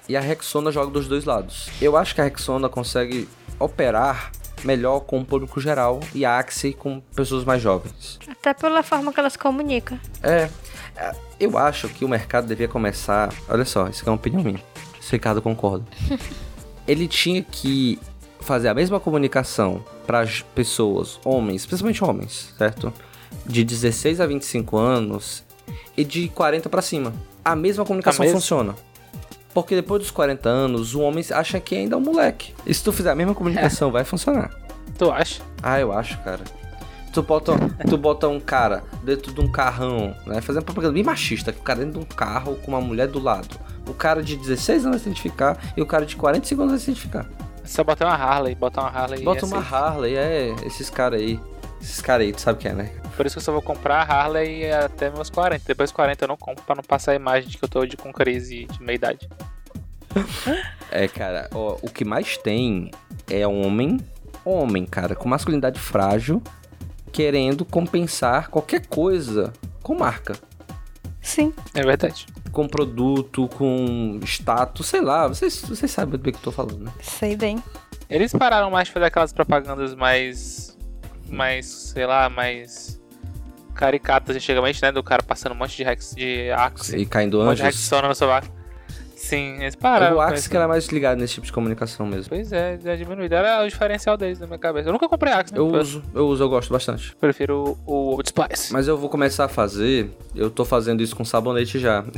E 0.07 0.15
a 0.15 0.21
Rexona 0.21 0.71
joga 0.71 0.91
dos 0.91 1.07
dois 1.07 1.25
lados. 1.25 1.67
Eu 1.81 1.97
acho 1.97 2.13
que 2.13 2.21
a 2.21 2.25
Rexona 2.25 2.69
consegue 2.69 3.27
operar 3.59 4.31
melhor 4.63 4.99
com 4.99 5.19
o 5.19 5.25
público 5.25 5.59
geral 5.59 5.99
e 6.13 6.23
a 6.23 6.37
Axe 6.37 6.73
com 6.73 6.99
pessoas 7.15 7.43
mais 7.43 7.61
jovens. 7.61 8.19
Até 8.27 8.53
pela 8.53 8.83
forma 8.83 9.11
que 9.11 9.19
elas 9.19 9.35
comunicam. 9.35 9.99
É, 10.21 10.49
é, 10.95 11.11
eu 11.39 11.57
acho 11.57 11.89
que 11.89 12.05
o 12.05 12.09
mercado 12.09 12.47
devia 12.47 12.67
começar. 12.67 13.33
Olha 13.49 13.65
só, 13.65 13.87
isso 13.87 14.01
aqui 14.01 14.09
é 14.09 14.11
uma 14.11 14.17
opinião 14.17 14.43
minha. 14.43 14.61
Se 15.01 15.09
o 15.09 15.11
Ricardo 15.13 15.41
concorda. 15.41 15.85
Ele 16.87 17.07
tinha 17.07 17.41
que 17.41 17.99
fazer 18.45 18.67
a 18.69 18.73
mesma 18.73 18.99
comunicação 18.99 19.84
para 20.05 20.19
as 20.22 20.41
pessoas, 20.41 21.19
homens, 21.26 21.65
principalmente 21.65 22.03
homens, 22.03 22.53
certo? 22.57 22.93
De 23.45 23.63
16 23.63 24.22
a 24.22 24.28
25 24.28 24.78
anos 24.78 25.43
e 25.97 26.03
de 26.05 26.30
40 26.30 26.69
para 26.69 26.82
cima. 26.82 27.11
A 27.43 27.55
mesma 27.55 27.84
comunicação 27.84 28.24
A 28.24 28.26
mesma? 28.26 28.39
funciona. 28.39 28.76
Porque 29.53 29.76
depois 29.76 30.01
dos 30.01 30.11
40 30.11 30.47
anos, 30.47 30.93
o 30.93 31.01
homem 31.01 31.24
acha 31.32 31.59
que 31.59 31.76
ainda 31.76 31.95
é 31.95 31.97
um 31.97 32.01
moleque. 32.01 32.53
E 32.65 32.74
se 32.74 32.84
tu 32.84 32.91
fizer 32.91 33.11
a 33.11 33.15
mesma 33.15 33.34
comunicação, 33.36 33.91
vai 33.91 34.03
funcionar. 34.03 34.51
Tu 34.97 35.09
acha? 35.11 35.41
Ah, 35.61 35.80
eu 35.80 35.91
acho, 35.91 36.17
cara. 36.19 36.41
Tu 37.11 37.24
bota, 37.24 37.53
tu 37.89 37.97
bota 37.97 38.28
um 38.28 38.39
cara 38.41 38.84
dentro 39.01 39.34
de 39.34 39.39
um 39.39 39.49
carrão, 39.49 40.13
né? 40.26 40.41
Fazendo 40.41 40.65
propaganda 40.65 40.93
bem 40.93 41.03
machista, 41.03 41.51
que 41.53 41.59
o 41.59 41.63
cara 41.63 41.80
dentro 41.80 41.99
de 41.99 42.05
um 42.05 42.07
carro 42.07 42.55
com 42.57 42.72
uma 42.72 42.82
mulher 42.82 43.07
do 43.07 43.19
lado. 43.19 43.57
O 43.88 43.93
cara 43.93 44.22
de 44.22 44.36
16 44.36 44.86
anos 44.86 44.97
vai 44.97 44.99
se 44.99 45.05
identificar 45.09 45.57
e 45.78 45.82
o 45.82 45.86
cara 45.86 46.05
de 46.05 46.15
45 46.15 46.61
anos 46.61 46.72
vai 46.74 46.80
se 46.80 46.91
identificar. 46.91 47.26
Só 47.66 47.84
botar 47.84 48.05
uma 48.05 48.16
Harley, 48.16 48.55
botar 48.55 48.82
uma 48.82 48.89
Harley 48.89 49.24
Bota 49.24 49.45
e 49.45 49.49
uma. 49.49 49.59
Harley, 49.59 50.16
é, 50.16 50.55
esses 50.66 50.89
caras 50.89 51.20
aí. 51.20 51.39
Esses 51.82 52.01
caras 52.01 52.26
aí, 52.26 52.34
tu 52.34 52.41
sabe 52.41 52.59
quem 52.59 52.72
é, 52.72 52.74
né? 52.74 52.91
Por 53.16 53.26
isso 53.26 53.36
que 53.36 53.39
eu 53.39 53.43
só 53.43 53.51
vou 53.51 53.61
comprar 53.61 54.01
a 54.01 54.03
Harley 54.03 54.72
até 54.72 55.09
meus 55.09 55.30
40. 55.30 55.63
Depois 55.66 55.89
dos 55.89 55.95
40 55.95 56.24
eu 56.24 56.28
não 56.28 56.38
compro 56.38 56.63
pra 56.63 56.76
não 56.76 56.84
passar 56.84 57.11
a 57.11 57.16
imagem 57.16 57.49
de 57.49 57.57
que 57.57 57.63
eu 57.63 57.70
tô 57.70 57.86
de, 57.86 57.95
com 57.95 58.11
crise 58.11 58.66
de 58.66 58.82
meia 58.82 58.95
idade. 58.95 59.30
É, 60.91 61.07
cara, 61.07 61.49
ó, 61.53 61.78
o 61.82 61.89
que 61.89 62.05
mais 62.05 62.38
tem 62.38 62.91
é 63.30 63.45
homem, 63.45 63.99
homem, 64.43 64.86
cara, 64.86 65.16
com 65.16 65.28
masculinidade 65.28 65.80
frágil, 65.80 66.41
querendo 67.11 67.66
compensar 67.66 68.49
qualquer 68.49 68.86
coisa 68.88 69.51
com 69.84 69.95
marca. 69.95 70.36
Sim. 71.22 71.53
É 71.74 71.84
verdade. 71.84 72.28
Com 72.56 72.70
produto, 72.70 73.49
com 73.49 74.18
status, 74.24 74.88
sei 74.88 75.01
lá, 75.01 75.28
vocês, 75.28 75.62
vocês 75.62 75.91
sabem 75.91 76.18
do 76.18 76.24
que 76.32 76.38
eu 76.38 76.41
tô 76.41 76.51
falando, 76.53 76.86
né? 76.86 76.91
Sei 77.01 77.36
bem. 77.36 77.62
Eles 78.10 78.32
pararam 78.32 78.72
mais 78.72 78.88
de 78.88 78.93
fazer 78.93 79.08
aquelas 79.08 79.34
propagandas 79.34 79.93
mais. 79.93 80.78
mais, 81.28 81.66
sei 81.66 82.06
lá, 82.06 82.30
mais. 82.30 82.97
caricatas 83.74 84.38
antigamente, 84.38 84.82
né? 84.82 84.89
Do 84.89 85.03
cara 85.03 85.22
passando 85.22 85.51
um 85.51 85.56
monte 85.56 85.76
de 85.76 85.84
Rex 85.84 86.16
de 86.16 86.49
Axe. 86.51 86.95
E 86.95 87.06
caindo 87.06 87.41
Um 87.41 87.45
monte 87.45 87.58
de 87.58 87.64
anjos. 87.64 87.76
Rexona 87.76 88.08
no 88.08 88.16
sovaco. 88.16 88.47
Sim, 89.26 89.55
eles 89.59 89.76
pararam. 89.76 90.17
o 90.17 90.21
Axe 90.21 90.47
que 90.47 90.55
era 90.55 90.67
mais 90.67 90.86
ligado 90.88 91.17
nesse 91.17 91.34
tipo 91.34 91.47
de 91.47 91.51
comunicação 91.51 92.05
mesmo. 92.05 92.30
Pois 92.30 92.51
é, 92.51 92.78
já 92.84 92.95
diminuído. 92.95 93.34
Era 93.34 93.63
o 93.63 93.67
diferencial 93.67 94.15
deles 94.15 94.39
na 94.39 94.45
minha 94.45 94.59
cabeça. 94.59 94.88
Eu 94.89 94.93
nunca 94.93 95.09
comprei 95.09 95.34
Axe, 95.34 95.51
né? 95.51 95.59
Eu 95.59 95.67
uso, 95.67 96.03
eu 96.13 96.28
uso, 96.28 96.43
eu 96.43 96.49
gosto 96.49 96.71
bastante. 96.71 97.15
prefiro 97.15 97.78
o, 97.86 97.91
o 97.91 98.11
Old 98.13 98.30
Spice. 98.30 98.71
Mas 98.71 98.88
eu 98.88 98.95
vou 98.97 99.09
começar 99.09 99.45
a 99.45 99.47
fazer, 99.49 100.11
eu 100.36 100.49
tô 100.51 100.63
fazendo 100.63 101.01
isso 101.01 101.15
com 101.15 101.26
sabonete 101.26 101.80
já. 101.80 102.05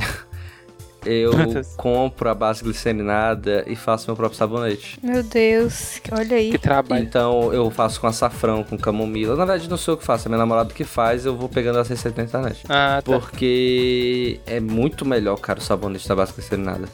Eu 1.08 1.32
compro 1.78 2.30
a 2.30 2.36
base 2.36 2.64
glicerinada 2.64 3.64
e 3.66 3.76
faço 3.76 4.08
meu 4.08 4.16
próprio 4.16 4.38
sabonete. 4.38 4.99
Meu 5.01 5.24
Deus, 5.24 6.01
olha 6.12 6.36
aí. 6.36 6.51
Que 6.51 6.58
trabalho. 6.58 7.03
Então 7.03 7.53
eu 7.53 7.70
faço 7.72 8.01
com 8.01 8.08
açafrão, 8.08 8.64
com 8.64 8.78
camomila. 8.78 9.36
Na 9.36 9.45
verdade 9.45 9.70
não 9.70 9.78
sou 9.78 9.93
eu 9.93 9.97
que 9.97 10.03
faço, 10.03 10.28
é 10.28 10.30
meu 10.30 10.38
namorado 10.38 10.74
que 10.74 10.84
faz, 10.84 11.26
eu 11.26 11.36
vou 11.36 11.47
pegando 11.47 11.80
as 11.80 11.88
receitas 11.88 12.18
na 12.18 12.24
internet. 12.24 12.64
Ah, 12.68 13.01
tá. 13.03 13.12
Porque 13.12 14.39
é 14.45 14.60
muito 14.60 15.05
melhor, 15.05 15.38
cara, 15.38 15.60
o 15.60 15.62
sabonete 15.62 16.08
da 16.08 16.16
base 16.16 16.34
glicerinada. 16.34 16.88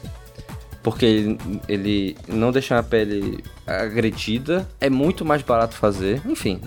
Porque 0.82 1.06
ele, 1.06 1.38
ele 1.66 2.16
não 2.28 2.52
deixa 2.52 2.78
a 2.78 2.82
pele 2.82 3.42
agredida, 3.66 4.68
é 4.78 4.90
muito 4.90 5.24
mais 5.24 5.40
barato 5.40 5.74
fazer. 5.74 6.20
Enfim, 6.26 6.60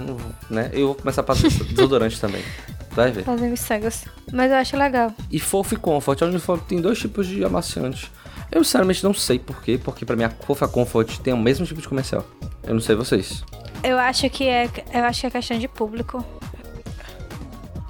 né? 0.50 0.72
Eu 0.74 0.88
vou 0.88 0.96
começar 0.96 1.22
a 1.22 1.24
passar 1.24 1.50
desodorante 1.50 2.20
também. 2.20 2.42
Vai 2.98 3.12
ver. 3.12 3.24
Fazer 3.24 3.48
miçangas. 3.48 4.06
Mas 4.34 4.50
eu 4.50 4.58
acho 4.58 4.76
legal. 4.76 5.14
E 5.30 5.40
Fofo 5.40 5.76
e 5.76 5.78
Comfort. 5.78 6.20
A 6.24 6.26
Uniform 6.26 6.60
tem 6.62 6.82
dois 6.82 6.98
tipos 6.98 7.28
de 7.28 7.46
amaciante. 7.46 8.12
Eu 8.52 8.64
sinceramente 8.64 9.04
não 9.04 9.14
sei 9.14 9.38
por 9.38 9.62
quê, 9.62 9.78
porque 9.82 10.04
pra 10.04 10.16
mim 10.16 10.24
a 10.24 10.32
Fofo 10.32 10.64
e 10.64 10.66
a 10.66 10.68
Comfort 10.68 11.20
tem 11.20 11.32
o 11.32 11.38
mesmo 11.38 11.64
tipo 11.64 11.80
de 11.80 11.88
comercial. 11.88 12.26
Eu 12.64 12.74
não 12.74 12.82
sei 12.82 12.96
vocês. 12.96 13.44
Eu 13.84 14.00
acho 14.00 14.28
que 14.32 14.48
é. 14.48 14.68
Eu 14.92 15.04
acho 15.04 15.22
que 15.22 15.28
é 15.28 15.30
questão 15.30 15.60
de 15.60 15.68
público. 15.68 16.26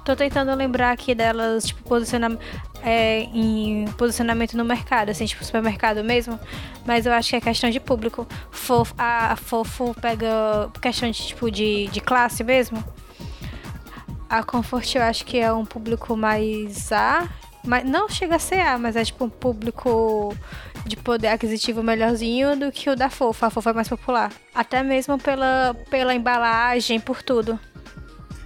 Tô 0.04 0.14
tentando 0.14 0.54
lembrar 0.54 0.92
aqui 0.92 1.14
delas, 1.14 1.64
tipo, 1.64 1.82
posiciona, 1.84 2.38
é, 2.82 3.20
em 3.32 3.86
posicionamento 3.96 4.58
no 4.58 4.64
mercado, 4.64 5.08
assim, 5.08 5.24
tipo, 5.24 5.42
supermercado 5.42 6.04
mesmo. 6.04 6.38
Mas 6.84 7.06
eu 7.06 7.14
acho 7.14 7.30
que 7.30 7.36
é 7.36 7.40
questão 7.40 7.70
de 7.70 7.80
público. 7.80 8.26
Fofo, 8.50 8.94
a, 8.98 9.32
a 9.32 9.36
Fofo 9.36 9.94
pega 10.02 10.70
questão 10.82 11.10
de, 11.10 11.26
tipo, 11.28 11.50
de, 11.50 11.86
de 11.86 12.00
classe 12.02 12.44
mesmo. 12.44 12.84
A 14.28 14.42
Comfort 14.42 14.94
eu 14.94 15.02
acho 15.02 15.24
que 15.24 15.38
é 15.38 15.52
um 15.52 15.64
público 15.64 16.16
mais 16.16 16.92
A. 16.92 17.28
Mas 17.64 17.84
não 17.84 18.08
chega 18.08 18.36
a 18.36 18.38
ser 18.38 18.60
A, 18.60 18.78
mas 18.78 18.94
é 18.96 19.04
tipo 19.04 19.24
um 19.24 19.28
público 19.28 20.34
de 20.86 20.96
poder 20.96 21.28
aquisitivo 21.28 21.82
melhorzinho 21.82 22.56
do 22.56 22.70
que 22.72 22.88
o 22.88 22.96
da 22.96 23.10
Fofo. 23.10 23.44
A 23.44 23.50
Fofo 23.50 23.68
é 23.68 23.72
mais 23.72 23.88
popular. 23.88 24.32
Até 24.54 24.82
mesmo 24.82 25.18
pela, 25.18 25.74
pela 25.90 26.14
embalagem, 26.14 26.98
por 27.00 27.22
tudo. 27.22 27.58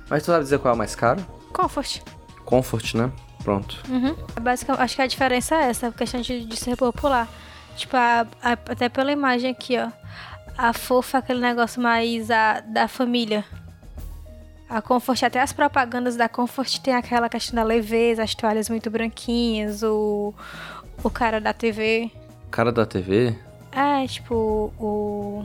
Mas 0.09 0.23
tu 0.23 0.27
sabe 0.27 0.43
dizer 0.45 0.59
qual 0.59 0.73
é 0.73 0.75
o 0.75 0.79
mais 0.79 0.95
caro? 0.95 1.25
Comfort. 1.53 2.01
Comfort, 2.45 2.95
né? 2.95 3.13
Pronto. 3.45 3.83
Uhum. 3.89 4.17
Basicamente, 4.41 4.83
acho 4.83 4.97
que 4.97 5.03
a 5.03 5.07
diferença 5.07 5.55
é 5.57 5.69
essa, 5.71 5.89
a 5.89 5.93
questão 5.93 6.21
de, 6.21 6.45
de 6.45 6.57
ser 6.57 6.77
popular. 6.77 7.29
Tipo, 7.77 7.97
a- 7.97 8.27
a- 8.43 8.53
até 8.53 8.89
pela 8.89 9.13
imagem 9.13 9.51
aqui, 9.51 9.77
ó. 9.79 9.89
A 10.57 10.73
fofa 10.73 11.19
é 11.19 11.21
aquele 11.21 11.41
negócio 11.41 11.81
mais 11.81 12.31
a, 12.31 12.61
da 12.61 12.89
família. 12.89 13.45
A 14.73 14.81
Comfort, 14.81 15.23
até 15.23 15.39
as 15.39 15.53
propagandas 15.53 16.17
da 16.17 16.31
Comfort 16.31 16.79
tem 16.79 16.95
aquela 16.95 17.29
questão 17.29 17.57
da 17.57 17.63
leveza, 17.63 18.23
as 18.23 18.35
toalhas 18.35 18.71
muito 18.71 18.89
branquinhas, 18.89 19.83
o, 19.83 20.33
o 21.05 21.11
cara 21.11 21.39
da 21.39 21.53
TV. 21.53 22.11
Cara 22.51 22.73
da 22.73 22.87
TV? 22.87 23.37
É, 23.71 24.07
tipo, 24.07 24.73
o. 24.81 25.45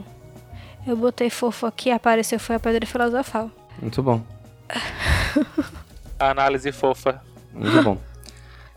Eu 0.86 0.96
botei 0.96 1.28
fofo 1.28 1.66
aqui, 1.66 1.90
apareceu, 1.90 2.40
foi 2.40 2.56
a 2.56 2.60
Pedra 2.60 2.86
Filosofal. 2.86 3.50
Muito 3.82 4.02
bom. 4.02 4.22
A 6.18 6.30
análise 6.32 6.72
fofa. 6.72 7.20
Muito 7.52 7.82
bom. 7.82 7.98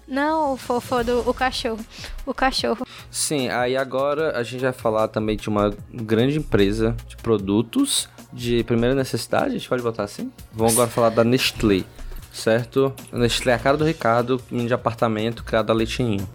Não, 0.06 0.52
o 0.52 0.58
fofo 0.58 1.02
do 1.02 1.30
o 1.30 1.34
cachorro. 1.34 1.80
O 2.26 2.34
cachorro. 2.34 2.86
Sim, 3.10 3.47
aí 3.47 3.78
agora 3.78 4.38
a 4.38 4.43
gente 4.43 4.60
vai 4.60 4.74
falar 4.74 5.08
também 5.08 5.38
de 5.38 5.47
uma 5.47 5.74
grande 5.89 6.39
empresa 6.39 6.93
de 7.08 7.16
produtos 7.16 8.10
de 8.34 8.64
primeira 8.64 8.96
necessidade, 8.96 9.48
a 9.48 9.58
gente 9.58 9.68
pode 9.68 9.84
botar 9.84 10.04
assim? 10.04 10.32
Vamos 10.54 10.74
agora 10.74 10.90
falar 10.90 11.10
da 11.10 11.24
Nestlé, 11.24 11.84
certo? 12.32 12.94
A 13.12 13.18
Nestlé 13.18 13.52
é 13.52 13.56
a 13.56 13.60
cara 13.60 13.78
do 13.78 13.86
Ricardo, 13.86 14.42
menino 14.50 14.68
de 14.68 14.74
apartamento, 14.74 15.44
criado 15.44 15.70
a 15.70 15.74
leitinho. 15.74 16.28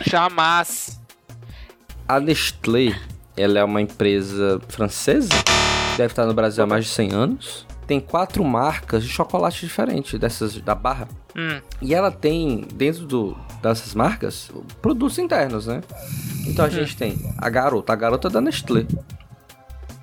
Jamais. 0.00 1.00
A 2.08 2.18
Nestlé, 2.18 2.98
ela 3.36 3.58
é 3.58 3.64
uma 3.64 3.80
empresa 3.80 4.60
francesa, 4.68 5.30
deve 5.96 6.12
estar 6.12 6.26
no 6.26 6.34
Brasil 6.34 6.64
há 6.64 6.66
mais 6.66 6.84
de 6.84 6.90
100 6.90 7.12
anos. 7.12 7.66
Tem 7.86 8.00
quatro 8.00 8.44
marcas 8.44 9.02
de 9.02 9.08
chocolate 9.08 9.66
diferentes, 9.66 10.18
dessas 10.18 10.56
da 10.60 10.74
barra. 10.74 11.08
Hum. 11.36 11.60
E 11.80 11.94
ela 11.94 12.10
tem, 12.10 12.66
dentro 12.74 13.06
do, 13.06 13.36
dessas 13.62 13.94
marcas, 13.94 14.50
produtos 14.80 15.18
internos, 15.18 15.66
né? 15.66 15.82
Então 16.46 16.64
a 16.64 16.68
gente 16.68 16.96
tem 16.96 17.18
a 17.38 17.48
garota, 17.48 17.92
a 17.92 17.96
garota 17.96 18.28
é 18.28 18.30
da 18.30 18.40
Nestlé. 18.40 18.86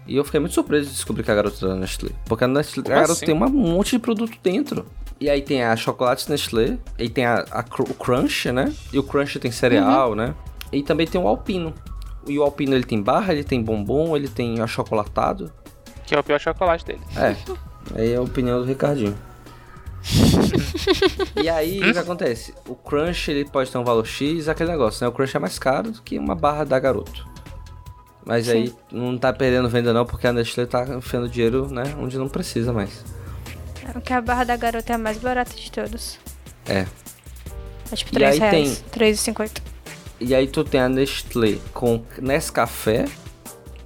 E 0.09 0.15
eu 0.15 0.23
fiquei 0.23 0.39
muito 0.39 0.53
surpreso 0.53 0.87
de 0.87 0.95
descobrir 0.95 1.23
que 1.23 1.29
a 1.29 1.35
garota 1.35 1.63
é 1.63 1.69
da 1.69 1.75
Nestlé. 1.75 2.09
Porque 2.25 2.43
a, 2.43 2.47
Nestlé, 2.47 2.83
a 2.87 2.89
garota 2.89 3.11
assim? 3.11 3.27
tem 3.27 3.35
um 3.35 3.47
monte 3.47 3.91
de 3.91 3.99
produto 3.99 4.35
dentro. 4.41 4.83
E 5.19 5.29
aí 5.29 5.39
tem 5.39 5.63
a 5.63 5.75
chocolate 5.75 6.27
Nestlé, 6.31 6.79
e 6.97 7.07
tem 7.07 7.25
a, 7.25 7.45
a 7.51 7.59
o 7.59 7.93
Crunch, 7.93 8.51
né? 8.51 8.73
E 8.91 8.97
o 8.97 9.03
Crunch 9.03 9.37
tem 9.37 9.51
cereal, 9.51 10.15
né? 10.15 10.33
E 10.73 10.81
também 10.81 11.05
tem 11.05 11.21
o 11.21 11.27
Alpino. 11.27 11.75
E 12.25 12.39
o 12.39 12.41
Alpino 12.41 12.73
ele 12.73 12.85
tem 12.85 12.99
barra, 12.99 13.33
ele 13.33 13.43
tem 13.43 13.61
bombom, 13.61 14.15
ele 14.17 14.27
tem 14.27 14.59
achocolatado. 14.59 15.51
Que 16.07 16.15
é 16.15 16.19
o 16.19 16.23
pior 16.23 16.39
chocolate 16.39 16.83
dele. 16.83 17.01
É, 17.15 17.35
aí 17.93 18.13
é 18.13 18.15
a 18.15 18.21
opinião 18.21 18.59
do 18.59 18.65
Ricardinho. 18.65 19.15
e 21.39 21.47
aí, 21.47 21.87
o 21.87 21.93
que 21.93 21.99
acontece? 21.99 22.55
O 22.67 22.73
Crunch, 22.73 23.29
ele 23.29 23.45
pode 23.45 23.69
ter 23.69 23.77
um 23.77 23.83
valor 23.83 24.07
X, 24.07 24.49
aquele 24.49 24.71
negócio, 24.71 25.03
né? 25.03 25.07
O 25.07 25.11
Crunch 25.11 25.37
é 25.37 25.39
mais 25.39 25.59
caro 25.59 25.91
do 25.91 26.01
que 26.01 26.17
uma 26.17 26.33
barra 26.33 26.63
da 26.63 26.79
Garoto. 26.79 27.27
Mas 28.25 28.47
aí, 28.49 28.73
não 28.91 29.17
tá 29.17 29.31
perdendo 29.33 29.69
venda 29.69 29.91
não, 29.93 30.05
porque 30.05 30.27
a 30.27 30.33
Nestlé 30.33 30.65
tá 30.65 30.83
enfiando 30.95 31.27
dinheiro, 31.29 31.67
né? 31.71 31.83
Onde 31.99 32.17
não 32.17 32.27
precisa 32.29 32.71
mais. 32.73 33.03
Que 34.03 34.13
a 34.13 34.21
barra 34.21 34.43
da 34.43 34.55
garota 34.55 34.91
é 34.93 34.95
a 34.95 34.99
mais 34.99 35.17
barata 35.17 35.55
de 35.55 35.71
todos. 35.71 36.19
É. 36.67 36.85
É 37.91 37.95
tipo 37.95 38.11
E 38.11 38.13
3 38.19 38.33
aí 38.33 38.39
reais. 38.39 38.83
3,50. 38.91 39.61
E 40.19 40.35
aí 40.35 40.47
tu 40.47 40.63
tem 40.63 40.79
a 40.79 40.87
Nestlé 40.89 41.57
com 41.73 42.03
Nescafé, 42.21 43.05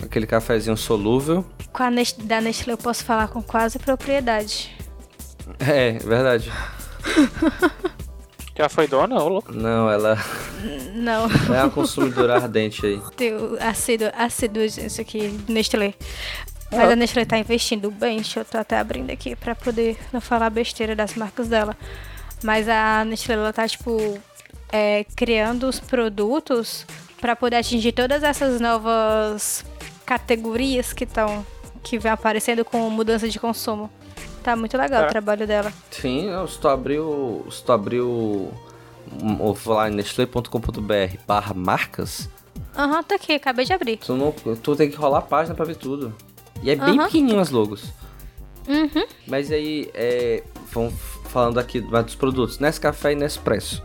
aquele 0.03 0.27
cafezinho 0.27 0.75
solúvel. 0.75 1.45
Com 1.71 1.83
a 1.83 1.89
Nest- 1.91 2.21
da 2.23 2.41
Nestlé 2.41 2.73
eu 2.73 2.77
posso 2.77 3.05
falar 3.05 3.29
com 3.29 3.41
quase 3.41 3.79
propriedade. 3.79 4.75
É, 5.59 5.93
verdade. 5.99 6.51
Já 8.55 8.69
foi 8.69 8.87
dona, 8.87 9.15
ô 9.21 9.27
louco? 9.27 9.51
Não, 9.51 9.89
ela 9.89 10.15
Não, 10.93 11.25
é 11.53 11.63
uma 11.63 11.69
consumidora 11.71 12.35
ardente 12.35 12.85
aí. 12.85 13.01
tem 13.15 13.33
o 13.33 13.57
ácido, 13.59 14.05
ácido 14.15 14.59
isso 14.63 15.01
aqui, 15.01 15.39
Nestlé. 15.49 15.93
Mas 16.71 16.91
a 16.91 16.95
Nestlé 16.95 17.25
tá 17.25 17.37
investindo 17.37 17.89
bem, 17.91 18.17
deixa 18.17 18.41
eu 18.41 18.45
tô 18.45 18.57
até 18.57 18.77
abrindo 18.79 19.11
aqui 19.11 19.35
pra 19.35 19.55
poder 19.55 19.97
não 20.11 20.21
falar 20.21 20.49
besteira 20.49 20.95
das 20.95 21.15
marcas 21.15 21.47
dela. 21.47 21.75
Mas 22.43 22.67
a 22.69 23.03
Nestlé, 23.05 23.35
ela 23.35 23.53
tá, 23.53 23.67
tipo, 23.67 24.19
é, 24.71 25.05
criando 25.15 25.67
os 25.67 25.79
produtos 25.79 26.85
pra 27.19 27.35
poder 27.35 27.57
atingir 27.57 27.91
todas 27.91 28.21
essas 28.23 28.59
novas 28.59 29.65
categorias 30.05 30.93
que 30.93 31.05
estão 31.05 31.45
que 31.81 31.99
vem 31.99 32.11
aparecendo 32.11 32.63
com 32.63 32.89
mudança 32.89 33.27
de 33.27 33.39
consumo. 33.39 33.89
Tá 34.43 34.55
muito 34.55 34.77
legal 34.77 35.03
É. 35.03 35.07
o 35.07 35.09
trabalho 35.09 35.47
dela. 35.47 35.71
Sim, 35.89 36.27
se 36.47 36.59
tu 36.59 36.67
abriu. 36.67 37.45
Se 37.49 37.63
tu 37.63 37.71
abriu. 37.71 38.51
Ou 39.39 39.53
falar 39.55 39.89
em 39.91 39.95
nestlé.com.br 39.95 41.17
barra 41.27 41.53
marcas, 41.53 42.29
Aham, 42.75 43.03
tá 43.03 43.15
aqui, 43.15 43.33
acabei 43.33 43.63
de 43.65 43.71
abrir. 43.73 43.97
tu, 43.97 44.15
não, 44.15 44.31
tu 44.31 44.75
tem 44.75 44.89
que 44.89 44.95
rolar 44.95 45.19
a 45.19 45.21
página 45.21 45.53
pra 45.55 45.65
ver 45.65 45.75
tudo. 45.75 46.13
E 46.63 46.71
é 46.71 46.75
bem 46.75 46.97
pequenininho 46.97 47.39
as 47.39 47.49
logos. 47.51 47.91
Uhum. 48.67 49.05
Mas 49.27 49.51
aí, 49.51 49.91
é, 49.93 50.41
vamos 50.71 50.93
falando 51.25 51.59
aqui 51.59 51.81
mais 51.81 52.05
dos 52.05 52.15
produtos. 52.15 52.57
Nescafé 52.59 53.11
e 53.11 53.15
Nespresso. 53.15 53.83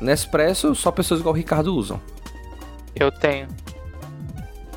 Nespresso, 0.00 0.74
só 0.74 0.90
pessoas 0.90 1.20
igual 1.20 1.34
o 1.34 1.36
Ricardo 1.36 1.74
usam. 1.74 2.00
Eu 2.94 3.10
tenho. 3.10 3.48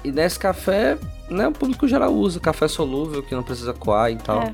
E 0.03 0.11
Nescafé, 0.11 0.97
né, 1.29 1.47
o 1.47 1.51
público 1.51 1.87
geral 1.87 2.13
usa. 2.13 2.39
Café 2.39 2.67
solúvel, 2.67 3.23
que 3.23 3.35
não 3.35 3.43
precisa 3.43 3.73
coar 3.73 4.11
e 4.11 4.17
tal. 4.17 4.41
É. 4.41 4.53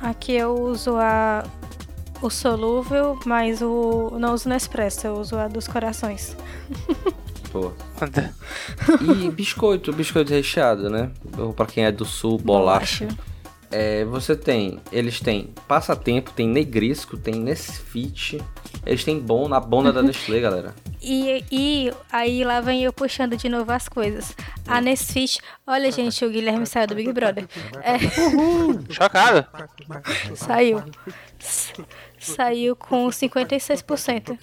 Aqui 0.00 0.32
eu 0.32 0.54
uso 0.54 0.96
a 0.96 1.44
o 2.22 2.28
solúvel, 2.28 3.18
mas 3.24 3.62
o 3.62 4.16
não 4.18 4.34
uso 4.34 4.48
Nespresso, 4.48 5.06
eu 5.06 5.14
uso 5.14 5.36
a 5.36 5.48
dos 5.48 5.66
corações. 5.66 6.36
Pô. 7.50 7.72
E 9.00 9.28
biscoito, 9.30 9.92
biscoito 9.92 10.30
recheado, 10.30 10.88
né? 10.88 11.10
Ou 11.36 11.52
pra 11.52 11.66
quem 11.66 11.84
é 11.84 11.90
do 11.90 12.04
sul, 12.04 12.38
bolacha. 12.38 13.08
É, 13.70 14.04
você 14.04 14.34
tem, 14.34 14.80
eles 14.90 15.20
têm 15.20 15.54
passatempo, 15.68 16.32
tem 16.32 16.48
negrisco, 16.48 17.16
tem 17.16 17.34
Nesfit, 17.34 18.42
eles 18.84 19.04
têm 19.04 19.20
bom 19.20 19.48
na 19.48 19.60
bona 19.60 19.92
da 19.92 20.02
Nestlé, 20.02 20.40
galera. 20.40 20.74
E, 21.00 21.44
e 21.50 21.92
aí 22.10 22.44
lá 22.44 22.60
vem 22.60 22.82
eu 22.82 22.92
puxando 22.92 23.36
de 23.36 23.48
novo 23.48 23.70
as 23.70 23.88
coisas. 23.88 24.34
A 24.66 24.80
Nesfit, 24.80 25.40
olha 25.66 25.90
gente, 25.92 26.24
o 26.24 26.30
Guilherme 26.30 26.66
saiu 26.66 26.88
do 26.88 26.94
Big 26.96 27.12
Brother. 27.12 27.46
É, 27.82 27.98
Chocado. 28.92 29.46
saiu. 30.34 30.82
Saiu 32.18 32.76
com 32.76 33.08
56%. 33.08 34.38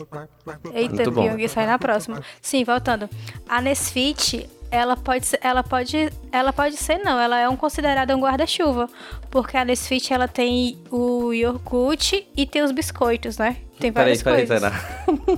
Eita, 0.73 0.95
Muito 0.95 1.11
bom. 1.11 1.23
Pyong, 1.23 1.47
sai 1.47 1.67
na 1.67 1.77
próxima. 1.77 2.23
Sim, 2.41 2.63
voltando. 2.63 3.07
A 3.47 3.61
Nesfit, 3.61 4.49
ela 4.71 4.95
pode 4.97 5.25
ser, 5.25 5.39
ela 5.41 5.63
pode, 5.63 6.09
ela 6.31 6.53
pode 6.53 6.77
ser 6.77 6.97
não, 6.99 7.19
ela 7.19 7.39
é 7.39 7.47
um 7.49 7.55
considerada 7.55 8.15
um 8.15 8.19
guarda-chuva, 8.19 8.87
porque 9.29 9.55
a 9.57 9.63
Nesfit 9.65 10.13
ela 10.13 10.27
tem 10.27 10.77
o 10.91 11.33
iogurte 11.33 12.27
e 12.35 12.45
tem 12.45 12.61
os 12.63 12.71
biscoitos, 12.71 13.37
né? 13.37 13.57
Tem 13.79 13.91
Peraí, 13.91 14.17
várias 14.17 14.23
peraí, 14.23 14.47
coisas. 14.47 14.71
peraí. 14.71 15.37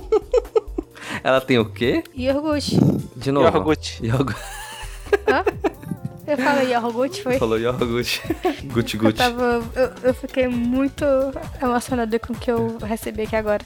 Ela 1.24 1.40
tem 1.40 1.58
o 1.58 1.64
quê? 1.70 2.02
Iogurte. 2.14 2.78
De 3.16 3.32
novo. 3.32 3.46
Iogurte. 3.56 4.06
Iogurte. 4.06 4.40
Hã? 5.28 5.44
Eu 6.26 6.38
falei 6.38 6.72
iogurte, 6.72 7.22
foi? 7.22 7.38
Falou 7.38 7.58
iogurte. 7.58 8.22
Gucci 8.66 8.96
Eu, 8.96 9.02
Gucci. 9.02 9.18
tava, 9.18 9.60
eu, 9.74 9.90
eu 10.04 10.14
fiquei 10.14 10.46
muito 10.46 11.04
emocionada 11.60 12.16
com 12.20 12.32
o 12.32 12.36
que 12.36 12.50
eu 12.50 12.78
recebi 12.78 13.22
aqui 13.22 13.34
agora. 13.34 13.64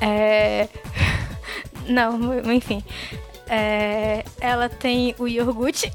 É... 0.00 0.68
Não, 1.86 2.38
enfim. 2.52 2.82
É, 3.48 4.24
Ela 4.40 4.68
tem 4.68 5.14
o 5.18 5.26
iogurte 5.26 5.90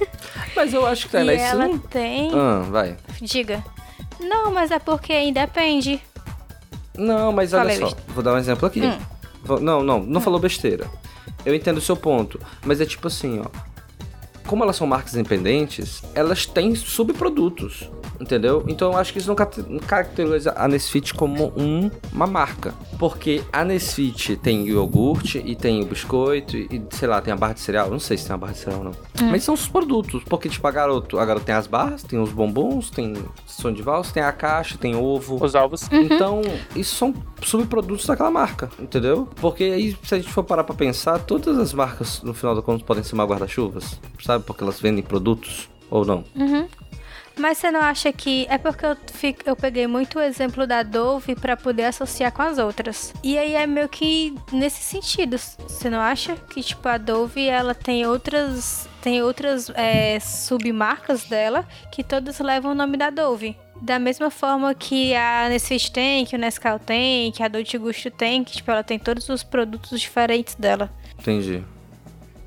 Mas 0.54 0.74
eu 0.74 0.86
acho 0.86 1.06
que 1.06 1.12
tá 1.12 1.22
e 1.22 1.24
lá 1.24 1.34
isso 1.34 1.44
ela 1.44 1.68
não... 1.68 1.78
tem. 1.78 2.30
Ah, 2.34 2.64
vai. 2.68 2.96
Diga. 3.20 3.64
Não, 4.20 4.52
mas 4.52 4.70
é 4.70 4.78
porque 4.78 5.18
independe. 5.18 6.02
Não, 6.96 7.32
mas 7.32 7.52
olha 7.52 7.62
Falei 7.62 7.76
só. 7.76 7.84
besteira. 7.86 8.12
Vou 8.12 8.22
dar 8.24 8.34
um 8.34 8.38
exemplo 8.38 8.66
aqui. 8.66 8.82
Hum. 8.82 8.98
Não, 9.60 9.82
não, 9.82 10.00
não 10.00 10.20
falou 10.20 10.40
besteira. 10.40 10.86
Eu 11.46 11.54
entendo 11.54 11.78
o 11.78 11.80
seu 11.80 11.96
ponto, 11.96 12.40
mas 12.64 12.80
é 12.80 12.84
tipo 12.84 13.06
assim, 13.06 13.40
ó. 13.40 13.67
Como 14.48 14.64
elas 14.64 14.74
são 14.76 14.86
marcas 14.86 15.14
independentes, 15.14 16.02
elas 16.14 16.44
têm 16.46 16.74
subprodutos, 16.74 17.88
entendeu? 18.20 18.64
Então 18.66 18.92
eu 18.92 18.98
acho 18.98 19.12
que 19.12 19.18
isso 19.18 19.28
não 19.28 19.78
caracteriza 19.80 20.52
a 20.56 20.66
Nesfit 20.66 21.14
como 21.14 21.52
um- 21.56 21.90
uma 22.12 22.26
marca. 22.26 22.74
Porque 22.98 23.42
a 23.52 23.64
Nesfit 23.64 24.36
tem 24.36 24.62
o 24.64 24.66
iogurte 24.68 25.40
e 25.44 25.54
tem 25.54 25.82
o 25.82 25.86
biscoito 25.86 26.56
e, 26.56 26.82
sei 26.90 27.06
lá, 27.06 27.20
tem 27.20 27.32
a 27.32 27.36
barra 27.36 27.52
de 27.52 27.60
cereal. 27.60 27.88
Não 27.90 28.00
sei 28.00 28.16
se 28.16 28.26
tem 28.26 28.34
a 28.34 28.36
barra 28.36 28.52
de 28.54 28.58
cereal 28.58 28.80
ou 28.80 28.84
não. 28.86 29.28
Mas 29.30 29.44
são 29.44 29.54
os 29.54 29.68
produtos. 29.68 30.24
Porque, 30.24 30.48
tipo, 30.48 30.66
a 30.66 30.70
garoto, 30.70 31.18
a 31.18 31.24
garota 31.24 31.44
tem 31.46 31.54
as 31.54 31.66
barras, 31.68 32.02
tem 32.02 32.18
os 32.18 32.30
bombons, 32.32 32.90
tem 32.90 33.14
som 33.46 33.72
de 33.72 33.82
valsa, 33.82 34.12
tem 34.12 34.22
a 34.22 34.32
caixa, 34.32 34.76
tem 34.78 34.96
ovo. 34.96 35.38
Os 35.44 35.54
ovos. 35.54 35.88
Então, 35.92 36.40
isso 36.74 36.96
são 36.96 37.14
subprodutos 37.42 38.04
daquela 38.06 38.30
marca, 38.32 38.68
entendeu? 38.80 39.28
Porque 39.36 39.62
aí, 39.62 39.96
se 40.02 40.14
a 40.14 40.18
gente 40.18 40.32
for 40.32 40.42
parar 40.42 40.64
pra 40.64 40.74
pensar, 40.74 41.18
todas 41.20 41.56
as 41.58 41.72
marcas, 41.72 42.20
no 42.22 42.34
final 42.34 42.54
das 42.56 42.64
contas, 42.64 42.82
podem 42.82 43.04
ser 43.04 43.14
uma 43.14 43.24
guarda-chuvas, 43.24 44.00
sabe? 44.24 44.37
Porque 44.40 44.62
elas 44.62 44.80
vendem 44.80 45.02
produtos, 45.02 45.68
ou 45.90 46.04
não. 46.04 46.24
Mas 47.36 47.58
você 47.58 47.70
não 47.70 47.80
acha 47.80 48.12
que. 48.12 48.46
É 48.50 48.58
porque 48.58 48.84
eu, 48.84 48.96
fico- 49.12 49.42
eu 49.46 49.54
peguei 49.54 49.86
muito 49.86 50.18
o 50.18 50.20
exemplo 50.22 50.66
da 50.66 50.82
Dove 50.82 51.36
pra 51.36 51.56
poder 51.56 51.84
associar 51.84 52.32
com 52.32 52.42
as 52.42 52.58
outras. 52.58 53.14
E 53.22 53.38
aí 53.38 53.54
é 53.54 53.64
meio 53.64 53.88
que 53.88 54.34
nesse 54.52 54.82
sentido. 54.82 55.38
Você 55.38 55.88
não 55.88 56.00
acha? 56.00 56.34
Que, 56.50 56.60
tipo, 56.64 56.88
a 56.88 56.98
Dove 56.98 57.46
ela 57.46 57.74
tem 57.76 58.04
outras. 58.06 58.88
Tem 59.00 59.22
outras 59.22 59.70
é, 59.76 60.18
submarcas 60.18 61.24
dela 61.26 61.64
que 61.92 62.02
todas 62.02 62.40
levam 62.40 62.72
o 62.72 62.74
nome 62.74 62.96
da 62.96 63.08
Dove. 63.10 63.56
Da 63.80 64.00
mesma 64.00 64.28
forma 64.28 64.74
que 64.74 65.14
a 65.14 65.48
Nesfit 65.48 65.92
tem, 65.92 66.26
que 66.26 66.34
o 66.34 66.38
Nescau 66.38 66.80
tem, 66.80 67.30
que 67.30 67.40
a 67.44 67.46
Dolce 67.46 67.78
Gusto 67.78 68.10
tem, 68.10 68.42
que 68.42 68.56
tipo, 68.56 68.68
ela 68.72 68.82
tem 68.82 68.98
todos 68.98 69.28
os 69.28 69.44
produtos 69.44 70.00
diferentes 70.00 70.56
dela. 70.56 70.90
Entendi. 71.16 71.62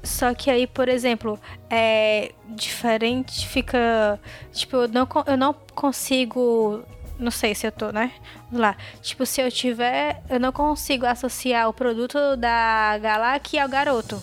Só 0.04 0.34
que 0.34 0.50
aí, 0.50 0.66
por 0.66 0.90
exemplo, 0.90 1.40
é 1.70 2.32
diferente, 2.50 3.48
fica. 3.48 4.20
Tipo, 4.52 4.78
eu 4.78 4.88
não, 4.88 5.08
eu 5.28 5.38
não 5.38 5.56
consigo. 5.76 6.84
Não 7.20 7.30
sei 7.30 7.54
se 7.54 7.68
eu 7.68 7.72
tô, 7.72 7.92
né? 7.92 8.12
Vamos 8.46 8.62
lá. 8.62 8.76
Tipo, 9.02 9.26
se 9.26 9.42
eu 9.42 9.52
tiver. 9.52 10.22
Eu 10.30 10.40
não 10.40 10.52
consigo 10.52 11.06
associar 11.06 11.70
o 11.70 11.74
produto 11.74 12.18
da 12.36 12.98
Galac 12.98 13.58
ao 13.60 13.70
garoto. 13.70 14.22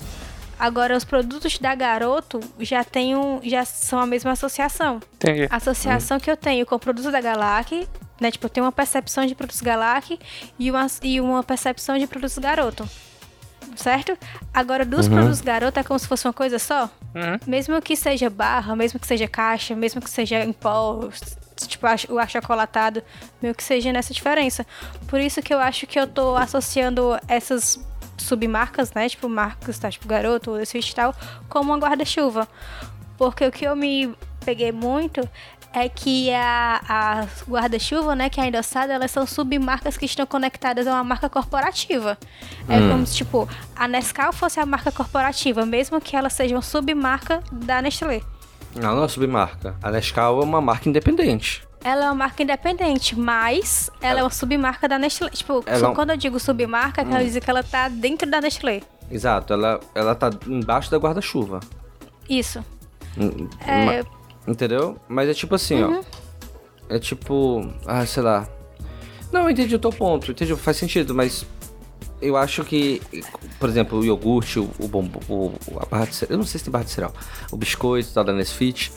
Agora, 0.59 0.97
os 0.97 1.05
produtos 1.05 1.57
da 1.59 1.73
garoto 1.75 2.41
já 2.59 2.83
tem 2.83 3.15
um, 3.15 3.41
já 3.45 3.65
são 3.65 4.01
a 4.01 4.07
mesma 4.07 4.33
associação. 4.33 5.01
Entendi. 5.15 5.47
A 5.49 5.57
associação 5.57 6.19
que 6.19 6.29
eu 6.29 6.37
tenho 6.37 6.67
com 6.67 6.75
o 6.75 6.79
produto 6.81 7.13
da 7.13 7.21
Galac, 7.21 7.89
né? 8.21 8.33
Tipo, 8.33 8.47
eu 8.47 8.51
tenho 8.51 8.67
uma 8.67 8.73
percepção 8.73 9.25
de 9.25 9.37
produtos 9.37 9.61
Galac 9.61 10.19
e 10.59 10.71
uma, 10.71 10.87
e 11.05 11.21
uma 11.21 11.45
percepção 11.45 11.97
de 11.97 12.09
produtos 12.09 12.37
garoto. 12.39 12.89
Certo? 13.77 14.17
Agora, 14.53 14.85
dos 14.85 15.09
produtos 15.09 15.41
garoto 15.41 15.79
é 15.79 15.83
como 15.83 15.99
se 15.99 16.07
fosse 16.07 16.27
uma 16.27 16.33
coisa 16.33 16.59
só. 16.59 16.85
Uhum. 17.15 17.39
Mesmo 17.47 17.81
que 17.81 17.97
seja 17.97 18.29
barra, 18.29 18.75
mesmo 18.77 18.99
que 18.99 19.07
seja 19.07 19.27
caixa, 19.27 19.75
mesmo 19.75 20.01
que 20.01 20.11
seja 20.11 20.45
em 20.45 20.53
pó, 20.53 21.09
tipo 21.67 21.87
o 22.11 22.19
achocolatado, 22.19 23.03
meio 23.43 23.55
que 23.55 23.65
seja 23.65 23.93
nessa 23.93 24.13
diferença. 24.13 24.67
Por 25.07 25.21
isso 25.21 25.43
que 25.43 25.53
eu 25.53 25.59
acho 25.59 25.87
que 25.87 25.99
eu 25.99 26.07
tô 26.07 26.37
associando 26.37 27.19
essas 27.27 27.81
submarcas, 28.17 28.93
né? 28.93 29.09
Tipo, 29.09 29.29
marcas, 29.29 29.79
tá? 29.79 29.91
Tipo, 29.91 30.07
garoto, 30.07 30.53
ou 30.53 30.61
esse 30.61 30.79
e 30.79 30.95
tal, 30.95 31.15
como 31.49 31.73
uma 31.73 31.79
guarda-chuva. 31.79 32.49
Porque 33.17 33.45
o 33.45 33.51
que 33.51 33.65
eu 33.65 33.75
me 33.75 34.15
peguei 34.45 34.73
muito 34.73 35.29
é 35.73 35.89
que 35.89 36.33
a, 36.33 36.81
a 36.89 37.27
guarda-chuva, 37.49 38.15
né, 38.17 38.29
que 38.29 38.41
é 38.41 38.45
a 38.45 38.47
endossada, 38.47 38.93
elas 38.93 39.11
são 39.11 39.27
submarcas 39.27 39.97
que 39.97 40.07
estão 40.07 40.27
conectadas 40.27 40.87
a 40.87 40.93
uma 40.95 41.05
marca 41.05 41.29
corporativa. 41.29 42.17
É 42.69 42.79
como 42.91 43.07
se, 43.07 43.17
tipo, 43.17 43.49
a 43.77 43.87
Nescau 43.87 44.33
fosse 44.33 44.59
a 44.59 44.67
marca 44.67 44.91
corporativa, 44.91 45.65
mesmo 45.67 46.01
que 46.01 46.17
ela 46.17 46.31
seja 46.31 46.55
uma 46.55 46.63
submarca 46.63 47.43
da 47.53 47.81
Nestlé. 47.83 48.23
Não, 48.75 48.97
não 48.97 49.05
é 49.05 49.09
submarca. 49.09 49.77
A 49.83 49.91
Nescau 49.91 50.41
é 50.41 50.45
uma 50.45 50.61
marca 50.61 50.89
independente. 50.89 51.67
Ela 51.85 52.07
é 52.07 52.09
uma 52.09 52.15
marca 52.15 52.43
independente, 52.43 53.17
mas 53.19 53.89
ela 54.01 54.21
é 54.21 54.23
uma 54.23 54.31
submarca 54.31 54.89
da 54.89 54.99
Nestlé. 54.99 55.31
Tipo, 55.31 55.63
Ela 55.67 55.91
é 55.91 55.95
quando 55.95 56.11
eu 56.11 56.17
digo 56.17 56.41
submarca, 56.41 57.05
quer 57.05 57.23
dizer 57.25 57.41
que 57.41 57.49
ela 57.51 57.63
tá 57.63 57.89
dentro 57.89 58.29
da 58.29 58.41
Nestlé. 58.41 58.83
Exato, 59.11 59.53
ela, 59.53 59.81
ela 59.95 60.15
tá 60.15 60.29
embaixo 60.47 60.91
da 60.91 60.97
guarda-chuva. 60.99 61.61
Isso. 62.29 62.63
Hum, 63.17 63.49
É, 63.67 63.85
ma- 64.03 64.18
Entendeu? 64.49 64.97
Mas 65.07 65.29
é 65.29 65.35
tipo 65.35 65.55
assim, 65.55 65.83
ó. 65.83 66.01
É 66.89 66.99
tipo. 66.99 67.71
Ah, 67.87 68.05
sei 68.07 68.23
lá. 68.23 68.49
Não, 69.31 69.43
eu 69.43 69.51
entendi 69.51 69.75
o 69.75 69.79
teu 69.79 69.93
ponto, 69.93 70.31
entendi, 70.31 70.57
faz 70.57 70.79
sentido, 70.79 71.15
mas 71.15 71.45
eu 72.21 72.35
acho 72.35 72.65
que, 72.65 73.03
por 73.61 73.69
exemplo, 73.69 73.99
o 73.99 74.05
iogurte, 74.05 74.59
o, 74.59 74.71
o 74.79 74.89
bombom, 74.89 75.21
o, 75.29 75.53
a 75.79 75.85
barra 75.85 76.07
de 76.07 76.15
cereal, 76.15 76.33
eu 76.35 76.39
não 76.39 76.47
sei 76.47 76.59
se 76.59 76.65
tem 76.65 76.73
barra 76.73 76.85
de 76.85 76.91
cereal, 76.91 77.13
o 77.53 77.57
biscoito 77.59 78.11
tal 78.15 78.25
da 78.25 78.33
Nesfit, 78.33 78.91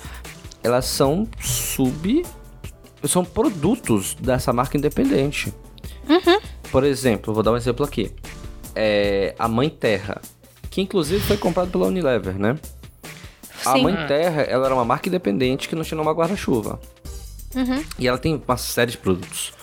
elas 0.63 0.85
são 0.85 1.27
sub. 1.41 2.25
são 3.03 3.25
produtos 3.25 4.15
dessa 4.15 4.53
marca 4.53 4.77
independente. 4.77 5.53
Por 6.71 6.85
exemplo, 6.85 7.33
vou 7.33 7.43
dar 7.43 7.51
um 7.51 7.57
exemplo 7.57 7.85
aqui. 7.85 8.09
É 8.73 9.35
a 9.37 9.49
Mãe 9.49 9.69
Terra, 9.69 10.21
que 10.69 10.79
inclusive 10.79 11.19
foi 11.19 11.35
comprada 11.35 11.69
pela 11.69 11.87
Unilever, 11.87 12.39
né? 12.39 12.57
A 13.65 13.73
sim. 13.73 13.83
Mãe 13.83 13.95
Terra, 14.07 14.41
ela 14.43 14.65
era 14.65 14.75
uma 14.75 14.85
marca 14.85 15.07
independente 15.09 15.67
que 15.69 15.75
não 15.75 15.83
tinha 15.83 16.01
uma 16.01 16.11
guarda-chuva. 16.13 16.79
Uhum. 17.55 17.83
E 17.99 18.07
ela 18.07 18.17
tem 18.17 18.41
uma 18.47 18.57
série 18.57 18.91
de 18.91 18.97
produtos. 18.97 19.53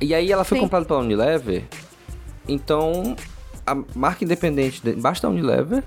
E 0.00 0.14
aí 0.14 0.30
ela 0.32 0.44
foi 0.44 0.56
Sim. 0.58 0.64
comprada 0.64 0.86
pela 0.86 1.00
Unilever. 1.00 1.64
Então, 2.48 3.16
a 3.66 3.74
marca 3.94 4.24
independente 4.24 4.80
de- 4.82 4.92
embaixo 4.92 5.20
da 5.22 5.28
Unilever 5.28 5.82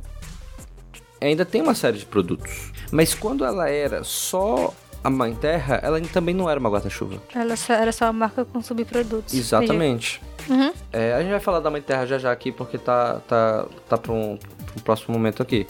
ainda 1.22 1.46
tem 1.46 1.62
uma 1.62 1.74
série 1.74 1.98
de 1.98 2.06
produtos. 2.06 2.72
Mas 2.92 3.14
quando 3.14 3.44
ela 3.46 3.70
era 3.70 4.04
só 4.04 4.74
a 5.04 5.10
Mãe 5.10 5.34
Terra, 5.34 5.80
ela 5.82 6.00
também 6.02 6.34
não 6.36 6.50
era 6.50 6.60
uma 6.60 6.70
guarda-chuva. 6.70 7.22
Ela 7.34 7.56
só, 7.56 7.74
era 7.74 7.92
só 7.92 8.06
uma 8.06 8.14
marca 8.14 8.46
com 8.46 8.62
subprodutos. 8.62 9.34
Exatamente. 9.34 10.22
Uhum. 10.50 10.72
É, 10.92 11.14
a 11.14 11.22
gente 11.22 11.32
vai 11.32 11.40
falar 11.40 11.60
da 11.60 11.70
Mãe 11.70 11.82
Terra 11.82 12.06
já 12.06 12.18
já 12.18 12.32
aqui, 12.32 12.52
porque 12.52 12.78
tá, 12.78 13.20
tá, 13.28 13.66
tá 13.90 13.98
para 13.98 14.12
um, 14.12 14.38
pra 14.38 14.74
um 14.78 14.82
próximo 14.82 15.14
momento 15.14 15.42
aqui. 15.42 15.66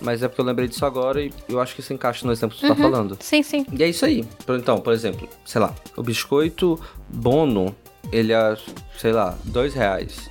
Mas 0.00 0.22
é 0.22 0.28
porque 0.28 0.40
eu 0.40 0.44
lembrei 0.44 0.68
disso 0.68 0.84
agora 0.84 1.20
e 1.22 1.32
eu 1.48 1.60
acho 1.60 1.74
que 1.74 1.80
isso 1.80 1.92
encaixa 1.92 2.26
no 2.26 2.32
exemplo 2.32 2.56
que 2.56 2.60
você 2.60 2.68
tá 2.68 2.74
falando. 2.74 3.16
Sim, 3.20 3.42
sim. 3.42 3.66
E 3.72 3.82
é 3.82 3.88
isso 3.88 4.04
aí. 4.04 4.24
Então, 4.48 4.80
por 4.80 4.92
exemplo, 4.92 5.28
sei 5.44 5.60
lá, 5.60 5.74
o 5.96 6.02
biscoito 6.02 6.78
Bono, 7.08 7.74
ele 8.12 8.32
é, 8.32 8.56
sei 8.98 9.12
lá, 9.12 9.36
dois 9.44 9.74
reais. 9.74 10.28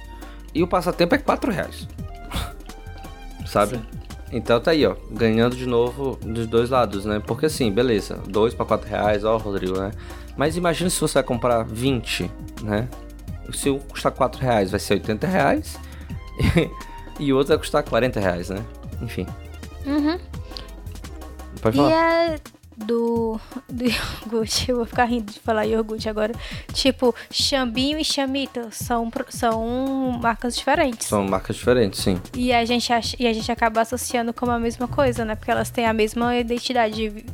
E 0.53 0.61
o 0.61 0.67
passatempo 0.67 1.15
é 1.15 1.17
quatro 1.17 1.51
reais. 1.51 1.87
Sabe? 3.47 3.79
Então 4.31 4.59
tá 4.59 4.71
aí, 4.71 4.85
ó, 4.85 4.95
ganhando 5.11 5.55
de 5.55 5.65
novo 5.65 6.17
dos 6.21 6.47
dois 6.47 6.69
lados, 6.69 7.05
né? 7.05 7.21
Porque 7.25 7.45
assim, 7.45 7.71
beleza, 7.71 8.19
dois 8.27 8.53
pra 8.53 8.65
quatro 8.65 8.89
reais, 8.89 9.23
ó, 9.23 9.37
Rodrigo, 9.37 9.79
né? 9.79 9.91
Mas 10.35 10.57
imagina 10.57 10.89
se 10.89 10.99
você 10.99 11.15
vai 11.15 11.23
comprar 11.23 11.63
20, 11.63 12.29
né? 12.63 12.87
Se 13.53 13.69
um 13.69 13.79
custar 13.79 14.11
4 14.11 14.41
reais, 14.41 14.71
vai 14.71 14.79
ser 14.79 14.95
80 14.95 15.27
reais. 15.27 15.79
e 17.19 17.31
o 17.31 17.37
outro 17.37 17.49
vai 17.49 17.57
custar 17.57 17.83
40 17.83 18.19
reais, 18.19 18.49
né? 18.49 18.63
Enfim. 19.01 19.27
Uhum. 19.85 20.19
Pode 21.61 21.77
E 21.77 21.81
falar. 21.81 21.91
é 21.91 22.39
do, 22.75 23.39
do 23.69 23.85
iogurte, 23.85 24.69
eu 24.71 24.77
vou 24.77 24.85
ficar 24.85 25.05
rindo 25.05 25.31
de 25.31 25.39
falar 25.39 25.65
iogurte 25.65 26.09
agora. 26.09 26.33
Tipo, 26.73 27.13
Xambinho 27.31 27.97
e 27.99 28.03
Chamito 28.03 28.67
são, 28.71 29.09
são 29.29 30.19
marcas 30.21 30.55
diferentes. 30.55 31.07
São 31.07 31.23
marcas 31.25 31.55
diferentes, 31.55 31.99
sim. 32.01 32.19
E 32.35 32.51
a, 32.51 32.65
gente 32.65 32.91
acha, 32.91 33.15
e 33.19 33.27
a 33.27 33.33
gente 33.33 33.51
acaba 33.51 33.81
associando 33.81 34.33
como 34.33 34.51
a 34.51 34.59
mesma 34.59 34.87
coisa, 34.87 35.23
né? 35.23 35.35
Porque 35.35 35.51
elas 35.51 35.69
têm 35.69 35.85
a 35.85 35.93
mesma 35.93 36.35
identidade. 36.35 37.25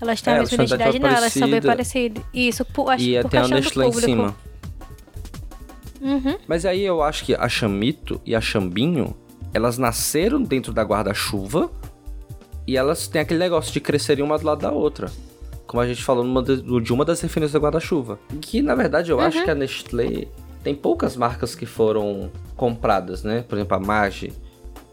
Elas 0.00 0.20
têm 0.20 0.34
É, 0.34 0.36
a 0.36 0.40
mesma 0.40 0.54
identidade, 0.64 0.98
não, 0.98 1.08
elas 1.08 1.32
são 1.32 1.48
bem 1.48 1.62
parecida. 1.62 2.20
parecidas. 2.20 2.24
Isso, 2.34 2.64
pu- 2.64 2.90
acho 2.90 3.02
E 3.02 3.06
que 3.06 3.16
é, 3.16 3.22
por 3.22 3.30
tem 3.30 3.40
a 3.40 3.48
Nestlé 3.48 3.86
em 3.86 3.92
cima. 3.92 4.36
Uhum. 6.00 6.36
Mas 6.46 6.66
aí 6.66 6.82
eu 6.82 7.02
acho 7.02 7.24
que 7.24 7.34
a 7.34 7.48
Chamito 7.48 8.20
e 8.26 8.34
a 8.34 8.40
Chambinho, 8.40 9.16
elas 9.54 9.78
nasceram 9.78 10.42
dentro 10.42 10.72
da 10.72 10.82
guarda-chuva 10.82 11.70
e 12.66 12.76
elas 12.76 13.06
têm 13.06 13.20
aquele 13.22 13.38
negócio 13.38 13.72
de 13.72 13.80
crescerem 13.80 14.24
uma 14.24 14.36
do 14.36 14.44
lado 14.44 14.60
da 14.60 14.72
outra. 14.72 15.10
Como 15.64 15.80
a 15.80 15.86
gente 15.86 16.02
falou 16.02 16.24
numa 16.24 16.42
de, 16.42 16.60
de 16.80 16.92
uma 16.92 17.04
das 17.04 17.20
referências 17.20 17.52
da 17.52 17.60
guarda-chuva. 17.60 18.18
Que 18.40 18.60
na 18.60 18.74
verdade 18.74 19.12
eu 19.12 19.20
acho 19.20 19.44
que 19.44 19.50
a 19.50 19.54
Nestlé 19.54 20.26
tem 20.64 20.74
poucas 20.74 21.16
marcas 21.16 21.54
que 21.54 21.66
foram 21.66 22.30
compradas, 22.56 23.22
né? 23.22 23.44
Por 23.48 23.56
exemplo, 23.56 23.76
a 23.76 23.80
Magi, 23.80 24.32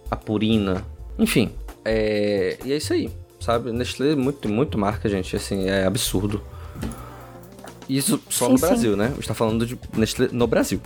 a 0.10 0.16
Purina, 0.16 0.86
enfim. 1.18 1.52
É... 1.84 2.58
E 2.64 2.72
é 2.72 2.78
isso 2.78 2.94
aí, 2.94 3.10
sabe? 3.40 3.72
Nestlé 3.72 4.12
é 4.12 4.16
muito, 4.16 4.48
muito 4.48 4.78
marca, 4.78 5.10
gente. 5.10 5.36
Assim, 5.36 5.68
é 5.70 5.86
absurdo. 5.86 6.42
Isso 7.90 8.22
só 8.30 8.46
Sim, 8.46 8.52
no 8.52 8.58
sim. 8.58 8.66
Brasil, 8.66 8.96
né? 8.96 9.08
A 9.08 9.16
gente 9.16 9.28
tá 9.28 9.34
falando 9.34 9.66
de 9.66 9.78
Nestlé 9.98 10.30
no 10.32 10.46
Brasil. 10.46 10.80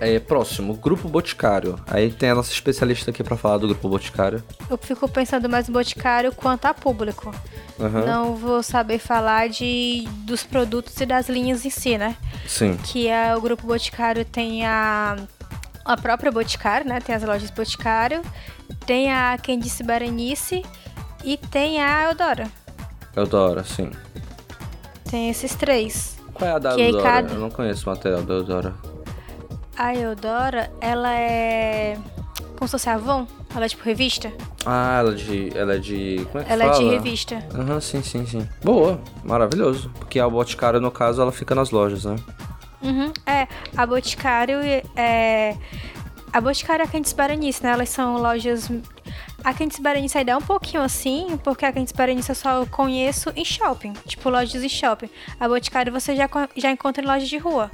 É, 0.00 0.18
próximo, 0.18 0.74
Grupo 0.74 1.08
Boticário. 1.08 1.78
Aí 1.86 2.10
tem 2.10 2.30
a 2.30 2.34
nossa 2.34 2.50
especialista 2.52 3.10
aqui 3.10 3.22
pra 3.22 3.36
falar 3.36 3.58
do 3.58 3.66
Grupo 3.68 3.86
Boticário. 3.88 4.42
Eu 4.70 4.78
fico 4.78 5.06
pensando 5.08 5.48
mais 5.48 5.68
no 5.68 5.74
Boticário 5.74 6.32
quanto 6.34 6.64
a 6.64 6.72
público. 6.72 7.30
Aham. 7.78 8.06
Não 8.06 8.34
vou 8.34 8.62
saber 8.62 8.98
falar 8.98 9.48
de, 9.50 10.08
dos 10.24 10.42
produtos 10.42 10.98
e 11.00 11.04
das 11.06 11.28
linhas 11.28 11.64
em 11.66 11.70
si, 11.70 11.98
né? 11.98 12.16
Sim. 12.46 12.78
Que 12.78 13.08
é 13.08 13.36
o 13.36 13.40
grupo 13.42 13.66
Boticário 13.66 14.24
tem 14.24 14.64
a, 14.66 15.16
a 15.84 15.96
própria 15.98 16.32
Boticário, 16.32 16.88
né? 16.88 16.98
Tem 17.00 17.14
as 17.14 17.22
lojas 17.22 17.50
Boticário, 17.50 18.22
tem 18.86 19.12
a 19.12 19.36
Quem 19.36 19.58
Disse 19.58 19.82
Berenice 19.82 20.64
e 21.22 21.36
tem 21.36 21.82
a 21.82 22.08
Eudora. 22.08 22.48
Eudora, 23.14 23.64
sim. 23.64 23.90
Tem 25.10 25.28
esses 25.28 25.54
três. 25.54 26.16
Qual 26.32 26.48
é 26.48 26.54
a 26.54 26.58
da 26.58 26.70
Eudora? 26.78 27.02
cada- 27.02 27.34
Eu 27.34 27.40
não 27.40 27.50
conheço 27.50 27.86
o 27.86 27.92
material 27.92 28.22
da 28.22 28.34
Eudora. 28.34 28.74
A 29.80 29.94
Eudora, 29.94 30.70
ela 30.78 31.10
é. 31.10 31.96
Como 32.54 32.68
se 32.68 32.72
fosse 32.72 32.90
a 32.90 32.96
Avon? 32.96 33.26
Ela 33.56 33.64
é 33.64 33.68
tipo 33.70 33.82
revista? 33.82 34.30
Ah, 34.66 34.98
ela 34.98 35.12
é 35.12 35.14
de. 35.14 35.58
Ela 35.58 35.74
é 35.76 35.78
de. 35.78 36.26
Como 36.30 36.42
é 36.42 36.44
que 36.46 36.52
Ela 36.52 36.64
fala? 36.66 36.76
é 36.76 36.78
de 36.78 36.90
revista. 36.96 37.48
Aham, 37.54 37.80
sim, 37.80 38.02
sim, 38.02 38.26
sim. 38.26 38.46
Boa, 38.62 39.00
maravilhoso. 39.24 39.90
Porque 39.98 40.20
a 40.20 40.28
Boticário, 40.28 40.82
no 40.82 40.90
caso, 40.90 41.22
ela 41.22 41.32
fica 41.32 41.54
nas 41.54 41.70
lojas, 41.70 42.04
né? 42.04 42.16
Uhum. 42.82 43.10
É, 43.24 43.48
a 43.74 43.86
Boticário 43.86 44.58
é. 44.94 45.56
A 46.30 46.40
Boticário 46.42 46.82
e 46.82 46.86
a 46.86 46.86
Quentes 46.86 47.14
Berenice, 47.14 47.62
né? 47.62 47.70
Elas 47.72 47.88
são 47.88 48.18
lojas. 48.18 48.70
A 49.42 49.54
Quentes 49.54 49.78
Berenice 49.78 50.18
ainda 50.18 50.32
é 50.32 50.36
um 50.36 50.42
pouquinho 50.42 50.82
assim, 50.82 51.38
porque 51.42 51.64
a 51.64 51.72
Quentes 51.72 51.94
Berenice 51.94 52.28
eu 52.28 52.34
só 52.34 52.66
conheço 52.66 53.32
em 53.34 53.46
shopping. 53.46 53.94
Tipo, 54.06 54.28
lojas 54.28 54.62
em 54.62 54.68
shopping. 54.68 55.08
A 55.40 55.48
Boticário 55.48 55.90
você 55.90 56.14
já, 56.14 56.28
já 56.54 56.70
encontra 56.70 57.02
em 57.02 57.06
lojas 57.06 57.30
de 57.30 57.38
rua. 57.38 57.70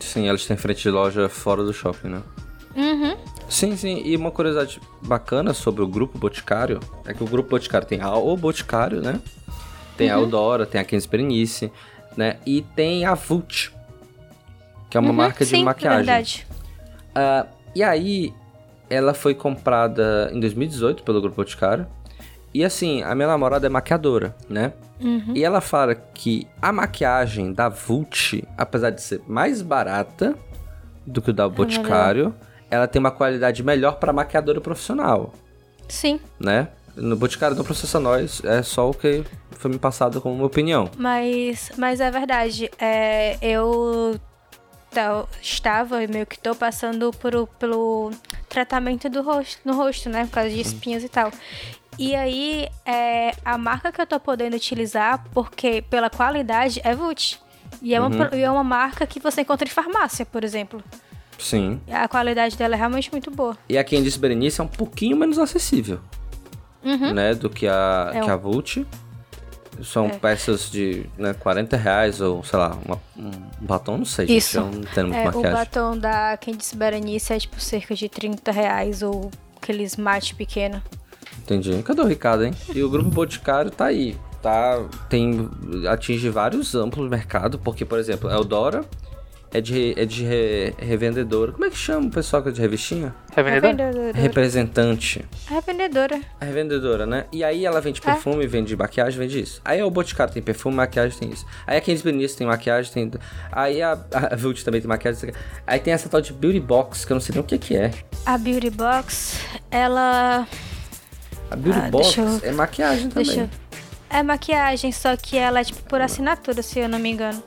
Sim, 0.00 0.28
elas 0.28 0.44
têm 0.46 0.56
frente 0.56 0.82
de 0.82 0.90
loja 0.90 1.28
fora 1.28 1.62
do 1.64 1.72
shopping, 1.72 2.08
né? 2.08 2.22
Uhum. 2.74 3.16
Sim, 3.48 3.76
sim. 3.76 4.02
E 4.04 4.16
uma 4.16 4.30
curiosidade 4.30 4.80
bacana 5.02 5.54
sobre 5.54 5.82
o 5.82 5.86
Grupo 5.86 6.18
Boticário 6.18 6.80
é 7.06 7.14
que 7.14 7.22
o 7.22 7.26
Grupo 7.26 7.50
Boticário 7.50 7.86
tem 7.86 8.00
a 8.00 8.14
O 8.14 8.36
Boticário, 8.36 9.00
né? 9.00 9.20
Tem 9.96 10.10
a 10.10 10.14
Eudora, 10.14 10.66
tem 10.66 10.80
a 10.80 10.84
Quinze 10.84 11.08
Berenice, 11.08 11.72
né? 12.16 12.36
E 12.44 12.60
tem 12.74 13.06
a 13.06 13.14
Vult, 13.14 13.72
que 14.90 14.96
é 14.96 15.00
uma 15.00 15.08
Uhum, 15.10 15.16
marca 15.16 15.44
de 15.44 15.50
sim, 15.50 15.64
maquiagem. 15.64 15.94
É 16.00 16.04
verdade. 16.04 16.46
Ah, 17.14 17.46
e 17.74 17.82
aí, 17.82 18.34
ela 18.90 19.14
foi 19.14 19.34
comprada 19.34 20.30
em 20.34 20.40
2018 20.40 21.02
pelo 21.02 21.20
Grupo 21.20 21.36
Boticário. 21.36 21.86
E 22.54 22.64
assim, 22.64 23.02
a 23.02 23.14
minha 23.14 23.28
namorada 23.28 23.66
é 23.66 23.68
maquiadora, 23.68 24.34
né? 24.48 24.72
Uhum. 25.00 25.32
E 25.34 25.44
ela 25.44 25.60
fala 25.60 25.94
que 25.94 26.46
a 26.60 26.72
maquiagem 26.72 27.52
da 27.52 27.68
Vult, 27.68 28.42
apesar 28.56 28.90
de 28.90 29.02
ser 29.02 29.20
mais 29.26 29.60
barata 29.60 30.34
do 31.06 31.20
que 31.20 31.30
o 31.30 31.34
da 31.34 31.48
Boticário, 31.48 32.34
ela 32.70 32.88
tem 32.88 32.98
uma 32.98 33.10
qualidade 33.10 33.62
melhor 33.62 33.96
para 33.96 34.12
maquiadora 34.12 34.60
profissional, 34.60 35.32
Sim, 35.88 36.18
né? 36.38 36.68
No 36.96 37.14
Boticário 37.14 37.56
não 37.56 37.64
processa 37.64 38.00
nós, 38.00 38.42
é 38.42 38.62
só 38.62 38.88
o 38.88 38.94
que 38.94 39.22
foi 39.52 39.70
me 39.70 39.78
passado 39.78 40.20
como 40.20 40.34
uma 40.34 40.46
opinião. 40.46 40.90
mas, 40.96 41.70
mas 41.76 42.00
é 42.00 42.10
verdade. 42.10 42.70
É, 42.78 43.36
eu 43.42 44.18
estava 45.42 46.02
e 46.02 46.06
meio 46.06 46.24
que 46.24 46.38
tô 46.38 46.54
passando 46.54 47.10
por, 47.12 47.46
pelo 47.58 48.10
tratamento 48.48 49.10
do 49.10 49.22
rosto, 49.22 49.60
no 49.64 49.74
rosto, 49.74 50.08
né? 50.08 50.24
Por 50.24 50.32
causa 50.32 50.48
de 50.48 50.60
espinhas 50.60 51.04
e 51.04 51.08
tal. 51.08 51.30
E 51.98 52.14
aí, 52.14 52.68
é, 52.84 53.32
a 53.44 53.56
marca 53.56 53.90
que 53.90 54.00
eu 54.00 54.06
tô 54.06 54.20
podendo 54.20 54.54
utilizar, 54.56 55.24
porque 55.32 55.82
pela 55.82 56.10
qualidade, 56.10 56.80
é 56.84 56.94
Vult. 56.94 57.38
E 57.82 57.94
é, 57.94 58.00
uma, 58.00 58.10
pro- 58.10 58.36
e 58.38 58.42
é 58.42 58.50
uma 58.50 58.64
marca 58.64 59.06
que 59.06 59.18
você 59.18 59.40
encontra 59.40 59.66
em 59.66 59.70
farmácia, 59.70 60.24
por 60.26 60.44
exemplo. 60.44 60.82
Sim. 61.38 61.80
A 61.90 62.06
qualidade 62.08 62.56
dela 62.56 62.74
é 62.74 62.78
realmente 62.78 63.10
muito 63.10 63.30
boa. 63.30 63.56
E 63.68 63.76
a 63.76 63.84
Candice 63.84 64.18
Berenice 64.18 64.60
é 64.60 64.64
um 64.64 64.68
pouquinho 64.68 65.16
menos 65.16 65.38
acessível, 65.38 66.00
Uhum. 66.84 67.12
né? 67.12 67.34
Do 67.34 67.50
que 67.50 67.66
a, 67.66 68.10
É 68.14 68.20
que 68.20 68.26
um- 68.26 68.32
a 68.32 68.36
Vult. 68.36 68.86
São 69.82 70.06
É. 70.06 70.10
peças 70.10 70.70
de 70.70 71.04
né, 71.18 71.34
40 71.34 71.76
reais 71.76 72.20
ou, 72.22 72.42
sei 72.42 72.58
lá, 72.58 72.78
uma- 72.86 72.98
um 73.14 73.30
batom, 73.60 73.98
não 73.98 74.04
sei, 74.06 74.26
gente. 74.26 74.38
Isso. 74.38 74.56
Eu 74.58 74.64
não 74.64 74.70
muito 74.72 74.98
É, 74.98 75.02
o 75.02 75.24
maquiagem. 75.26 75.52
batom 75.52 75.98
da 75.98 76.36
Candice 76.38 76.74
Berenice 76.74 77.32
é 77.34 77.38
tipo 77.38 77.60
cerca 77.60 77.94
de 77.94 78.08
30 78.08 78.50
reais 78.50 79.02
ou 79.02 79.30
aqueles 79.60 79.96
mate 79.96 80.34
pequeno. 80.34 80.82
Entendi. 81.46 81.82
Cadê 81.82 82.00
o 82.02 82.06
Ricardo, 82.06 82.44
hein? 82.44 82.52
E 82.74 82.82
o 82.82 82.90
Grupo 82.90 83.08
Boticário 83.10 83.70
tá 83.70 83.86
aí. 83.86 84.16
Tá, 84.42 84.84
tem, 85.08 85.48
atinge 85.88 86.28
vários 86.28 86.74
amplos 86.74 87.08
mercados, 87.10 87.58
porque, 87.64 87.84
por 87.84 87.98
exemplo, 87.98 88.30
Eudora 88.30 88.82
é 89.52 89.60
de, 89.60 89.94
é 89.96 90.04
de 90.04 90.24
re- 90.24 90.74
revendedora. 90.78 91.50
Como 91.52 91.64
é 91.64 91.70
que 91.70 91.76
chama 91.76 92.06
o 92.06 92.10
pessoal 92.10 92.42
que 92.42 92.50
é 92.50 92.52
de 92.52 92.60
revistinha? 92.60 93.12
Revendedor? 93.34 93.70
Revendedora. 93.70 94.12
Representante. 94.12 95.24
Revendedora. 95.48 96.20
A 96.40 96.44
revendedora, 96.44 97.06
né? 97.06 97.24
E 97.32 97.42
aí 97.42 97.64
ela 97.64 97.80
vende 97.80 98.00
É. 98.04 98.12
perfume, 98.12 98.46
vende 98.46 98.76
maquiagem, 98.76 99.18
vende 99.18 99.40
isso. 99.40 99.60
Aí 99.64 99.82
o 99.82 99.90
Boticário 99.90 100.32
tem 100.32 100.42
perfume, 100.42 100.76
maquiagem, 100.76 101.18
tem 101.18 101.30
isso. 101.30 101.44
Aí 101.66 101.78
a 101.78 101.80
Candice 101.80 102.04
Berenice 102.04 102.36
tem 102.36 102.46
maquiagem, 102.46 102.92
tem... 102.92 103.10
Aí 103.50 103.82
a, 103.82 103.98
a 104.12 104.36
Vult 104.36 104.62
também 104.64 104.80
tem 104.80 104.88
maquiagem. 104.88 105.32
Aí 105.66 105.80
tem 105.80 105.92
essa 105.92 106.08
tal 106.08 106.20
de 106.20 106.32
Beauty 106.32 106.60
Box, 106.60 107.04
que 107.04 107.12
eu 107.12 107.14
não 107.14 107.20
sei 107.20 107.32
nem 107.34 107.40
o 107.40 107.44
que 107.44 107.58
que 107.58 107.76
é. 107.76 107.90
A 108.24 108.36
Beauty 108.38 108.70
Box, 108.70 109.40
ela. 109.72 110.46
A 111.50 111.56
Beauty 111.56 111.78
Ah, 111.78 111.90
Box 111.90 112.16
eu- 112.18 112.40
é 112.42 112.52
maquiagem 112.52 113.08
também. 113.08 113.24
Deixa 113.24 113.40
eu. 113.42 113.48
É 114.08 114.22
maquiagem, 114.22 114.92
só 114.92 115.16
que 115.16 115.36
ela 115.36 115.60
é 115.60 115.64
tipo 115.64 115.82
por 115.88 116.00
assinatura, 116.00 116.62
se 116.62 116.78
eu 116.78 116.88
não 116.88 116.98
me 116.98 117.10
engano. 117.10 117.42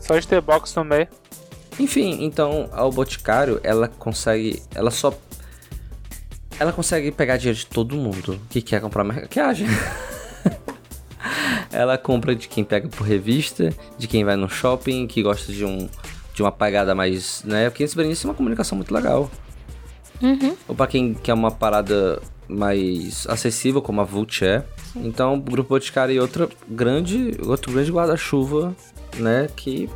Só 0.00 0.16
de 0.18 0.26
ter 0.26 0.40
box 0.40 0.74
no 0.76 0.84
meio. 0.84 1.08
Enfim, 1.78 2.24
então 2.24 2.68
a 2.72 2.84
O 2.84 2.90
Boticário, 2.90 3.60
ela 3.62 3.88
consegue. 3.88 4.62
Ela 4.74 4.90
só. 4.90 5.12
Ela 6.58 6.72
consegue 6.72 7.10
pegar 7.10 7.36
dinheiro 7.36 7.58
de 7.58 7.66
todo 7.66 7.96
mundo 7.96 8.40
que 8.48 8.62
quer 8.62 8.80
comprar 8.80 9.04
maquiagem. 9.04 9.66
ela 11.70 11.98
compra 11.98 12.34
de 12.34 12.48
quem 12.48 12.64
pega 12.64 12.88
por 12.88 13.06
revista, 13.06 13.72
de 13.98 14.06
quem 14.06 14.24
vai 14.24 14.36
no 14.36 14.48
shopping, 14.48 15.06
que 15.06 15.22
gosta 15.22 15.52
de 15.52 15.64
um 15.64 15.88
de 16.32 16.42
uma 16.42 16.52
pegada 16.52 16.94
mais, 16.94 17.42
né? 17.44 17.68
Porque 17.70 17.82
esse 17.82 17.96
Berenice 17.96 18.26
é 18.26 18.28
uma 18.28 18.34
comunicação 18.34 18.76
muito 18.76 18.92
legal. 18.92 19.30
Uhum. 20.22 20.56
Ou 20.68 20.74
pra 20.74 20.86
quem 20.86 21.14
quer 21.14 21.32
uma 21.34 21.50
parada 21.50 22.20
mais 22.48 23.26
acessível, 23.28 23.82
como 23.82 24.00
a 24.00 24.04
Vult 24.04 24.42
é. 24.44 24.64
Então, 24.94 25.34
o 25.34 25.40
Grupo 25.40 25.70
Boticário 25.70 26.14
e 26.14 26.20
outra 26.20 26.48
grande, 26.68 27.36
outro 27.44 27.72
grande 27.72 27.90
guarda-chuva, 27.92 28.74
né, 29.16 29.48
que 29.54 29.88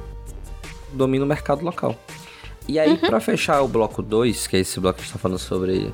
domina 0.93 1.25
o 1.25 1.29
mercado 1.29 1.65
local. 1.65 1.97
E 2.69 2.79
aí, 2.79 2.97
pra 2.99 3.21
fechar 3.21 3.63
o 3.63 3.69
bloco 3.69 4.03
2, 4.03 4.47
que 4.47 4.57
é 4.57 4.61
esse 4.61 4.79
bloco 4.79 4.97
que 4.99 5.03
a 5.03 5.05
gente 5.05 5.13
tá 5.15 5.19
falando 5.19 5.39
sobre, 5.39 5.93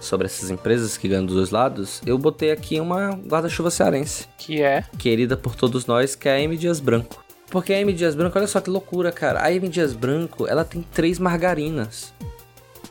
sobre 0.00 0.26
essas 0.26 0.50
empresas 0.50 0.96
que 0.96 1.08
ganham 1.08 1.26
dos 1.26 1.34
dois 1.34 1.50
lados, 1.50 2.00
eu 2.06 2.16
botei 2.16 2.50
aqui 2.50 2.80
uma 2.80 3.10
guarda-chuva 3.10 3.70
cearense, 3.70 4.26
Que 4.38 4.62
é. 4.62 4.84
querida 4.98 5.36
por 5.36 5.54
todos 5.54 5.86
nós, 5.86 6.14
que 6.14 6.28
é 6.28 6.32
a 6.32 6.40
M 6.40 6.56
Dias 6.56 6.80
Branco. 6.80 7.22
Porque 7.50 7.72
a 7.72 7.80
M 7.80 7.92
Dias 7.92 8.14
Branco, 8.14 8.38
olha 8.38 8.46
só 8.46 8.60
que 8.60 8.70
loucura, 8.70 9.10
cara. 9.10 9.42
A 9.42 9.52
M 9.52 9.68
Dias 9.68 9.94
Branco, 9.94 10.46
ela 10.46 10.64
tem 10.64 10.82
três 10.82 11.18
margarinas 11.18 12.12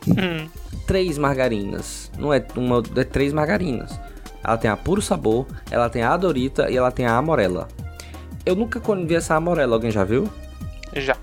Hum. 0.07 0.47
três 0.85 1.17
margarinas. 1.17 2.11
Não 2.17 2.33
é 2.33 2.43
uma, 2.55 2.81
é 2.95 3.03
três 3.03 3.33
margarinas. 3.33 3.99
Ela 4.43 4.57
tem 4.57 4.69
a 4.69 4.77
Puro 4.77 5.01
Sabor, 5.01 5.45
ela 5.69 5.89
tem 5.89 6.03
a 6.03 6.13
Adorita 6.13 6.69
e 6.69 6.77
ela 6.77 6.91
tem 6.91 7.05
a 7.05 7.17
Amorella. 7.17 7.67
Eu 8.45 8.55
nunca 8.55 8.81
vi 9.05 9.15
essa 9.15 9.35
Amorella, 9.35 9.75
alguém 9.75 9.91
já 9.91 10.03
viu? 10.03 10.29
Já. 10.95 11.17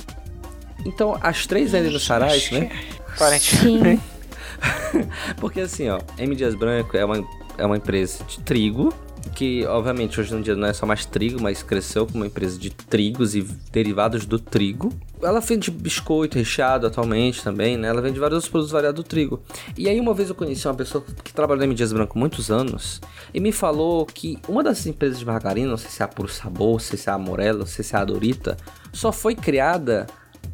Então, 0.85 1.19
as 1.23 1.47
três 1.47 1.73
vendem 1.73 1.91
no 1.91 1.99
Sarais, 1.99 2.51
né? 2.51 2.71
Aparentemente. 3.15 4.03
Porque 5.39 5.61
assim, 5.61 5.89
ó, 5.89 6.01
M. 6.19 6.35
Dias 6.35 6.55
Branco 6.55 6.97
é 6.97 7.05
uma, 7.05 7.27
é 7.57 7.65
uma 7.65 7.77
empresa 7.77 8.23
de 8.25 8.41
trigo, 8.41 8.93
que 9.35 9.65
obviamente 9.67 10.21
hoje 10.21 10.35
em 10.35 10.41
dia 10.41 10.57
não 10.57 10.67
é 10.67 10.73
só 10.73 10.87
mais 10.87 11.05
trigo, 11.05 11.41
mas 11.41 11.63
cresceu 11.63 12.07
como 12.07 12.19
uma 12.19 12.27
empresa 12.27 12.59
de 12.59 12.71
trigos 12.71 13.35
e 13.35 13.43
derivados 13.71 14.27
do 14.27 14.39
trigo. 14.39 14.93
Ela 15.23 15.41
vende 15.41 15.71
biscoito 15.71 16.39
recheado 16.39 16.87
atualmente 16.87 17.43
também, 17.43 17.77
né? 17.77 17.89
Ela 17.89 18.03
vende 18.03 18.19
vários 18.19 18.37
outros 18.37 18.51
produtos 18.51 18.73
variados 18.73 19.03
do 19.03 19.07
trigo. 19.07 19.43
E 19.77 19.89
aí 19.89 20.01
uma 20.01 20.15
vez 20.15 20.29
eu 20.29 20.35
conheci 20.35 20.67
uma 20.67 20.75
pessoa 20.75 21.05
que 21.23 21.33
trabalhou 21.33 21.67
na. 21.67 21.75
Dias 21.75 21.93
Branco 21.93 22.19
muitos 22.19 22.51
anos 22.51 23.01
e 23.33 23.41
me 23.41 23.51
falou 23.51 24.07
que 24.07 24.39
uma 24.49 24.63
das 24.63 24.87
empresas 24.87 25.19
de 25.19 25.27
margarina, 25.27 25.69
não 25.69 25.77
sei 25.77 25.91
se 25.91 26.03
é 26.03 26.05
a 26.05 26.09
Puro 26.09 26.29
Sabor, 26.29 26.81
se 26.81 27.09
é 27.09 27.13
a 27.13 27.19
Morella, 27.19 27.67
se 27.67 27.83
é 27.95 27.99
a 27.99 28.05
Dorita, 28.05 28.57
só 28.93 29.11
foi 29.11 29.35
criada 29.35 30.07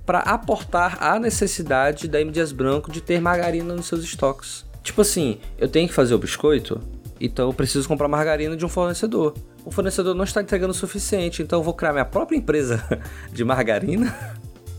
para 0.07 0.21
aportar 0.21 1.03
a 1.03 1.19
necessidade 1.19 2.09
da 2.09 2.21
M. 2.21 2.33
Branco 2.55 2.91
de 2.91 3.01
ter 3.01 3.21
margarina 3.21 3.75
nos 3.75 3.87
seus 3.87 4.03
estoques. 4.03 4.65
Tipo 4.83 5.03
assim, 5.03 5.39
eu 5.59 5.69
tenho 5.69 5.87
que 5.89 5.95
fazer 5.95 6.15
o 6.15 6.19
biscoito, 6.19 6.81
então 7.21 7.49
eu 7.49 7.53
preciso 7.53 7.87
comprar 7.89 8.09
margarina 8.09 8.57
de 8.57 8.65
um 8.65 8.69
fornecedor. 8.69 9.35
O 9.65 9.71
fornecedor 9.71 10.15
não 10.15 10.25
está 10.25 10.41
entregando 10.41 10.73
o 10.73 10.75
suficiente, 10.75 11.43
então 11.43 11.59
eu 11.59 11.63
vou 11.63 11.75
criar 11.75 11.93
minha 11.93 12.05
própria 12.05 12.37
empresa 12.37 12.83
de 13.33 13.45
margarina. 13.45 14.15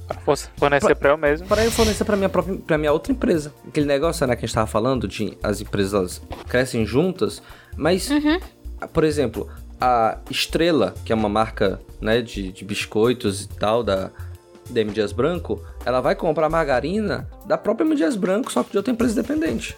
Pra 0.07 0.35
fornecer 0.57 0.95
para 0.95 1.09
eu 1.11 1.17
mesmo. 1.17 1.47
Para 1.47 1.63
eu 1.63 1.71
fornecer 1.71 2.03
para 2.03 2.17
minha 2.17 2.27
própria, 2.29 2.57
para 2.57 2.77
minha 2.77 2.91
outra 2.91 3.13
empresa. 3.13 3.53
Aquele 3.67 3.85
negócio, 3.85 4.25
né, 4.27 4.35
que 4.35 4.39
a 4.39 4.41
gente 4.41 4.49
estava 4.49 4.67
falando 4.67 5.07
de 5.07 5.37
as 5.41 5.61
empresas 5.61 6.21
crescem 6.49 6.85
juntas, 6.85 7.41
mas, 7.77 8.09
Uhum. 8.09 8.39
por 8.91 9.05
exemplo, 9.05 9.47
a 9.79 10.17
Estrela, 10.29 10.93
que 11.05 11.13
é 11.13 11.15
uma 11.15 11.29
marca, 11.29 11.79
né, 12.01 12.21
de, 12.21 12.51
de 12.51 12.65
biscoitos 12.65 13.43
e 13.43 13.47
tal 13.47 13.83
da 13.83 14.11
da 14.69 14.79
M. 14.81 14.91
Dias 14.91 15.11
Branco, 15.11 15.61
ela 15.85 15.99
vai 15.99 16.15
comprar 16.15 16.49
margarina 16.49 17.27
da 17.45 17.57
própria 17.57 17.83
M. 17.85 17.93
Dias 17.95 18.15
Branco, 18.15 18.51
só 18.51 18.63
que 18.63 18.71
de 18.71 18.77
outra 18.77 18.93
empresa 18.93 19.19
independente. 19.19 19.77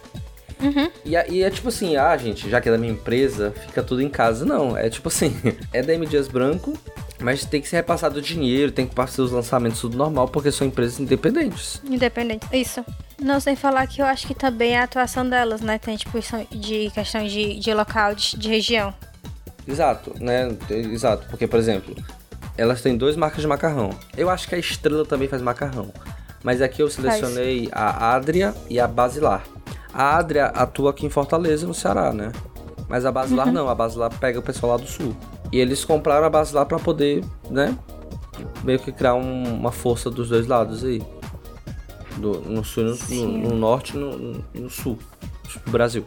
E, 1.04 1.16
a- 1.16 1.26
e 1.28 1.42
é 1.42 1.50
tipo 1.50 1.68
assim, 1.68 1.96
ah, 1.96 2.16
gente, 2.16 2.48
já 2.48 2.60
que 2.60 2.68
é 2.68 2.72
da 2.72 2.78
minha 2.78 2.92
empresa, 2.92 3.52
fica 3.66 3.82
tudo 3.82 4.00
em 4.02 4.08
casa. 4.08 4.44
Não, 4.44 4.76
é 4.76 4.88
tipo 4.90 5.08
assim, 5.08 5.36
é 5.72 5.82
da 5.82 5.92
M. 5.94 6.06
Dias 6.06 6.28
Branco, 6.28 6.76
mas 7.20 7.44
tem 7.44 7.60
que 7.60 7.68
ser 7.68 7.76
repassado 7.76 8.18
o 8.18 8.22
dinheiro, 8.22 8.72
tem 8.72 8.86
que 8.86 8.94
passar 8.94 9.22
os 9.22 9.32
lançamentos 9.32 9.80
tudo 9.80 9.96
normal, 9.96 10.28
porque 10.28 10.50
são 10.52 10.66
empresas 10.66 10.98
independentes. 11.00 11.80
Independente. 11.84 12.46
Isso. 12.52 12.84
Não 13.20 13.38
sem 13.40 13.54
falar 13.56 13.86
que 13.86 14.02
eu 14.02 14.06
acho 14.06 14.26
que 14.26 14.34
também 14.34 14.76
a 14.76 14.84
atuação 14.84 15.28
delas, 15.28 15.60
né? 15.60 15.78
Tem 15.78 15.96
tipo 15.96 16.18
de 16.50 16.90
questão 16.92 17.24
de, 17.24 17.58
de 17.58 17.72
local, 17.74 18.14
de, 18.14 18.36
de 18.36 18.48
região. 18.48 18.92
Exato, 19.66 20.12
né? 20.20 20.54
Exato, 20.68 21.26
porque, 21.30 21.46
por 21.46 21.58
exemplo, 21.58 21.94
elas 22.56 22.82
têm 22.82 22.96
duas 22.96 23.16
marcas 23.16 23.40
de 23.40 23.46
macarrão. 23.46 23.90
Eu 24.16 24.28
acho 24.28 24.46
que 24.48 24.54
a 24.54 24.58
Estrela 24.58 25.06
também 25.06 25.28
faz 25.28 25.40
macarrão. 25.40 25.90
Mas 26.42 26.60
aqui 26.60 26.82
eu 26.82 26.90
selecionei 26.90 27.68
a 27.72 28.14
Adria 28.14 28.54
e 28.68 28.78
a 28.78 28.86
Basilar. 28.86 29.44
A 29.94 30.16
Adria 30.18 30.46
atua 30.46 30.90
aqui 30.90 31.06
em 31.06 31.10
Fortaleza, 31.10 31.66
no 31.66 31.72
Ceará, 31.74 32.12
né? 32.12 32.32
Mas 32.88 33.06
a 33.06 33.12
Basilar 33.12 33.50
não, 33.52 33.68
a 33.68 33.74
Basilar 33.74 34.10
pega 34.18 34.38
o 34.38 34.42
pessoal 34.42 34.72
lá 34.72 34.78
do 34.78 34.88
sul. 34.88 35.14
E 35.52 35.58
eles 35.58 35.84
compraram 35.84 36.26
a 36.26 36.30
Basilar 36.30 36.66
pra 36.66 36.78
poder, 36.78 37.24
né? 37.48 37.76
Meio 38.64 38.78
que 38.80 38.90
criar 38.90 39.14
um- 39.14 39.54
uma 39.54 39.70
força 39.70 40.10
dos 40.10 40.28
dois 40.28 40.46
lados 40.46 40.84
aí. 40.84 41.00
Do- 42.16 42.40
no 42.40 42.64
sul, 42.64 42.84
no, 42.84 43.26
no- 43.26 43.38
no 43.50 43.54
norte 43.56 43.96
e 43.96 43.98
no, 43.98 44.16
no- 44.16 44.44
no 44.54 44.70
sul 44.70 44.98
do 45.64 45.70
Brasil. 45.70 46.04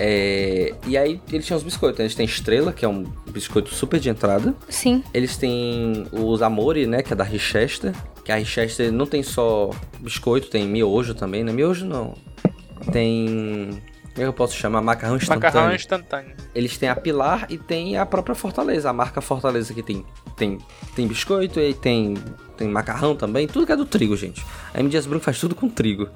É, 0.00 0.74
e 0.86 0.96
aí 0.96 1.20
eles 1.30 1.46
tinham 1.46 1.56
os 1.58 1.62
biscoitos. 1.62 2.00
Eles 2.00 2.14
têm 2.14 2.24
Estrela, 2.26 2.72
que 2.72 2.84
é 2.84 2.88
um 2.88 3.04
biscoito 3.30 3.74
super 3.74 4.00
de 4.00 4.08
entrada. 4.08 4.54
Sim. 4.68 5.02
Eles 5.12 5.36
têm 5.36 6.06
os 6.12 6.40
Amore, 6.42 6.86
né? 6.86 7.02
Que 7.02 7.12
é 7.12 7.16
da 7.16 7.24
Richester. 7.24 7.94
Que 8.24 8.32
a 8.32 8.36
Richester 8.36 8.90
não 8.92 9.06
tem 9.06 9.22
só 9.22 9.70
biscoito, 10.00 10.48
tem 10.48 10.66
miojo 10.66 11.14
também, 11.14 11.44
né? 11.44 11.52
Miojo 11.52 11.84
não. 11.84 12.14
Tem. 12.90 13.70
Como 14.12 14.16
é 14.16 14.20
que 14.20 14.24
eu 14.24 14.32
posso 14.32 14.54
chamar? 14.54 14.82
Macarrão 14.82 15.16
instantâneo. 15.16 15.46
Macarrão 15.46 15.74
instantâneo. 15.74 16.36
Eles 16.54 16.76
têm 16.76 16.88
a 16.88 16.96
Pilar 16.96 17.46
e 17.48 17.56
tem 17.56 17.96
a 17.96 18.04
própria 18.04 18.34
Fortaleza. 18.34 18.90
A 18.90 18.92
marca 18.92 19.20
Fortaleza 19.20 19.72
que 19.72 19.82
tem, 19.82 20.04
tem, 20.36 20.58
tem 20.94 21.06
biscoito 21.06 21.58
e 21.58 21.72
tem, 21.72 22.14
tem 22.56 22.68
macarrão 22.68 23.16
também. 23.16 23.46
Tudo 23.46 23.64
que 23.64 23.72
é 23.72 23.76
do 23.76 23.86
trigo, 23.86 24.16
gente. 24.16 24.44
A 24.74 24.80
M. 24.80 24.88
Dias 24.90 25.06
Branco 25.06 25.24
faz 25.24 25.40
tudo 25.40 25.54
com 25.54 25.68
trigo. 25.68 26.10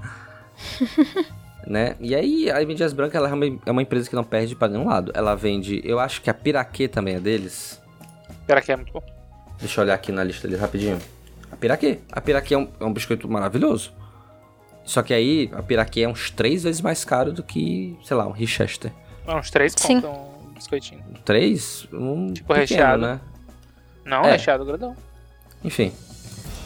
né? 1.67 1.97
E 1.99 2.15
aí, 2.15 2.51
a 2.51 2.61
M. 2.61 2.75
Dias 2.75 2.93
Branco 2.93 3.17
ela 3.17 3.31
é, 3.31 3.33
uma, 3.33 3.47
é 3.65 3.71
uma 3.71 3.83
empresa 3.83 4.11
que 4.11 4.17
não 4.17 4.25
perde 4.25 4.55
pra 4.55 4.69
nenhum 4.69 4.87
lado. 4.87 5.11
Ela 5.15 5.35
vende, 5.35 5.81
eu 5.83 5.99
acho 5.99 6.21
que 6.21 6.29
a 6.29 6.35
Piraquê 6.35 6.89
também 6.89 7.15
é 7.15 7.21
deles. 7.21 7.81
Pera 8.47 8.61
que 8.61 8.71
é 8.71 8.77
muito 8.77 8.93
bom. 8.93 9.03
Deixa 9.59 9.81
eu 9.81 9.85
olhar 9.85 9.95
aqui 9.95 10.13
na 10.13 10.23
lista 10.23 10.47
dele 10.47 10.61
rapidinho. 10.61 10.99
A 11.51 11.57
Piraquê. 11.57 12.01
A 12.13 12.21
Piraquê 12.21 12.55
é 12.55 12.59
um, 12.59 12.69
é 12.79 12.85
um 12.85 12.93
biscoito 12.93 13.27
maravilhoso. 13.27 13.93
Só 14.87 15.03
que 15.03 15.13
aí, 15.13 15.51
a 15.53 15.63
Piraquê 15.63 16.01
é 16.03 16.09
uns 16.09 16.31
três 16.31 16.63
vezes 16.63 16.81
mais 16.81 17.05
caro 17.05 17.33
do 17.33 17.43
que, 17.43 17.99
sei 18.05 18.17
lá, 18.17 18.27
um 18.27 18.31
Richester. 18.31 18.91
É 19.27 19.35
Uns 19.35 19.51
três 19.51 19.75
Sim. 19.77 20.01
contam 20.01 20.13
um 20.49 20.55
biscoitinho. 20.55 21.03
Três? 21.25 21.87
Um 21.93 22.33
Tipo 22.33 22.55
pequeno, 22.55 22.61
recheado. 22.61 23.03
né? 23.03 23.21
Não, 24.05 24.25
É. 24.25 24.33
recheado 24.33 24.65
grandão. 24.65 24.97
Enfim. 25.65 25.93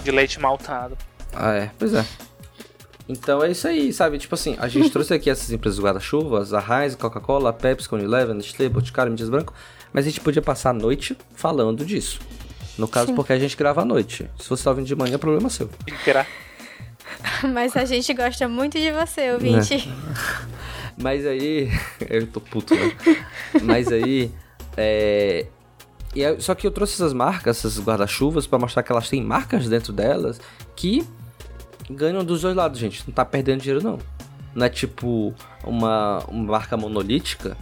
De 0.04 0.10
leite 0.10 0.38
maltado. 0.38 0.96
Ah, 1.32 1.52
é. 1.54 1.70
Pois 1.78 1.94
é. 1.94 2.04
Então 3.08 3.42
é 3.42 3.50
isso 3.50 3.66
aí, 3.66 3.92
sabe? 3.92 4.18
Tipo 4.18 4.34
assim, 4.34 4.54
a 4.60 4.68
gente 4.68 4.88
trouxe 4.92 5.14
aqui 5.14 5.30
essas 5.30 5.50
empresas 5.50 5.80
guarda-chuvas, 5.80 6.52
a 6.52 6.60
Heinz, 6.60 6.94
a 6.94 6.96
Coca-Cola, 6.98 7.50
a 7.50 7.52
Pepsi, 7.52 7.88
Unilever, 7.92 8.30
a 8.30 8.34
Nestlé, 8.34 8.68
Boticário, 8.68 9.10
Mídias 9.10 9.30
Branco, 9.30 9.54
mas 9.92 10.04
a 10.06 10.08
gente 10.10 10.20
podia 10.20 10.42
passar 10.42 10.70
a 10.70 10.74
noite 10.74 11.16
falando 11.34 11.84
disso. 11.84 12.20
No 12.78 12.86
caso, 12.86 13.08
Sim. 13.08 13.14
porque 13.14 13.32
a 13.32 13.38
gente 13.38 13.56
grava 13.56 13.82
à 13.82 13.84
noite. 13.84 14.30
Se 14.38 14.48
você 14.48 14.62
tá 14.62 14.70
ouvindo 14.70 14.86
de 14.86 14.94
manhã, 14.94 15.14
é 15.14 15.18
problema 15.18 15.50
seu. 15.50 15.68
Tirar. 16.04 16.26
Mas 17.52 17.76
a 17.76 17.84
gente 17.84 18.12
gosta 18.14 18.48
muito 18.48 18.78
de 18.78 18.90
você, 18.92 19.32
ouvinte. 19.32 19.88
Mas 20.96 21.26
aí. 21.26 21.70
eu 22.08 22.26
tô 22.26 22.40
puto, 22.40 22.74
né? 22.74 22.92
Mas 23.62 23.88
aí. 23.88 24.30
É. 24.76 25.46
E 26.14 26.24
aí- 26.24 26.40
só 26.40 26.54
que 26.54 26.66
eu 26.66 26.70
trouxe 26.70 26.94
essas 26.94 27.12
marcas, 27.12 27.58
essas 27.58 27.78
guarda-chuvas, 27.80 28.46
pra 28.46 28.58
mostrar 28.58 28.82
que 28.82 28.92
elas 28.92 29.08
têm 29.08 29.22
marcas 29.22 29.68
dentro 29.68 29.92
delas 29.92 30.40
que 30.76 31.06
ganham 31.88 32.24
dos 32.24 32.42
dois 32.42 32.54
lados, 32.56 32.78
gente. 32.78 33.02
Não 33.06 33.14
tá 33.14 33.24
perdendo 33.24 33.60
dinheiro, 33.60 33.82
não. 33.82 33.98
Não 34.54 34.66
é 34.66 34.68
tipo 34.68 35.32
uma, 35.64 36.18
uma 36.28 36.52
marca 36.52 36.76
monolítica 36.76 37.56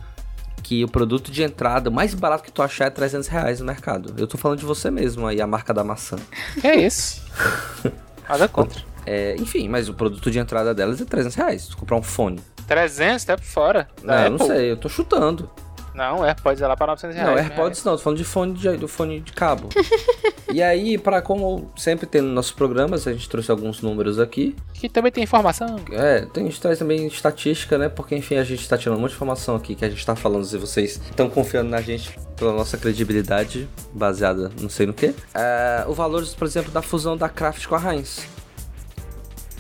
que 0.63 0.85
o 0.85 0.89
produto 0.89 1.31
de 1.31 1.43
entrada 1.43 1.91
mais 1.91 2.15
barato 2.15 2.43
que 2.45 2.53
tu 2.53 2.61
achar 2.63 2.87
é 2.87 2.91
300 2.91 3.29
reais 3.29 3.61
no 3.61 3.67
mercado. 3.67 4.15
Eu 4.19 4.27
tô 4.27 4.37
falando 4.37 4.59
de 4.59 4.65
você 4.67 4.91
mesmo 4.91 5.27
aí, 5.27 5.41
a 5.41 5.47
marca 5.47 5.73
da 5.73 5.85
maçã. 5.85 6.17
É 6.63 6.75
isso? 6.77 7.23
Nada 8.29 8.49
contra. 8.49 8.83
É, 9.11 9.37
enfim, 9.39 9.69
mas 9.69 9.89
o 9.89 9.95
produto 9.95 10.31
de 10.31 10.39
entrada 10.39 10.75
delas 10.75 11.01
é 11.01 11.05
300 11.07 11.35
reais. 11.35 11.63
Se 11.63 11.77
comprar 11.77 11.97
um 11.97 12.03
fone. 12.03 12.39
300, 12.67 13.25
tá 13.25 13.37
por 13.37 13.45
fora. 13.45 13.89
Não, 14.03 14.15
Da 14.15 14.25
eu 14.25 14.31
não 14.31 14.37
Apple. 14.37 14.47
sei, 14.49 14.71
eu 14.71 14.77
tô 14.77 14.89
chutando. 14.89 15.51
Não, 15.95 16.25
AirPods 16.25 16.63
é 16.63 16.67
lá 16.69 16.77
pra 16.77 16.87
900 16.89 17.17
reais. 17.17 17.29
Não, 17.29 17.35
né? 17.37 17.43
AirPods 17.43 17.83
não, 17.83 17.97
tô 17.97 18.03
falando 18.03 18.19
de 18.19 18.25
fone 18.25 18.53
de, 18.53 18.77
do 18.77 18.87
fone 18.87 19.19
de 19.19 19.33
cabo. 19.33 19.69
e 20.53 20.63
aí, 20.63 20.97
para 20.97 21.21
como 21.21 21.73
sempre 21.77 22.07
tem 22.07 22.21
nos 22.21 22.33
nossos 22.33 22.53
programas, 22.53 23.05
a 23.09 23.13
gente 23.13 23.29
trouxe 23.29 23.51
alguns 23.51 23.81
números 23.83 24.21
aqui. 24.21 24.55
Que 24.75 24.89
também 24.89 25.11
tem 25.11 25.25
informação. 25.25 25.77
É, 25.91 26.21
tem, 26.27 26.45
a 26.45 26.47
gente 26.47 26.61
traz 26.61 26.79
também 26.79 27.05
estatística, 27.09 27.77
né? 27.79 27.89
Porque 27.89 28.15
enfim, 28.15 28.37
a 28.37 28.45
gente 28.45 28.69
tá 28.69 28.79
tirando 28.79 29.01
muita 29.01 29.17
informação 29.17 29.57
aqui 29.57 29.75
que 29.75 29.85
a 29.85 29.91
gente 29.91 30.05
tá 30.07 30.15
falando 30.15 30.45
e 30.45 30.57
vocês 30.59 31.01
estão 31.11 31.29
confiando 31.29 31.71
na 31.71 31.81
gente 31.81 32.17
pela 32.37 32.53
nossa 32.53 32.77
credibilidade, 32.77 33.69
baseada 33.93 34.53
não 34.61 34.69
sei 34.69 34.87
no 34.87 34.93
que. 34.93 35.13
É, 35.35 35.85
o 35.89 35.95
valor, 35.95 36.25
por 36.39 36.47
exemplo, 36.47 36.71
da 36.71 36.83
fusão 36.83 37.17
da 37.17 37.29
Kraft 37.29 37.67
com 37.67 37.75
a 37.75 37.93
Heinz. 37.95 38.38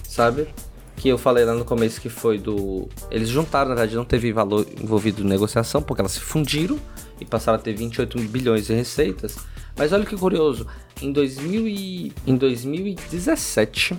Sabe? 0.08 0.48
Que 0.96 1.08
eu 1.08 1.18
falei 1.18 1.44
lá 1.44 1.52
no 1.52 1.64
começo 1.64 2.00
que 2.00 2.08
foi 2.08 2.38
do. 2.38 2.88
Eles 3.10 3.28
juntaram, 3.28 3.68
na 3.68 3.74
verdade, 3.74 3.94
não 3.94 4.04
teve 4.04 4.32
valor 4.32 4.66
envolvido 4.80 5.22
em 5.22 5.26
negociação, 5.26 5.82
porque 5.82 6.00
elas 6.00 6.12
se 6.12 6.20
fundiram 6.20 6.80
e 7.20 7.24
passaram 7.24 7.58
a 7.58 7.62
ter 7.62 7.74
28 7.74 8.18
bilhões 8.22 8.66
de 8.66 8.72
receitas. 8.72 9.36
Mas 9.76 9.92
olha 9.92 10.04
que 10.04 10.16
curioso, 10.16 10.66
em, 11.00 11.12
2000 11.12 11.68
e... 11.68 12.12
em 12.26 12.36
2017, 12.36 13.96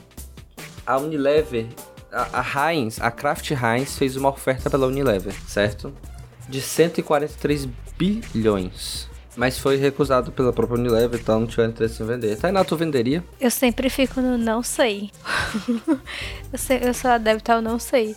a 0.86 0.98
Unilever, 0.98 1.68
a, 2.12 2.42
a 2.42 2.74
Heinz, 2.74 3.00
a 3.00 3.12
Kraft 3.12 3.52
Heinz 3.52 3.98
fez 3.98 4.18
uma 4.18 4.30
oferta 4.30 4.70
pela 4.70 4.88
Unilever, 4.88 5.34
certo? 5.48 5.94
De 6.50 6.60
143 6.60 7.70
bilhões. 7.98 9.09
Mas 9.36 9.58
foi 9.58 9.78
recusado 9.78 10.32
pela 10.32 10.52
própria 10.52 10.80
Unilever 10.80 11.20
e 11.20 11.24
tal, 11.24 11.40
não 11.40 11.48
tiveram 11.48 11.70
interesse 11.70 12.02
em 12.02 12.06
vender. 12.06 12.36
Tainá, 12.38 12.64
tu 12.64 12.76
venderia? 12.76 13.24
Eu 13.40 13.52
sempre 13.52 13.90
fico 13.90 14.20
no 14.20 14.38
não 14.38 14.62
sei. 14.62 15.12
eu, 16.52 16.58
sei 16.58 16.80
eu 16.84 16.94
sou 16.94 17.12
adepta 17.12 17.54
ao 17.54 17.62
não 17.62 17.80
sei. 17.80 18.16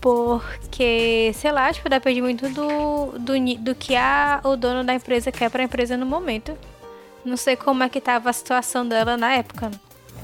Porque, 0.00 1.30
sei 1.34 1.52
lá, 1.52 1.72
tipo, 1.72 1.88
depende 1.88 2.20
muito 2.20 2.48
do, 2.48 3.12
do, 3.18 3.34
do 3.60 3.74
que 3.74 3.94
a, 3.94 4.40
o 4.42 4.56
dono 4.56 4.82
da 4.82 4.94
empresa 4.94 5.30
quer 5.30 5.48
pra 5.48 5.62
empresa 5.62 5.96
no 5.96 6.04
momento. 6.04 6.58
Não 7.24 7.36
sei 7.36 7.54
como 7.54 7.84
é 7.84 7.88
que 7.88 8.00
tava 8.00 8.28
a 8.28 8.32
situação 8.32 8.86
dela 8.86 9.16
na 9.16 9.32
época. 9.34 9.70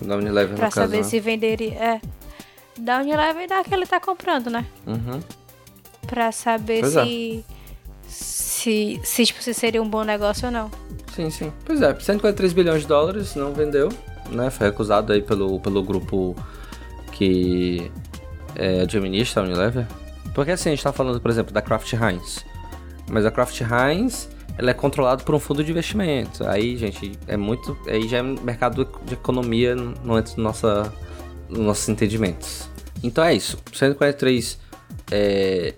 Da 0.03 0.17
Unilever, 0.17 0.57
Pra 0.57 0.67
no 0.67 0.73
saber 0.73 0.99
né? 0.99 1.03
se 1.05 1.21
venderia. 1.21 1.75
É. 1.75 2.01
Da 2.77 2.99
Unilever 2.99 3.45
e 3.45 3.47
da 3.47 3.63
que 3.63 3.73
ele 3.73 3.87
tá 3.87 4.01
comprando, 4.01 4.51
né? 4.51 4.67
Uhum. 4.85 5.21
Pra 6.09 6.33
saber 6.33 6.81
Pois 6.81 6.97
é. 6.97 7.05
Se, 8.09 9.01
se. 9.05 9.27
Tipo, 9.27 9.43
se 9.43 9.55
seria 9.55 9.83
um 9.83 9.89
bom 9.89 10.03
negócio 10.03 10.47
ou 10.47 10.53
não. 10.53 10.71
Sim, 11.15 11.31
sim. 11.31 11.53
Pois 11.65 11.81
é, 11.83 11.95
143 11.95 12.53
bilhões 12.53 12.83
de 12.83 12.89
dólares, 12.89 13.35
não 13.35 13.53
vendeu, 13.53 13.89
né? 14.31 14.51
Foi 14.51 14.67
recusado 14.69 15.13
aí 15.13 15.23
pelo, 15.23 15.61
pelo 15.61 15.83
grupo 15.83 16.35
que 17.13 17.91
é, 18.55 18.83
administra 18.83 19.43
a 19.43 19.45
Unilever. 19.45 19.87
Porque 20.35 20.53
assim, 20.53 20.71
a 20.71 20.73
gente 20.73 20.83
tá 20.83 20.93
falando, 20.93 21.21
por 21.21 21.31
exemplo, 21.31 21.53
da 21.53 21.61
Kraft 21.61 21.93
Heinz. 21.93 22.45
Mas 23.11 23.27
a 23.27 23.31
Kraft 23.31 23.61
Heinz, 23.61 24.29
ela 24.57 24.71
é 24.71 24.75
controlada 24.75 25.23
por 25.25 25.35
um 25.35 25.41
fundo 25.41 25.65
de 25.65 25.71
investimento. 25.71 26.47
Aí, 26.47 26.77
gente, 26.77 27.19
é 27.27 27.37
muito... 27.37 27.77
Aí 27.87 28.07
já 28.07 28.19
é 28.19 28.23
mercado 28.23 28.89
de 29.05 29.15
economia, 29.15 29.75
não 29.75 30.19
entra 30.19 30.35
no 30.37 30.45
nossa, 30.45 30.93
nos 31.49 31.59
nossos 31.59 31.89
entendimentos. 31.89 32.69
Então 33.03 33.25
é 33.25 33.35
isso. 33.35 33.59
143 33.73 34.59
é, 35.11 35.75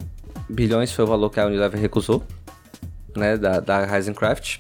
bilhões 0.51 0.93
foi 0.93 1.05
o 1.05 1.09
valor 1.09 1.31
que 1.31 1.41
a 1.41 1.47
Unilever 1.47 1.81
recusou, 1.81 2.23
né, 3.17 3.37
da, 3.37 3.61
da 3.61 3.97
Heisencraft. 3.97 4.59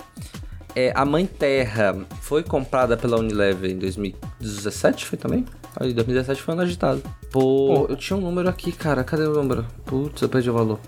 É, 0.74 0.93
a 0.95 1.05
Mãe 1.05 1.26
Terra 1.26 1.97
foi 2.20 2.43
comprada 2.43 2.97
pela 2.97 3.18
Unilever 3.18 3.70
em 3.70 3.78
2017, 3.78 5.05
foi 5.05 5.18
também? 5.18 5.45
Aí, 5.76 5.93
2017 5.93 6.43
foi 6.43 6.55
um 6.55 6.59
ano 6.59 6.66
agitado. 6.66 7.03
Pô, 7.30 7.86
eu 7.88 7.97
tinha 7.97 8.16
um 8.16 8.20
número 8.20 8.49
aqui, 8.49 8.72
cara. 8.72 9.05
Cadê 9.05 9.22
o 9.22 9.32
número? 9.32 9.66
Putz, 9.84 10.20
eu 10.22 10.28
perdi 10.28 10.51
o 10.51 10.53
valor. 10.53 10.80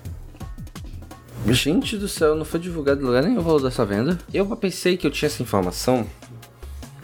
Gente 1.47 1.97
do 1.97 2.09
céu, 2.09 2.35
não 2.37 2.45
foi 2.45 2.61
divulgado 2.61 3.01
em 3.01 3.05
lugar 3.05 3.23
nenhum 3.23 3.41
o 3.41 3.43
valor 3.43 3.63
dessa 3.63 3.85
venda. 3.85 4.19
Eu 4.33 4.47
pensei 4.57 4.97
que 4.97 5.07
eu 5.07 5.11
tinha 5.11 5.27
essa 5.27 5.43
informação. 5.43 6.07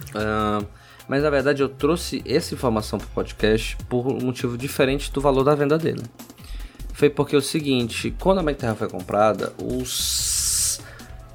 Uh, 0.09 0.65
mas 1.07 1.23
na 1.23 1.29
verdade 1.29 1.61
eu 1.61 1.67
trouxe 1.67 2.21
essa 2.25 2.53
informação 2.53 2.99
pro 2.99 3.07
podcast 3.09 3.75
por 3.89 4.07
um 4.07 4.19
motivo 4.25 4.57
diferente 4.57 5.11
do 5.11 5.19
valor 5.19 5.43
da 5.43 5.55
venda 5.55 5.77
dele. 5.77 6.03
Foi 6.99 7.09
porque 7.09 7.33
é 7.33 7.39
o 7.39 7.41
seguinte, 7.41 8.13
quando 8.19 8.39
a 8.39 8.43
Mãe 8.43 8.53
Terra 8.53 8.75
foi 8.75 8.89
comprada, 8.89 9.53
o 9.57 9.81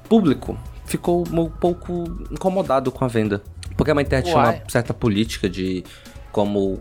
público 0.07 0.55
ficou 0.85 1.23
um 1.27 1.49
pouco 1.49 2.03
incomodado 2.29 2.91
com 2.91 3.03
a 3.03 3.07
venda. 3.07 3.41
Porque 3.75 3.89
a 3.89 3.95
Mãe 3.95 4.05
Terra 4.05 4.21
tinha 4.21 4.37
uma 4.37 4.61
certa 4.67 4.93
política 4.93 5.49
de 5.49 5.83
como 6.31 6.79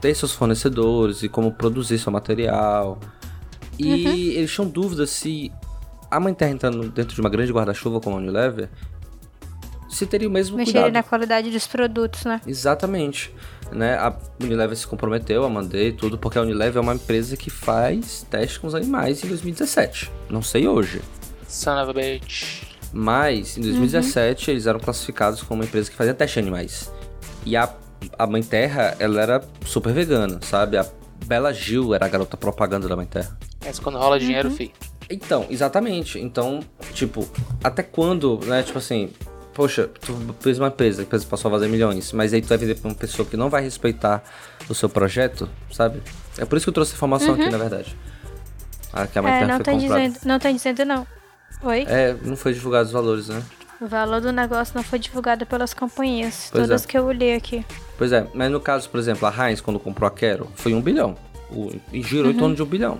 ter 0.00 0.16
seus 0.16 0.32
fornecedores 0.32 1.22
e 1.22 1.28
como 1.28 1.52
produzir 1.52 1.96
seu 1.96 2.10
material. 2.10 2.98
E 3.78 4.04
uhum. 4.04 4.12
eles 4.12 4.52
tinham 4.52 4.68
dúvidas 4.68 5.10
se 5.10 5.52
a 6.10 6.18
Mãe 6.18 6.34
Terra 6.34 6.50
entrando 6.50 6.90
dentro 6.90 7.14
de 7.14 7.20
uma 7.20 7.30
grande 7.30 7.52
guarda-chuva 7.52 8.00
como 8.00 8.16
a 8.16 8.18
Unilever, 8.18 8.68
se 9.88 10.06
teria 10.06 10.28
o 10.28 10.32
mesmo 10.32 10.56
Mexer 10.56 10.72
cuidado. 10.72 10.92
na 10.92 11.04
qualidade 11.04 11.52
dos 11.52 11.68
produtos, 11.68 12.24
né? 12.24 12.40
Exatamente. 12.48 13.32
Né? 13.74 13.94
A 13.94 14.14
Unilever 14.40 14.76
se 14.76 14.86
comprometeu 14.86 15.44
a 15.44 15.48
mandar 15.48 15.92
tudo, 15.96 16.18
porque 16.18 16.38
a 16.38 16.42
Unilever 16.42 16.78
é 16.78 16.80
uma 16.80 16.94
empresa 16.94 17.36
que 17.36 17.50
faz 17.50 18.26
teste 18.30 18.60
com 18.60 18.66
os 18.66 18.74
animais 18.74 19.24
em 19.24 19.28
2017. 19.28 20.10
Não 20.28 20.42
sei 20.42 20.66
hoje. 20.68 21.00
Son 21.48 21.80
of 21.80 21.90
a 21.90 21.92
bitch. 21.92 22.62
Mas, 22.92 23.56
em 23.56 23.62
2017, 23.62 24.48
uhum. 24.48 24.54
eles 24.54 24.66
eram 24.66 24.78
classificados 24.78 25.42
como 25.42 25.62
uma 25.62 25.66
empresa 25.66 25.90
que 25.90 25.96
fazia 25.96 26.12
teste 26.12 26.38
em 26.38 26.42
animais. 26.42 26.92
E 27.46 27.56
a, 27.56 27.72
a 28.18 28.26
Mãe 28.26 28.42
Terra, 28.42 28.94
ela 28.98 29.20
era 29.20 29.44
super 29.64 29.92
vegana, 29.92 30.38
sabe? 30.42 30.76
A 30.76 30.86
Bela 31.26 31.52
Gil 31.52 31.94
era 31.94 32.04
a 32.04 32.08
garota 32.08 32.36
propaganda 32.36 32.86
da 32.86 32.96
Mãe 32.96 33.06
Terra. 33.06 33.36
Mas 33.64 33.78
quando 33.78 33.98
rola 33.98 34.18
dinheiro, 34.18 34.50
uhum. 34.50 34.54
fi. 34.54 34.72
Então, 35.08 35.46
exatamente. 35.48 36.18
Então, 36.18 36.60
tipo, 36.92 37.26
até 37.62 37.82
quando, 37.82 38.40
né? 38.44 38.62
Tipo 38.62 38.78
assim, 38.78 39.10
poxa, 39.52 39.88
tu 40.00 40.34
fez 40.40 40.58
uma 40.58 40.68
empresa, 40.68 41.02
a 41.02 41.04
empresa 41.04 41.26
passou 41.26 41.48
a 41.48 41.52
fazer 41.52 41.68
milhões, 41.68 42.12
mas 42.12 42.32
aí 42.32 42.40
tu 42.40 42.48
vai 42.48 42.58
vender 42.58 42.76
pra 42.76 42.88
uma 42.88 42.94
pessoa 42.94 43.26
que 43.26 43.36
não 43.36 43.48
vai 43.48 43.62
respeitar 43.62 44.22
o 44.68 44.74
seu 44.74 44.88
projeto, 44.88 45.48
sabe? 45.70 46.02
É 46.38 46.44
por 46.44 46.56
isso 46.56 46.66
que 46.66 46.70
eu 46.70 46.74
trouxe 46.74 46.94
informação 46.94 47.34
uhum. 47.34 47.40
aqui, 47.40 47.50
na 47.50 47.58
verdade. 47.58 47.96
Ah, 48.92 49.06
que 49.06 49.18
a 49.18 49.22
é, 49.22 49.46
não 49.46 49.58
comprada. 49.58 49.78
Dizendo, 49.78 50.18
não 50.24 50.38
tô 50.38 50.52
dizendo 50.52 50.84
não. 50.84 51.06
Oi? 51.62 51.86
É, 51.88 52.16
não 52.22 52.36
foi 52.36 52.52
divulgado 52.52 52.86
os 52.86 52.92
valores, 52.92 53.28
né? 53.28 53.42
O 53.80 53.86
valor 53.86 54.20
do 54.20 54.32
negócio 54.32 54.76
não 54.76 54.82
foi 54.82 54.98
divulgado 54.98 55.44
pelas 55.46 55.74
companhias, 55.74 56.48
pois 56.52 56.62
todas 56.62 56.84
é. 56.84 56.86
que 56.86 56.96
eu 56.96 57.04
olhei 57.04 57.34
aqui. 57.34 57.64
Pois 57.98 58.12
é, 58.12 58.26
mas 58.34 58.50
no 58.50 58.60
caso, 58.60 58.88
por 58.88 59.00
exemplo, 59.00 59.26
a 59.26 59.48
Heinz, 59.48 59.60
quando 59.60 59.78
comprou 59.80 60.06
a 60.06 60.10
Quero, 60.10 60.48
foi 60.54 60.74
um 60.74 60.80
bilhão. 60.80 61.16
O, 61.50 61.72
e 61.92 62.02
girou 62.02 62.26
uhum. 62.26 62.30
em 62.32 62.38
torno 62.38 62.54
de 62.54 62.62
um 62.62 62.66
bilhão. 62.66 62.98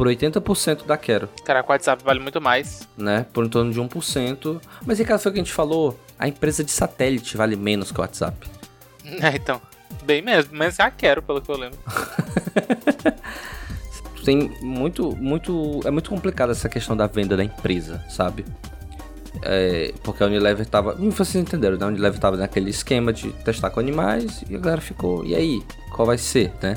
Por 0.00 0.06
80% 0.06 0.86
da 0.86 0.96
Quero. 0.96 1.28
Cara, 1.44 1.62
o 1.62 1.70
WhatsApp 1.70 2.02
vale 2.02 2.20
muito 2.20 2.40
mais. 2.40 2.88
Né? 2.96 3.26
Por 3.34 3.44
em 3.44 3.50
torno 3.50 3.70
de 3.70 3.78
1%. 3.78 4.58
Mas, 4.86 4.98
Ricardo, 4.98 5.20
foi 5.20 5.30
o 5.30 5.34
que 5.34 5.40
a 5.40 5.44
gente 5.44 5.52
falou. 5.52 6.00
A 6.18 6.26
empresa 6.26 6.64
de 6.64 6.70
satélite 6.70 7.36
vale 7.36 7.54
menos 7.54 7.92
que 7.92 7.98
o 7.98 8.00
WhatsApp. 8.00 8.48
É, 9.20 9.36
então. 9.36 9.60
Bem 10.04 10.22
mesmo. 10.22 10.56
Mas 10.56 10.76
já 10.76 10.90
quero, 10.90 11.20
pelo 11.20 11.42
que 11.42 11.50
eu 11.50 11.56
lembro. 11.58 11.78
tem 14.24 14.50
muito, 14.62 15.14
muito. 15.16 15.80
É 15.84 15.90
muito 15.90 16.08
complicado 16.08 16.50
essa 16.50 16.68
questão 16.68 16.96
da 16.96 17.06
venda 17.06 17.36
da 17.36 17.44
empresa, 17.44 18.02
sabe? 18.08 18.46
É, 19.42 19.92
porque 20.02 20.22
a 20.22 20.26
Unilever 20.26 20.64
tava. 20.64 20.94
Vocês 20.94 21.34
entenderam, 21.36 21.76
né? 21.76 21.84
A 21.84 21.88
Unilever 21.88 22.18
tava 22.18 22.38
naquele 22.38 22.70
esquema 22.70 23.12
de 23.12 23.32
testar 23.32 23.68
com 23.68 23.80
animais 23.80 24.44
e 24.48 24.56
a 24.56 24.58
galera 24.58 24.80
ficou. 24.80 25.26
E 25.26 25.34
aí? 25.34 25.62
Qual 25.90 26.06
vai 26.06 26.16
ser, 26.16 26.52
né? 26.62 26.76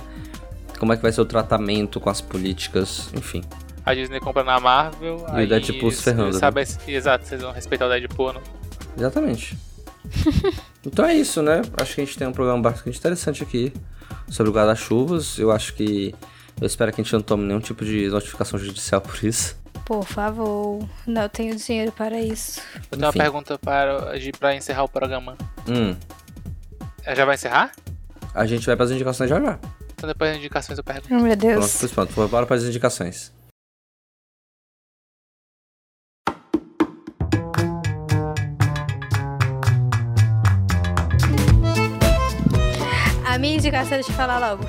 Como 0.83 0.91
é 0.91 0.97
que 0.97 1.01
vai 1.01 1.13
ser 1.13 1.21
o 1.21 1.25
tratamento 1.25 1.97
com 1.97 2.09
as 2.09 2.19
políticas, 2.19 3.09
enfim. 3.13 3.41
A 3.85 3.95
Disney 3.95 4.19
compra 4.19 4.43
na 4.43 4.59
Marvel. 4.59 5.25
E 5.29 5.37
aí, 5.37 5.45
o 5.45 5.47
Deadpool 5.47 5.89
se 5.91 6.03
ferrando. 6.03 6.37
Sabe, 6.37 6.59
né? 6.59 6.67
Exato, 6.85 7.25
vocês 7.25 7.41
vão 7.41 7.53
respeitar 7.53 7.85
o 7.85 7.89
Deadpool, 7.89 8.33
não? 8.33 8.41
Exatamente. 8.97 9.57
então 10.85 11.05
é 11.05 11.15
isso, 11.15 11.41
né? 11.41 11.61
Acho 11.77 11.95
que 11.95 12.01
a 12.01 12.03
gente 12.03 12.17
tem 12.17 12.27
um 12.27 12.33
programa 12.33 12.61
bastante 12.61 12.99
interessante 12.99 13.41
aqui 13.43 13.71
sobre 14.27 14.49
o 14.51 14.53
guarda-chuvas. 14.53 15.39
Eu 15.39 15.53
acho 15.53 15.73
que 15.73 16.13
eu 16.59 16.67
espero 16.67 16.91
que 16.91 16.99
a 16.99 17.03
gente 17.05 17.13
não 17.13 17.21
tome 17.21 17.45
nenhum 17.45 17.61
tipo 17.61 17.85
de 17.85 18.09
notificação 18.09 18.59
judicial 18.59 18.99
por 18.99 19.23
isso. 19.23 19.55
Por 19.85 20.03
favor, 20.03 20.85
não 21.07 21.29
tenho 21.29 21.55
dinheiro 21.55 21.93
para 21.93 22.19
isso. 22.19 22.59
Eu 22.91 22.97
tenho 22.97 23.07
Enfim. 23.07 23.19
uma 23.19 23.23
pergunta 23.23 23.57
para, 23.57 24.15
para 24.37 24.53
encerrar 24.53 24.83
o 24.83 24.89
programa. 24.89 25.37
Hum. 25.65 25.95
É, 27.05 27.15
já 27.15 27.23
vai 27.23 27.35
encerrar? 27.35 27.71
A 28.35 28.45
gente 28.45 28.65
vai 28.65 28.75
para 28.75 28.83
as 28.83 28.91
indicações 28.91 29.29
já 29.29 29.39
já. 29.39 29.57
Então 30.03 30.11
depois 30.11 30.31
das 30.31 30.39
indicações 30.39 30.77
eu 30.77 30.83
pergunto. 30.83 31.07
Oh, 31.15 31.19
meu 31.21 31.33
Deus. 31.33 31.77
Pronto, 31.77 31.93
pronto. 31.93 32.13
Vou 32.13 32.45
para 32.45 32.55
as 32.57 32.63
indicações. 32.65 33.31
A 43.25 43.37
minha 43.37 43.55
indicação, 43.55 43.91
deixa 43.91 44.11
eu 44.11 44.15
falar 44.15 44.39
logo. 44.39 44.65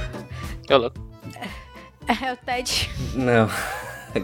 Eu 0.69 0.79
louco. 0.79 1.05
É 2.07 2.33
o 2.33 2.37
TED. 2.37 2.89
Não. 3.17 3.49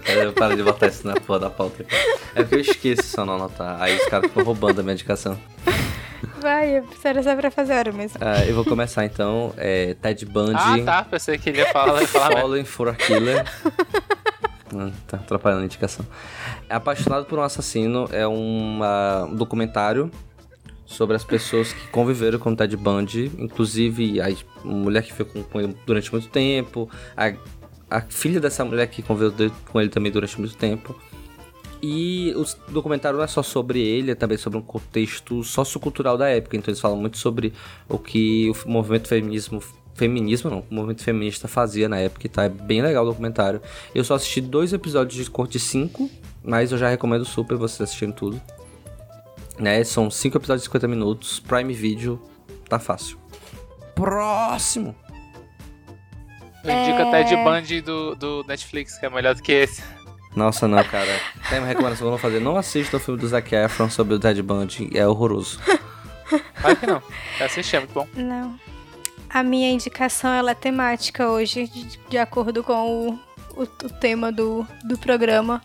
Cara, 0.04 0.32
para 0.32 0.54
de 0.54 0.62
botar 0.62 0.86
isso 0.86 1.04
na 1.04 1.14
porra 1.14 1.40
da 1.40 1.50
pauta. 1.50 1.84
É 2.36 2.42
porque 2.42 2.54
eu 2.54 2.60
esqueço 2.60 3.02
só 3.02 3.24
não 3.24 3.34
anotar. 3.34 3.82
Aí 3.82 3.96
os 3.96 4.06
caras 4.06 4.28
ficam 4.28 4.44
roubando 4.44 4.78
a 4.78 4.82
minha 4.84 4.94
indicação. 4.94 5.36
Vai, 6.40 6.82
era 7.04 7.22
só 7.22 7.36
pra 7.36 7.50
fazer 7.50 7.74
hora 7.74 7.92
mesmo. 7.92 8.18
Ah, 8.20 8.44
eu 8.44 8.54
vou 8.54 8.64
começar 8.64 9.04
então. 9.04 9.52
É, 9.56 9.94
Ted 9.94 10.24
Bundy. 10.26 10.54
Ah, 10.54 10.84
tá. 10.84 11.04
Pensei 11.04 11.38
que 11.38 11.50
ele 11.50 11.58
ia 11.58 11.72
falar. 11.72 12.00
Ia 12.00 12.08
falar 12.08 12.40
Fallen 12.40 12.64
for 12.64 12.88
a 12.88 12.94
Killer. 12.94 13.44
Hum, 14.72 14.92
tá 15.08 15.16
atrapalhando 15.16 15.62
a 15.62 15.64
indicação. 15.64 16.06
Apaixonado 16.68 17.24
por 17.24 17.38
um 17.38 17.42
Assassino 17.42 18.08
é 18.12 18.26
uma, 18.26 19.24
um 19.24 19.34
documentário 19.34 20.10
sobre 20.86 21.16
as 21.16 21.24
pessoas 21.24 21.72
que 21.72 21.88
conviveram 21.88 22.38
com 22.38 22.52
o 22.52 22.56
Ted 22.56 22.76
Bundy, 22.76 23.32
inclusive 23.38 24.20
a 24.20 24.28
mulher 24.64 25.02
que 25.02 25.12
ficou 25.12 25.42
com 25.42 25.60
ele 25.60 25.76
durante 25.84 26.12
muito 26.12 26.28
tempo, 26.28 26.88
a 27.16 27.32
a 27.90 28.00
filha 28.00 28.40
dessa 28.40 28.64
mulher 28.64 28.86
que 28.86 29.02
conviveu 29.02 29.50
com 29.70 29.80
ele 29.80 29.90
também 29.90 30.12
durante 30.12 30.38
muito 30.38 30.56
tempo. 30.56 30.94
E 31.82 32.34
o 32.36 32.44
documentário 32.72 33.16
não 33.16 33.24
é 33.24 33.28
só 33.28 33.42
sobre 33.42 33.80
ele, 33.80 34.10
é 34.10 34.14
também 34.14 34.36
sobre 34.36 34.58
um 34.58 34.62
contexto 34.62 35.42
sociocultural 35.42 36.18
da 36.18 36.28
época. 36.28 36.56
Então 36.56 36.70
eles 36.70 36.80
falam 36.80 36.96
muito 36.96 37.16
sobre 37.16 37.52
o 37.88 37.98
que 37.98 38.50
o 38.50 38.68
movimento 38.68 39.08
feminismo 39.08 39.62
feminismo 39.94 40.48
não, 40.50 40.64
o 40.70 40.74
movimento 40.74 41.02
feminista 41.02 41.46
fazia 41.46 41.86
na 41.86 41.98
época, 41.98 42.26
tá? 42.26 42.44
É 42.44 42.48
bem 42.48 42.80
legal 42.80 43.04
o 43.04 43.08
documentário. 43.08 43.60
Eu 43.94 44.02
só 44.02 44.14
assisti 44.14 44.40
dois 44.40 44.72
episódios 44.72 45.22
de 45.22 45.30
corte 45.30 45.58
5, 45.58 46.10
mas 46.42 46.72
eu 46.72 46.78
já 46.78 46.88
recomendo 46.88 47.24
super 47.24 47.56
vocês 47.56 47.82
assistirem 47.82 48.12
tudo. 48.12 48.40
Né? 49.58 49.84
São 49.84 50.10
cinco 50.10 50.38
episódios 50.38 50.62
de 50.62 50.68
50 50.68 50.88
minutos, 50.88 51.40
Prime 51.40 51.74
Video, 51.74 52.20
tá 52.66 52.78
fácil. 52.78 53.18
Próximo! 53.94 54.96
Eu 56.64 56.70
indico 56.72 57.00
é... 57.00 57.24
Ted 57.24 57.36
Bundy 57.36 57.80
do, 57.82 58.14
do 58.14 58.44
Netflix, 58.46 58.98
que 58.98 59.04
é 59.04 59.10
melhor 59.10 59.34
do 59.34 59.42
que 59.42 59.52
esse. 59.52 59.82
Nossa, 60.34 60.68
não, 60.68 60.82
cara. 60.84 61.20
Tem 61.48 61.58
uma 61.58 61.66
recomendação 61.66 61.98
que 61.98 62.04
eu 62.04 62.10
vou 62.10 62.18
fazer. 62.18 62.40
Não 62.40 62.56
assista 62.56 62.96
o 62.96 63.00
filme 63.00 63.20
do 63.20 63.26
Zac 63.26 63.52
Efron 63.54 63.90
sobre 63.90 64.14
o 64.14 64.18
Ted 64.18 64.40
Bundy. 64.42 64.90
É 64.94 65.06
horroroso. 65.06 65.60
Claro 66.60 66.76
que 66.76 66.86
não. 66.86 67.02
Eu 67.38 67.46
assisti, 67.46 67.76
é 67.76 67.80
muito 67.80 67.92
bom. 67.92 68.06
Não. 68.14 68.58
A 69.28 69.42
minha 69.42 69.70
indicação, 69.70 70.32
ela 70.32 70.52
é 70.52 70.54
temática 70.54 71.28
hoje, 71.28 71.66
de, 71.66 71.98
de 72.08 72.18
acordo 72.18 72.62
com 72.62 72.72
o, 72.72 73.12
o, 73.56 73.62
o, 73.62 73.90
tema 74.00 74.30
do, 74.30 74.66
do 74.84 74.98
programa. 74.98 75.60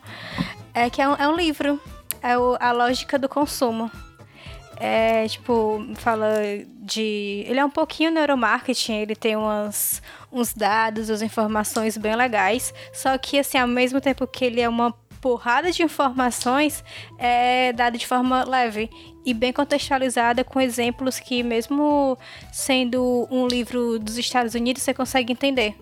É 0.73 0.89
que 0.89 1.01
é 1.01 1.07
um, 1.07 1.15
é 1.15 1.27
um 1.27 1.35
livro. 1.35 1.79
É 2.21 2.37
o, 2.37 2.57
A 2.59 2.71
Lógica 2.71 3.19
do 3.19 3.29
Consumo. 3.29 3.91
É, 4.77 5.27
tipo, 5.27 5.85
fala 5.95 6.27
de. 6.79 7.43
Ele 7.47 7.59
é 7.59 7.65
um 7.65 7.69
pouquinho 7.69 8.11
neuromarketing, 8.11 8.93
ele 8.93 9.15
tem 9.15 9.35
umas, 9.35 10.01
uns 10.31 10.53
dados, 10.53 11.09
as 11.09 11.21
informações 11.21 11.97
bem 11.97 12.15
legais. 12.15 12.73
Só 12.93 13.17
que, 13.17 13.39
assim, 13.39 13.57
ao 13.57 13.67
mesmo 13.67 14.01
tempo 14.01 14.27
que 14.27 14.45
ele 14.45 14.61
é 14.61 14.67
uma 14.67 14.93
porrada 15.21 15.71
de 15.71 15.81
informações 15.81 16.83
é 17.17 17.73
dada 17.73 17.97
de 17.97 18.05
forma 18.05 18.43
leve 18.43 18.91
e 19.25 19.33
bem 19.33 19.51
contextualizada 19.51 20.43
com 20.43 20.61
exemplos 20.61 21.19
que 21.19 21.41
mesmo 21.41 22.15
sendo 22.51 23.27
um 23.31 23.47
livro 23.47 23.97
dos 23.97 24.19
Estados 24.19 24.53
Unidos 24.53 24.83
você 24.83 24.93
consegue 24.93 25.33
entender. 25.33 25.75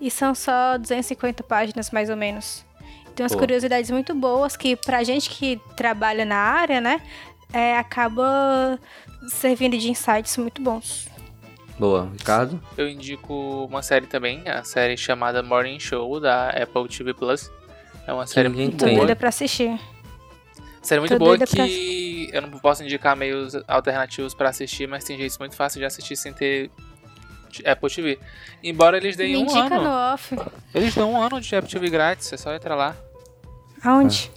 E 0.00 0.08
são 0.08 0.36
só 0.36 0.78
250 0.78 1.42
páginas 1.42 1.90
mais 1.90 2.08
ou 2.08 2.16
menos. 2.16 2.64
Tem 3.16 3.24
umas 3.24 3.32
Pô. 3.32 3.38
curiosidades 3.38 3.90
muito 3.90 4.14
boas 4.14 4.56
que 4.56 4.76
pra 4.76 5.02
gente 5.02 5.30
que 5.30 5.60
trabalha 5.74 6.24
na 6.24 6.36
área, 6.36 6.80
né, 6.80 7.00
é, 7.52 7.76
acaba 7.78 8.78
servindo 9.28 9.76
de 9.78 9.90
insights 9.90 10.36
muito 10.36 10.60
bons. 10.62 11.08
Boa. 11.78 12.08
Ricardo? 12.18 12.60
Eu 12.76 12.88
indico 12.88 13.66
uma 13.70 13.82
série 13.82 14.06
também, 14.06 14.48
a 14.48 14.64
série 14.64 14.96
chamada 14.96 15.42
Morning 15.42 15.78
Show, 15.78 16.18
da 16.20 16.48
Apple 16.50 16.88
TV 16.88 17.12
Plus. 17.12 17.50
É 18.06 18.12
uma 18.12 18.26
série 18.26 18.48
ninguém 18.48 18.66
muito 18.68 18.78
tem. 18.84 18.94
boa. 18.94 19.00
doida 19.06 19.16
pra 19.16 19.28
assistir. 19.28 19.78
Série 20.80 21.00
muito 21.00 21.12
Tô 21.12 21.18
boa 21.18 21.36
doida 21.36 21.46
pra- 21.46 21.66
que 21.66 22.30
eu 22.32 22.40
não 22.42 22.50
posso 22.60 22.82
indicar 22.84 23.16
meios 23.16 23.54
alternativos 23.66 24.32
pra 24.34 24.50
assistir, 24.50 24.86
mas 24.86 25.02
tem 25.04 25.16
jeitos 25.18 25.36
muito 25.38 25.56
fáceis 25.56 25.80
de 25.80 25.84
assistir 25.84 26.16
sem 26.16 26.32
ter 26.32 26.70
Apple 27.64 27.90
TV. 27.92 28.18
Embora 28.62 28.96
eles 28.96 29.16
Me 29.16 29.24
deem 29.24 29.36
um 29.36 29.40
indica 29.40 29.74
ano. 29.74 29.82
no 29.82 29.90
off. 30.14 30.36
Eles 30.74 30.94
dão 30.94 31.12
um 31.12 31.20
ano 31.20 31.40
de 31.40 31.56
Apple 31.56 31.70
TV 31.70 31.90
grátis, 31.90 32.32
é 32.32 32.36
só 32.36 32.54
entrar 32.54 32.76
lá. 32.76 32.94
Aonde? 33.82 34.30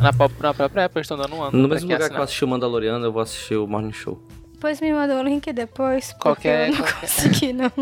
Na, 0.00 0.10
na 0.12 0.12
própria 0.54 0.84
Apple 0.86 0.98
eles 0.98 1.04
estão 1.04 1.16
dando 1.16 1.34
um 1.36 1.42
ano. 1.42 1.58
No 1.58 1.68
pra 1.68 1.74
mesmo 1.74 1.88
quem 1.88 1.96
lugar 1.96 1.98
que 1.98 2.02
eu 2.02 2.06
assinar. 2.06 2.22
assisti 2.24 2.44
o 2.44 2.48
Mandaloriano, 2.48 3.04
eu 3.04 3.12
vou 3.12 3.22
assistir 3.22 3.56
o 3.56 3.66
Morning 3.66 3.92
Show. 3.92 4.20
Depois 4.52 4.80
me 4.80 4.92
manda 4.92 5.18
o 5.18 5.22
link 5.22 5.52
depois, 5.52 6.12
porque 6.12 6.22
Qualquer- 6.22 6.68
eu 6.68 6.72
não 6.72 6.78
qualquer- 6.82 7.00
consegui, 7.00 7.52
não. 7.52 7.72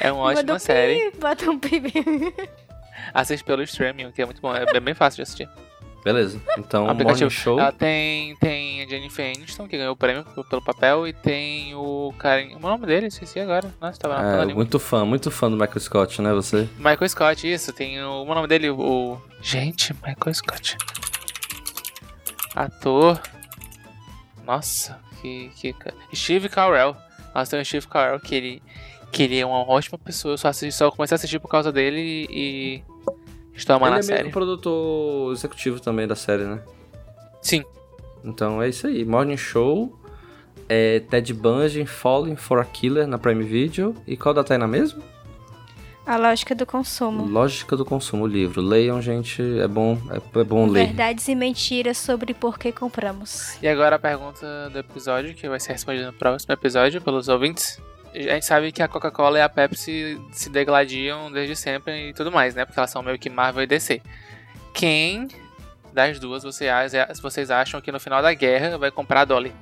É 0.00 0.12
uma 0.12 0.22
ótima 0.24 0.54
um 0.54 0.58
série. 0.58 1.10
pi, 1.10 1.18
Bota 1.18 1.50
um 1.50 1.58
pi. 1.58 1.82
Assiste 3.12 3.44
pelo 3.44 3.62
streaming, 3.62 4.10
que 4.12 4.22
é 4.22 4.24
muito 4.24 4.40
bom. 4.40 4.54
É 4.54 4.80
bem 4.80 4.94
fácil 4.94 5.16
de 5.16 5.22
assistir. 5.22 5.48
Beleza. 6.04 6.38
Então, 6.58 6.84
O 6.84 6.90
aplicativo. 6.90 7.24
Morning 7.24 7.30
Show. 7.42 7.58
Ela 7.58 7.72
tem, 7.72 8.36
tem 8.36 8.82
a 8.82 8.86
Jennifer 8.86 9.34
Aniston, 9.34 9.66
que 9.66 9.78
ganhou 9.78 9.94
o 9.94 9.96
prêmio 9.96 10.22
pelo 10.50 10.62
papel, 10.62 11.08
e 11.08 11.14
tem 11.14 11.74
o 11.74 12.12
cara. 12.18 12.46
O 12.54 12.58
nome 12.58 12.86
dele, 12.86 13.06
esqueci 13.06 13.40
agora. 13.40 13.72
Nossa, 13.80 13.98
tava 13.98 14.20
na 14.22 14.36
É, 14.36 14.40
ali. 14.42 14.52
muito 14.54 14.78
fã, 14.78 15.04
muito 15.06 15.30
fã 15.30 15.50
do 15.50 15.56
Michael 15.56 15.80
Scott, 15.80 16.20
né, 16.20 16.32
você? 16.34 16.68
Michael 16.76 17.08
Scott, 17.08 17.50
isso. 17.50 17.72
Tem 17.72 18.02
o, 18.02 18.22
o 18.24 18.34
nome 18.34 18.46
dele, 18.46 18.68
o. 18.68 19.18
Gente, 19.40 19.94
Michael 19.94 20.34
Scott. 20.34 20.76
Ator. 22.54 23.20
Nossa, 24.46 24.98
que. 25.20 25.50
que 25.56 25.74
Steve 26.14 26.48
Carell. 26.48 26.94
Nossa, 27.34 27.52
tem 27.52 27.60
o 27.60 27.64
Steve 27.64 27.86
Carell, 27.88 28.20
que 28.20 28.34
ele. 28.34 28.62
Que 29.10 29.22
ele 29.22 29.38
é 29.38 29.46
uma 29.46 29.60
ótima 29.60 29.96
pessoa. 29.96 30.34
Eu 30.34 30.38
só, 30.38 30.48
assisti, 30.48 30.76
só 30.76 30.90
comecei 30.90 31.14
a 31.14 31.16
assistir 31.16 31.38
por 31.38 31.48
causa 31.48 31.72
dele 31.72 32.26
e. 32.28 32.82
Estou 33.54 33.76
amando 33.76 33.94
Ele 33.94 34.00
a 34.00 34.04
é 34.04 34.06
meio 34.06 34.16
série. 34.16 34.28
que 34.28 34.32
produtor 34.32 35.32
executivo 35.32 35.80
também 35.80 36.06
da 36.06 36.16
série, 36.16 36.44
né? 36.44 36.60
Sim. 37.40 37.62
Então 38.24 38.62
é 38.62 38.68
isso 38.68 38.86
aí. 38.86 39.04
Morning 39.04 39.36
Show, 39.36 39.96
é 40.68 41.00
Ted 41.00 41.32
Bundy, 41.34 41.84
Falling 41.86 42.36
for 42.36 42.58
a 42.58 42.64
Killer 42.64 43.06
na 43.06 43.18
Prime 43.18 43.44
Video. 43.44 43.94
E 44.06 44.16
qual 44.16 44.34
data 44.34 44.54
aí 44.54 44.58
na 44.58 44.66
mesma? 44.66 45.02
A 46.06 46.18
lógica 46.18 46.54
do 46.54 46.66
consumo. 46.66 47.24
Lógica 47.24 47.74
do 47.76 47.84
Consumo, 47.84 48.24
o 48.24 48.26
livro. 48.26 48.60
Leiam, 48.60 49.00
gente, 49.00 49.40
é 49.58 49.66
bom, 49.66 49.96
é, 50.10 50.38
é 50.40 50.44
bom 50.44 50.66
ler. 50.66 50.88
Verdades 50.88 51.26
e 51.28 51.34
mentiras 51.34 51.96
sobre 51.96 52.34
por 52.34 52.58
que 52.58 52.70
compramos. 52.72 53.56
E 53.62 53.66
agora 53.66 53.96
a 53.96 53.98
pergunta 53.98 54.68
do 54.68 54.78
episódio, 54.78 55.34
que 55.34 55.48
vai 55.48 55.58
ser 55.58 55.72
respondida 55.72 56.08
no 56.08 56.12
próximo 56.12 56.52
episódio 56.52 57.00
pelos 57.00 57.28
ouvintes. 57.28 57.80
A 58.14 58.34
gente 58.34 58.46
sabe 58.46 58.70
que 58.70 58.80
a 58.80 58.86
Coca-Cola 58.86 59.38
e 59.38 59.42
a 59.42 59.48
Pepsi 59.48 60.20
se 60.30 60.48
degladiam 60.48 61.32
desde 61.32 61.56
sempre 61.56 62.10
e 62.10 62.14
tudo 62.14 62.30
mais, 62.30 62.54
né? 62.54 62.64
Porque 62.64 62.78
elas 62.78 62.90
são 62.90 63.02
meio 63.02 63.18
que 63.18 63.28
Marvel 63.28 63.64
e 63.64 63.66
DC. 63.66 64.00
Quem 64.72 65.26
das 65.92 66.20
duas 66.20 66.44
vocês 66.44 67.50
acham 67.50 67.80
que 67.80 67.90
no 67.90 67.98
final 67.98 68.22
da 68.22 68.32
guerra 68.32 68.78
vai 68.78 68.92
comprar 68.92 69.22
a 69.22 69.24
Dolly? 69.24 69.52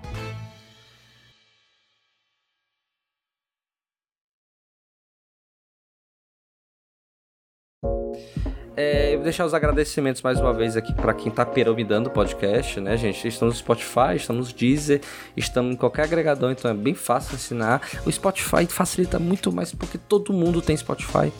É, 8.76 9.01
deixar 9.22 9.46
os 9.46 9.54
agradecimentos 9.54 10.20
mais 10.20 10.38
uma 10.40 10.52
vez 10.52 10.76
aqui 10.76 10.92
para 10.92 11.14
quem 11.14 11.30
tá 11.30 11.46
piramidando 11.46 12.08
o 12.08 12.12
podcast, 12.12 12.80
né, 12.80 12.96
gente? 12.96 13.26
Estamos 13.26 13.54
no 13.54 13.58
Spotify, 13.58 14.16
estamos 14.16 14.48
no 14.48 14.54
Deezer, 14.54 15.00
estamos 15.36 15.74
em 15.74 15.76
qualquer 15.76 16.02
agregador, 16.02 16.50
então 16.50 16.70
é 16.70 16.74
bem 16.74 16.94
fácil 16.94 17.36
assinar. 17.36 17.80
O 18.04 18.12
Spotify 18.12 18.66
facilita 18.66 19.18
muito 19.18 19.52
mais 19.52 19.72
porque 19.72 19.96
todo 19.96 20.32
mundo 20.32 20.60
tem 20.60 20.76
Spotify. 20.76 21.32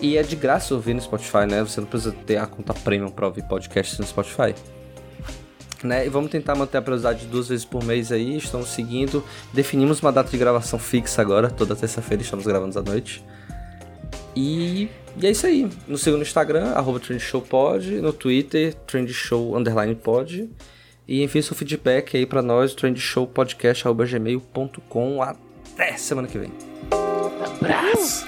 E 0.00 0.16
é 0.16 0.22
de 0.22 0.36
graça 0.36 0.74
ouvir 0.74 0.94
no 0.94 1.00
Spotify, 1.02 1.46
né? 1.46 1.62
Você 1.62 1.80
não 1.80 1.88
precisa 1.88 2.12
ter 2.24 2.38
a 2.38 2.46
conta 2.46 2.72
premium 2.72 3.10
para 3.10 3.26
ouvir 3.26 3.42
podcast 3.42 4.00
no 4.00 4.06
Spotify. 4.06 4.54
Né? 5.82 6.06
E 6.06 6.08
vamos 6.08 6.30
tentar 6.30 6.54
manter 6.54 6.78
a 6.78 6.82
periodicidade 6.82 7.20
de 7.20 7.26
duas 7.26 7.48
vezes 7.48 7.64
por 7.64 7.84
mês 7.84 8.10
aí. 8.12 8.36
Estamos 8.36 8.68
seguindo. 8.68 9.22
Definimos 9.52 10.00
uma 10.00 10.12
data 10.12 10.30
de 10.30 10.38
gravação 10.38 10.78
fixa 10.78 11.20
agora. 11.20 11.50
Toda 11.50 11.76
terça-feira 11.76 12.22
estamos 12.22 12.46
gravando 12.46 12.78
à 12.78 12.82
noite. 12.82 13.22
E, 14.34 14.88
e 15.16 15.26
é 15.26 15.30
isso 15.30 15.46
aí. 15.46 15.70
Nos 15.88 16.02
sigam 16.02 16.18
no 16.18 16.22
Instagram, 16.22 16.72
arroba 16.72 17.00
trendshowpod. 17.00 18.00
No 18.00 18.12
Twitter, 18.12 18.74
trendshow 18.86 19.56
underline 19.56 19.94
pod. 19.94 20.50
E 21.06 21.22
envie 21.22 21.42
seu 21.42 21.54
feedback 21.56 22.16
aí 22.16 22.24
pra 22.24 22.40
nós, 22.42 22.74
trendshowpodcast.gmail.com. 22.74 25.22
Até 25.22 25.96
semana 25.96 26.28
que 26.28 26.38
vem. 26.38 26.52
Abraço! 27.60 28.24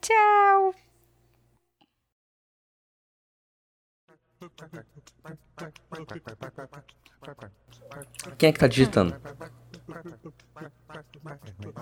Tchau! 0.00 0.74
Quem 8.38 8.50
é 8.50 8.52
que 8.52 8.58
tá 8.58 8.66
digitando? 8.68 9.14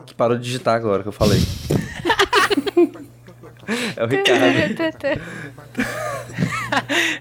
Que 0.07 0.15
parou 0.15 0.37
de 0.37 0.45
digitar 0.45 0.77
agora 0.77 1.03
que 1.03 1.09
eu 1.09 1.13
falei. 1.13 1.39
é 3.97 4.05
o 4.05 4.07
Ricardo. 4.07 4.45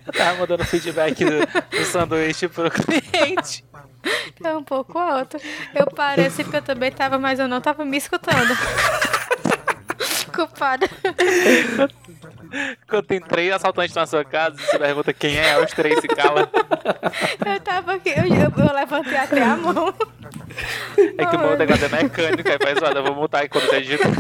Eu 0.06 0.14
tava 0.14 0.40
mandando 0.40 0.64
feedback 0.66 1.26
do, 1.26 1.78
do 1.78 1.86
sanduíche 1.86 2.48
pro 2.48 2.70
cliente. 2.70 3.66
É 4.44 4.56
um 4.56 4.64
pouco 4.64 5.00
alto. 5.00 5.38
Eu 5.74 5.88
pareci 5.88 6.44
porque 6.44 6.58
eu 6.58 6.62
também 6.62 6.92
tava, 6.92 7.18
mas 7.18 7.40
eu 7.40 7.48
não 7.48 7.62
tava 7.62 7.84
me 7.84 7.98
escutando. 7.98 8.56
Culpada. 10.34 10.88
Quando 12.88 13.06
tem 13.06 13.20
três 13.20 13.54
assaltantes 13.54 13.96
na 13.96 14.06
sua 14.06 14.24
casa, 14.24 14.58
você 14.58 14.78
pergunta 14.78 15.14
quem 15.14 15.38
é, 15.38 15.60
os 15.64 15.72
três 15.72 16.00
se 16.00 16.08
calam. 16.08 16.48
Eu 17.46 17.60
tava 17.60 17.94
aqui, 17.94 18.10
eu, 18.10 18.26
eu, 18.26 18.52
eu 18.66 18.74
levantei 18.74 19.18
até 19.18 19.44
a 19.44 19.56
mão. 19.56 19.94
É 21.18 21.26
que 21.26 21.36
o 21.36 21.40
meu 21.40 21.58
negócio 21.58 21.86
é 21.86 21.90
mecânico, 21.90 22.50
aí 22.50 22.58
faz 22.62 22.80
zoada. 22.80 23.00
Eu 23.00 23.04
vou 23.04 23.16
montar 23.16 23.40
aí 23.40 23.50
quando 23.50 23.70
tá 23.70 23.80
digitando 23.80 24.16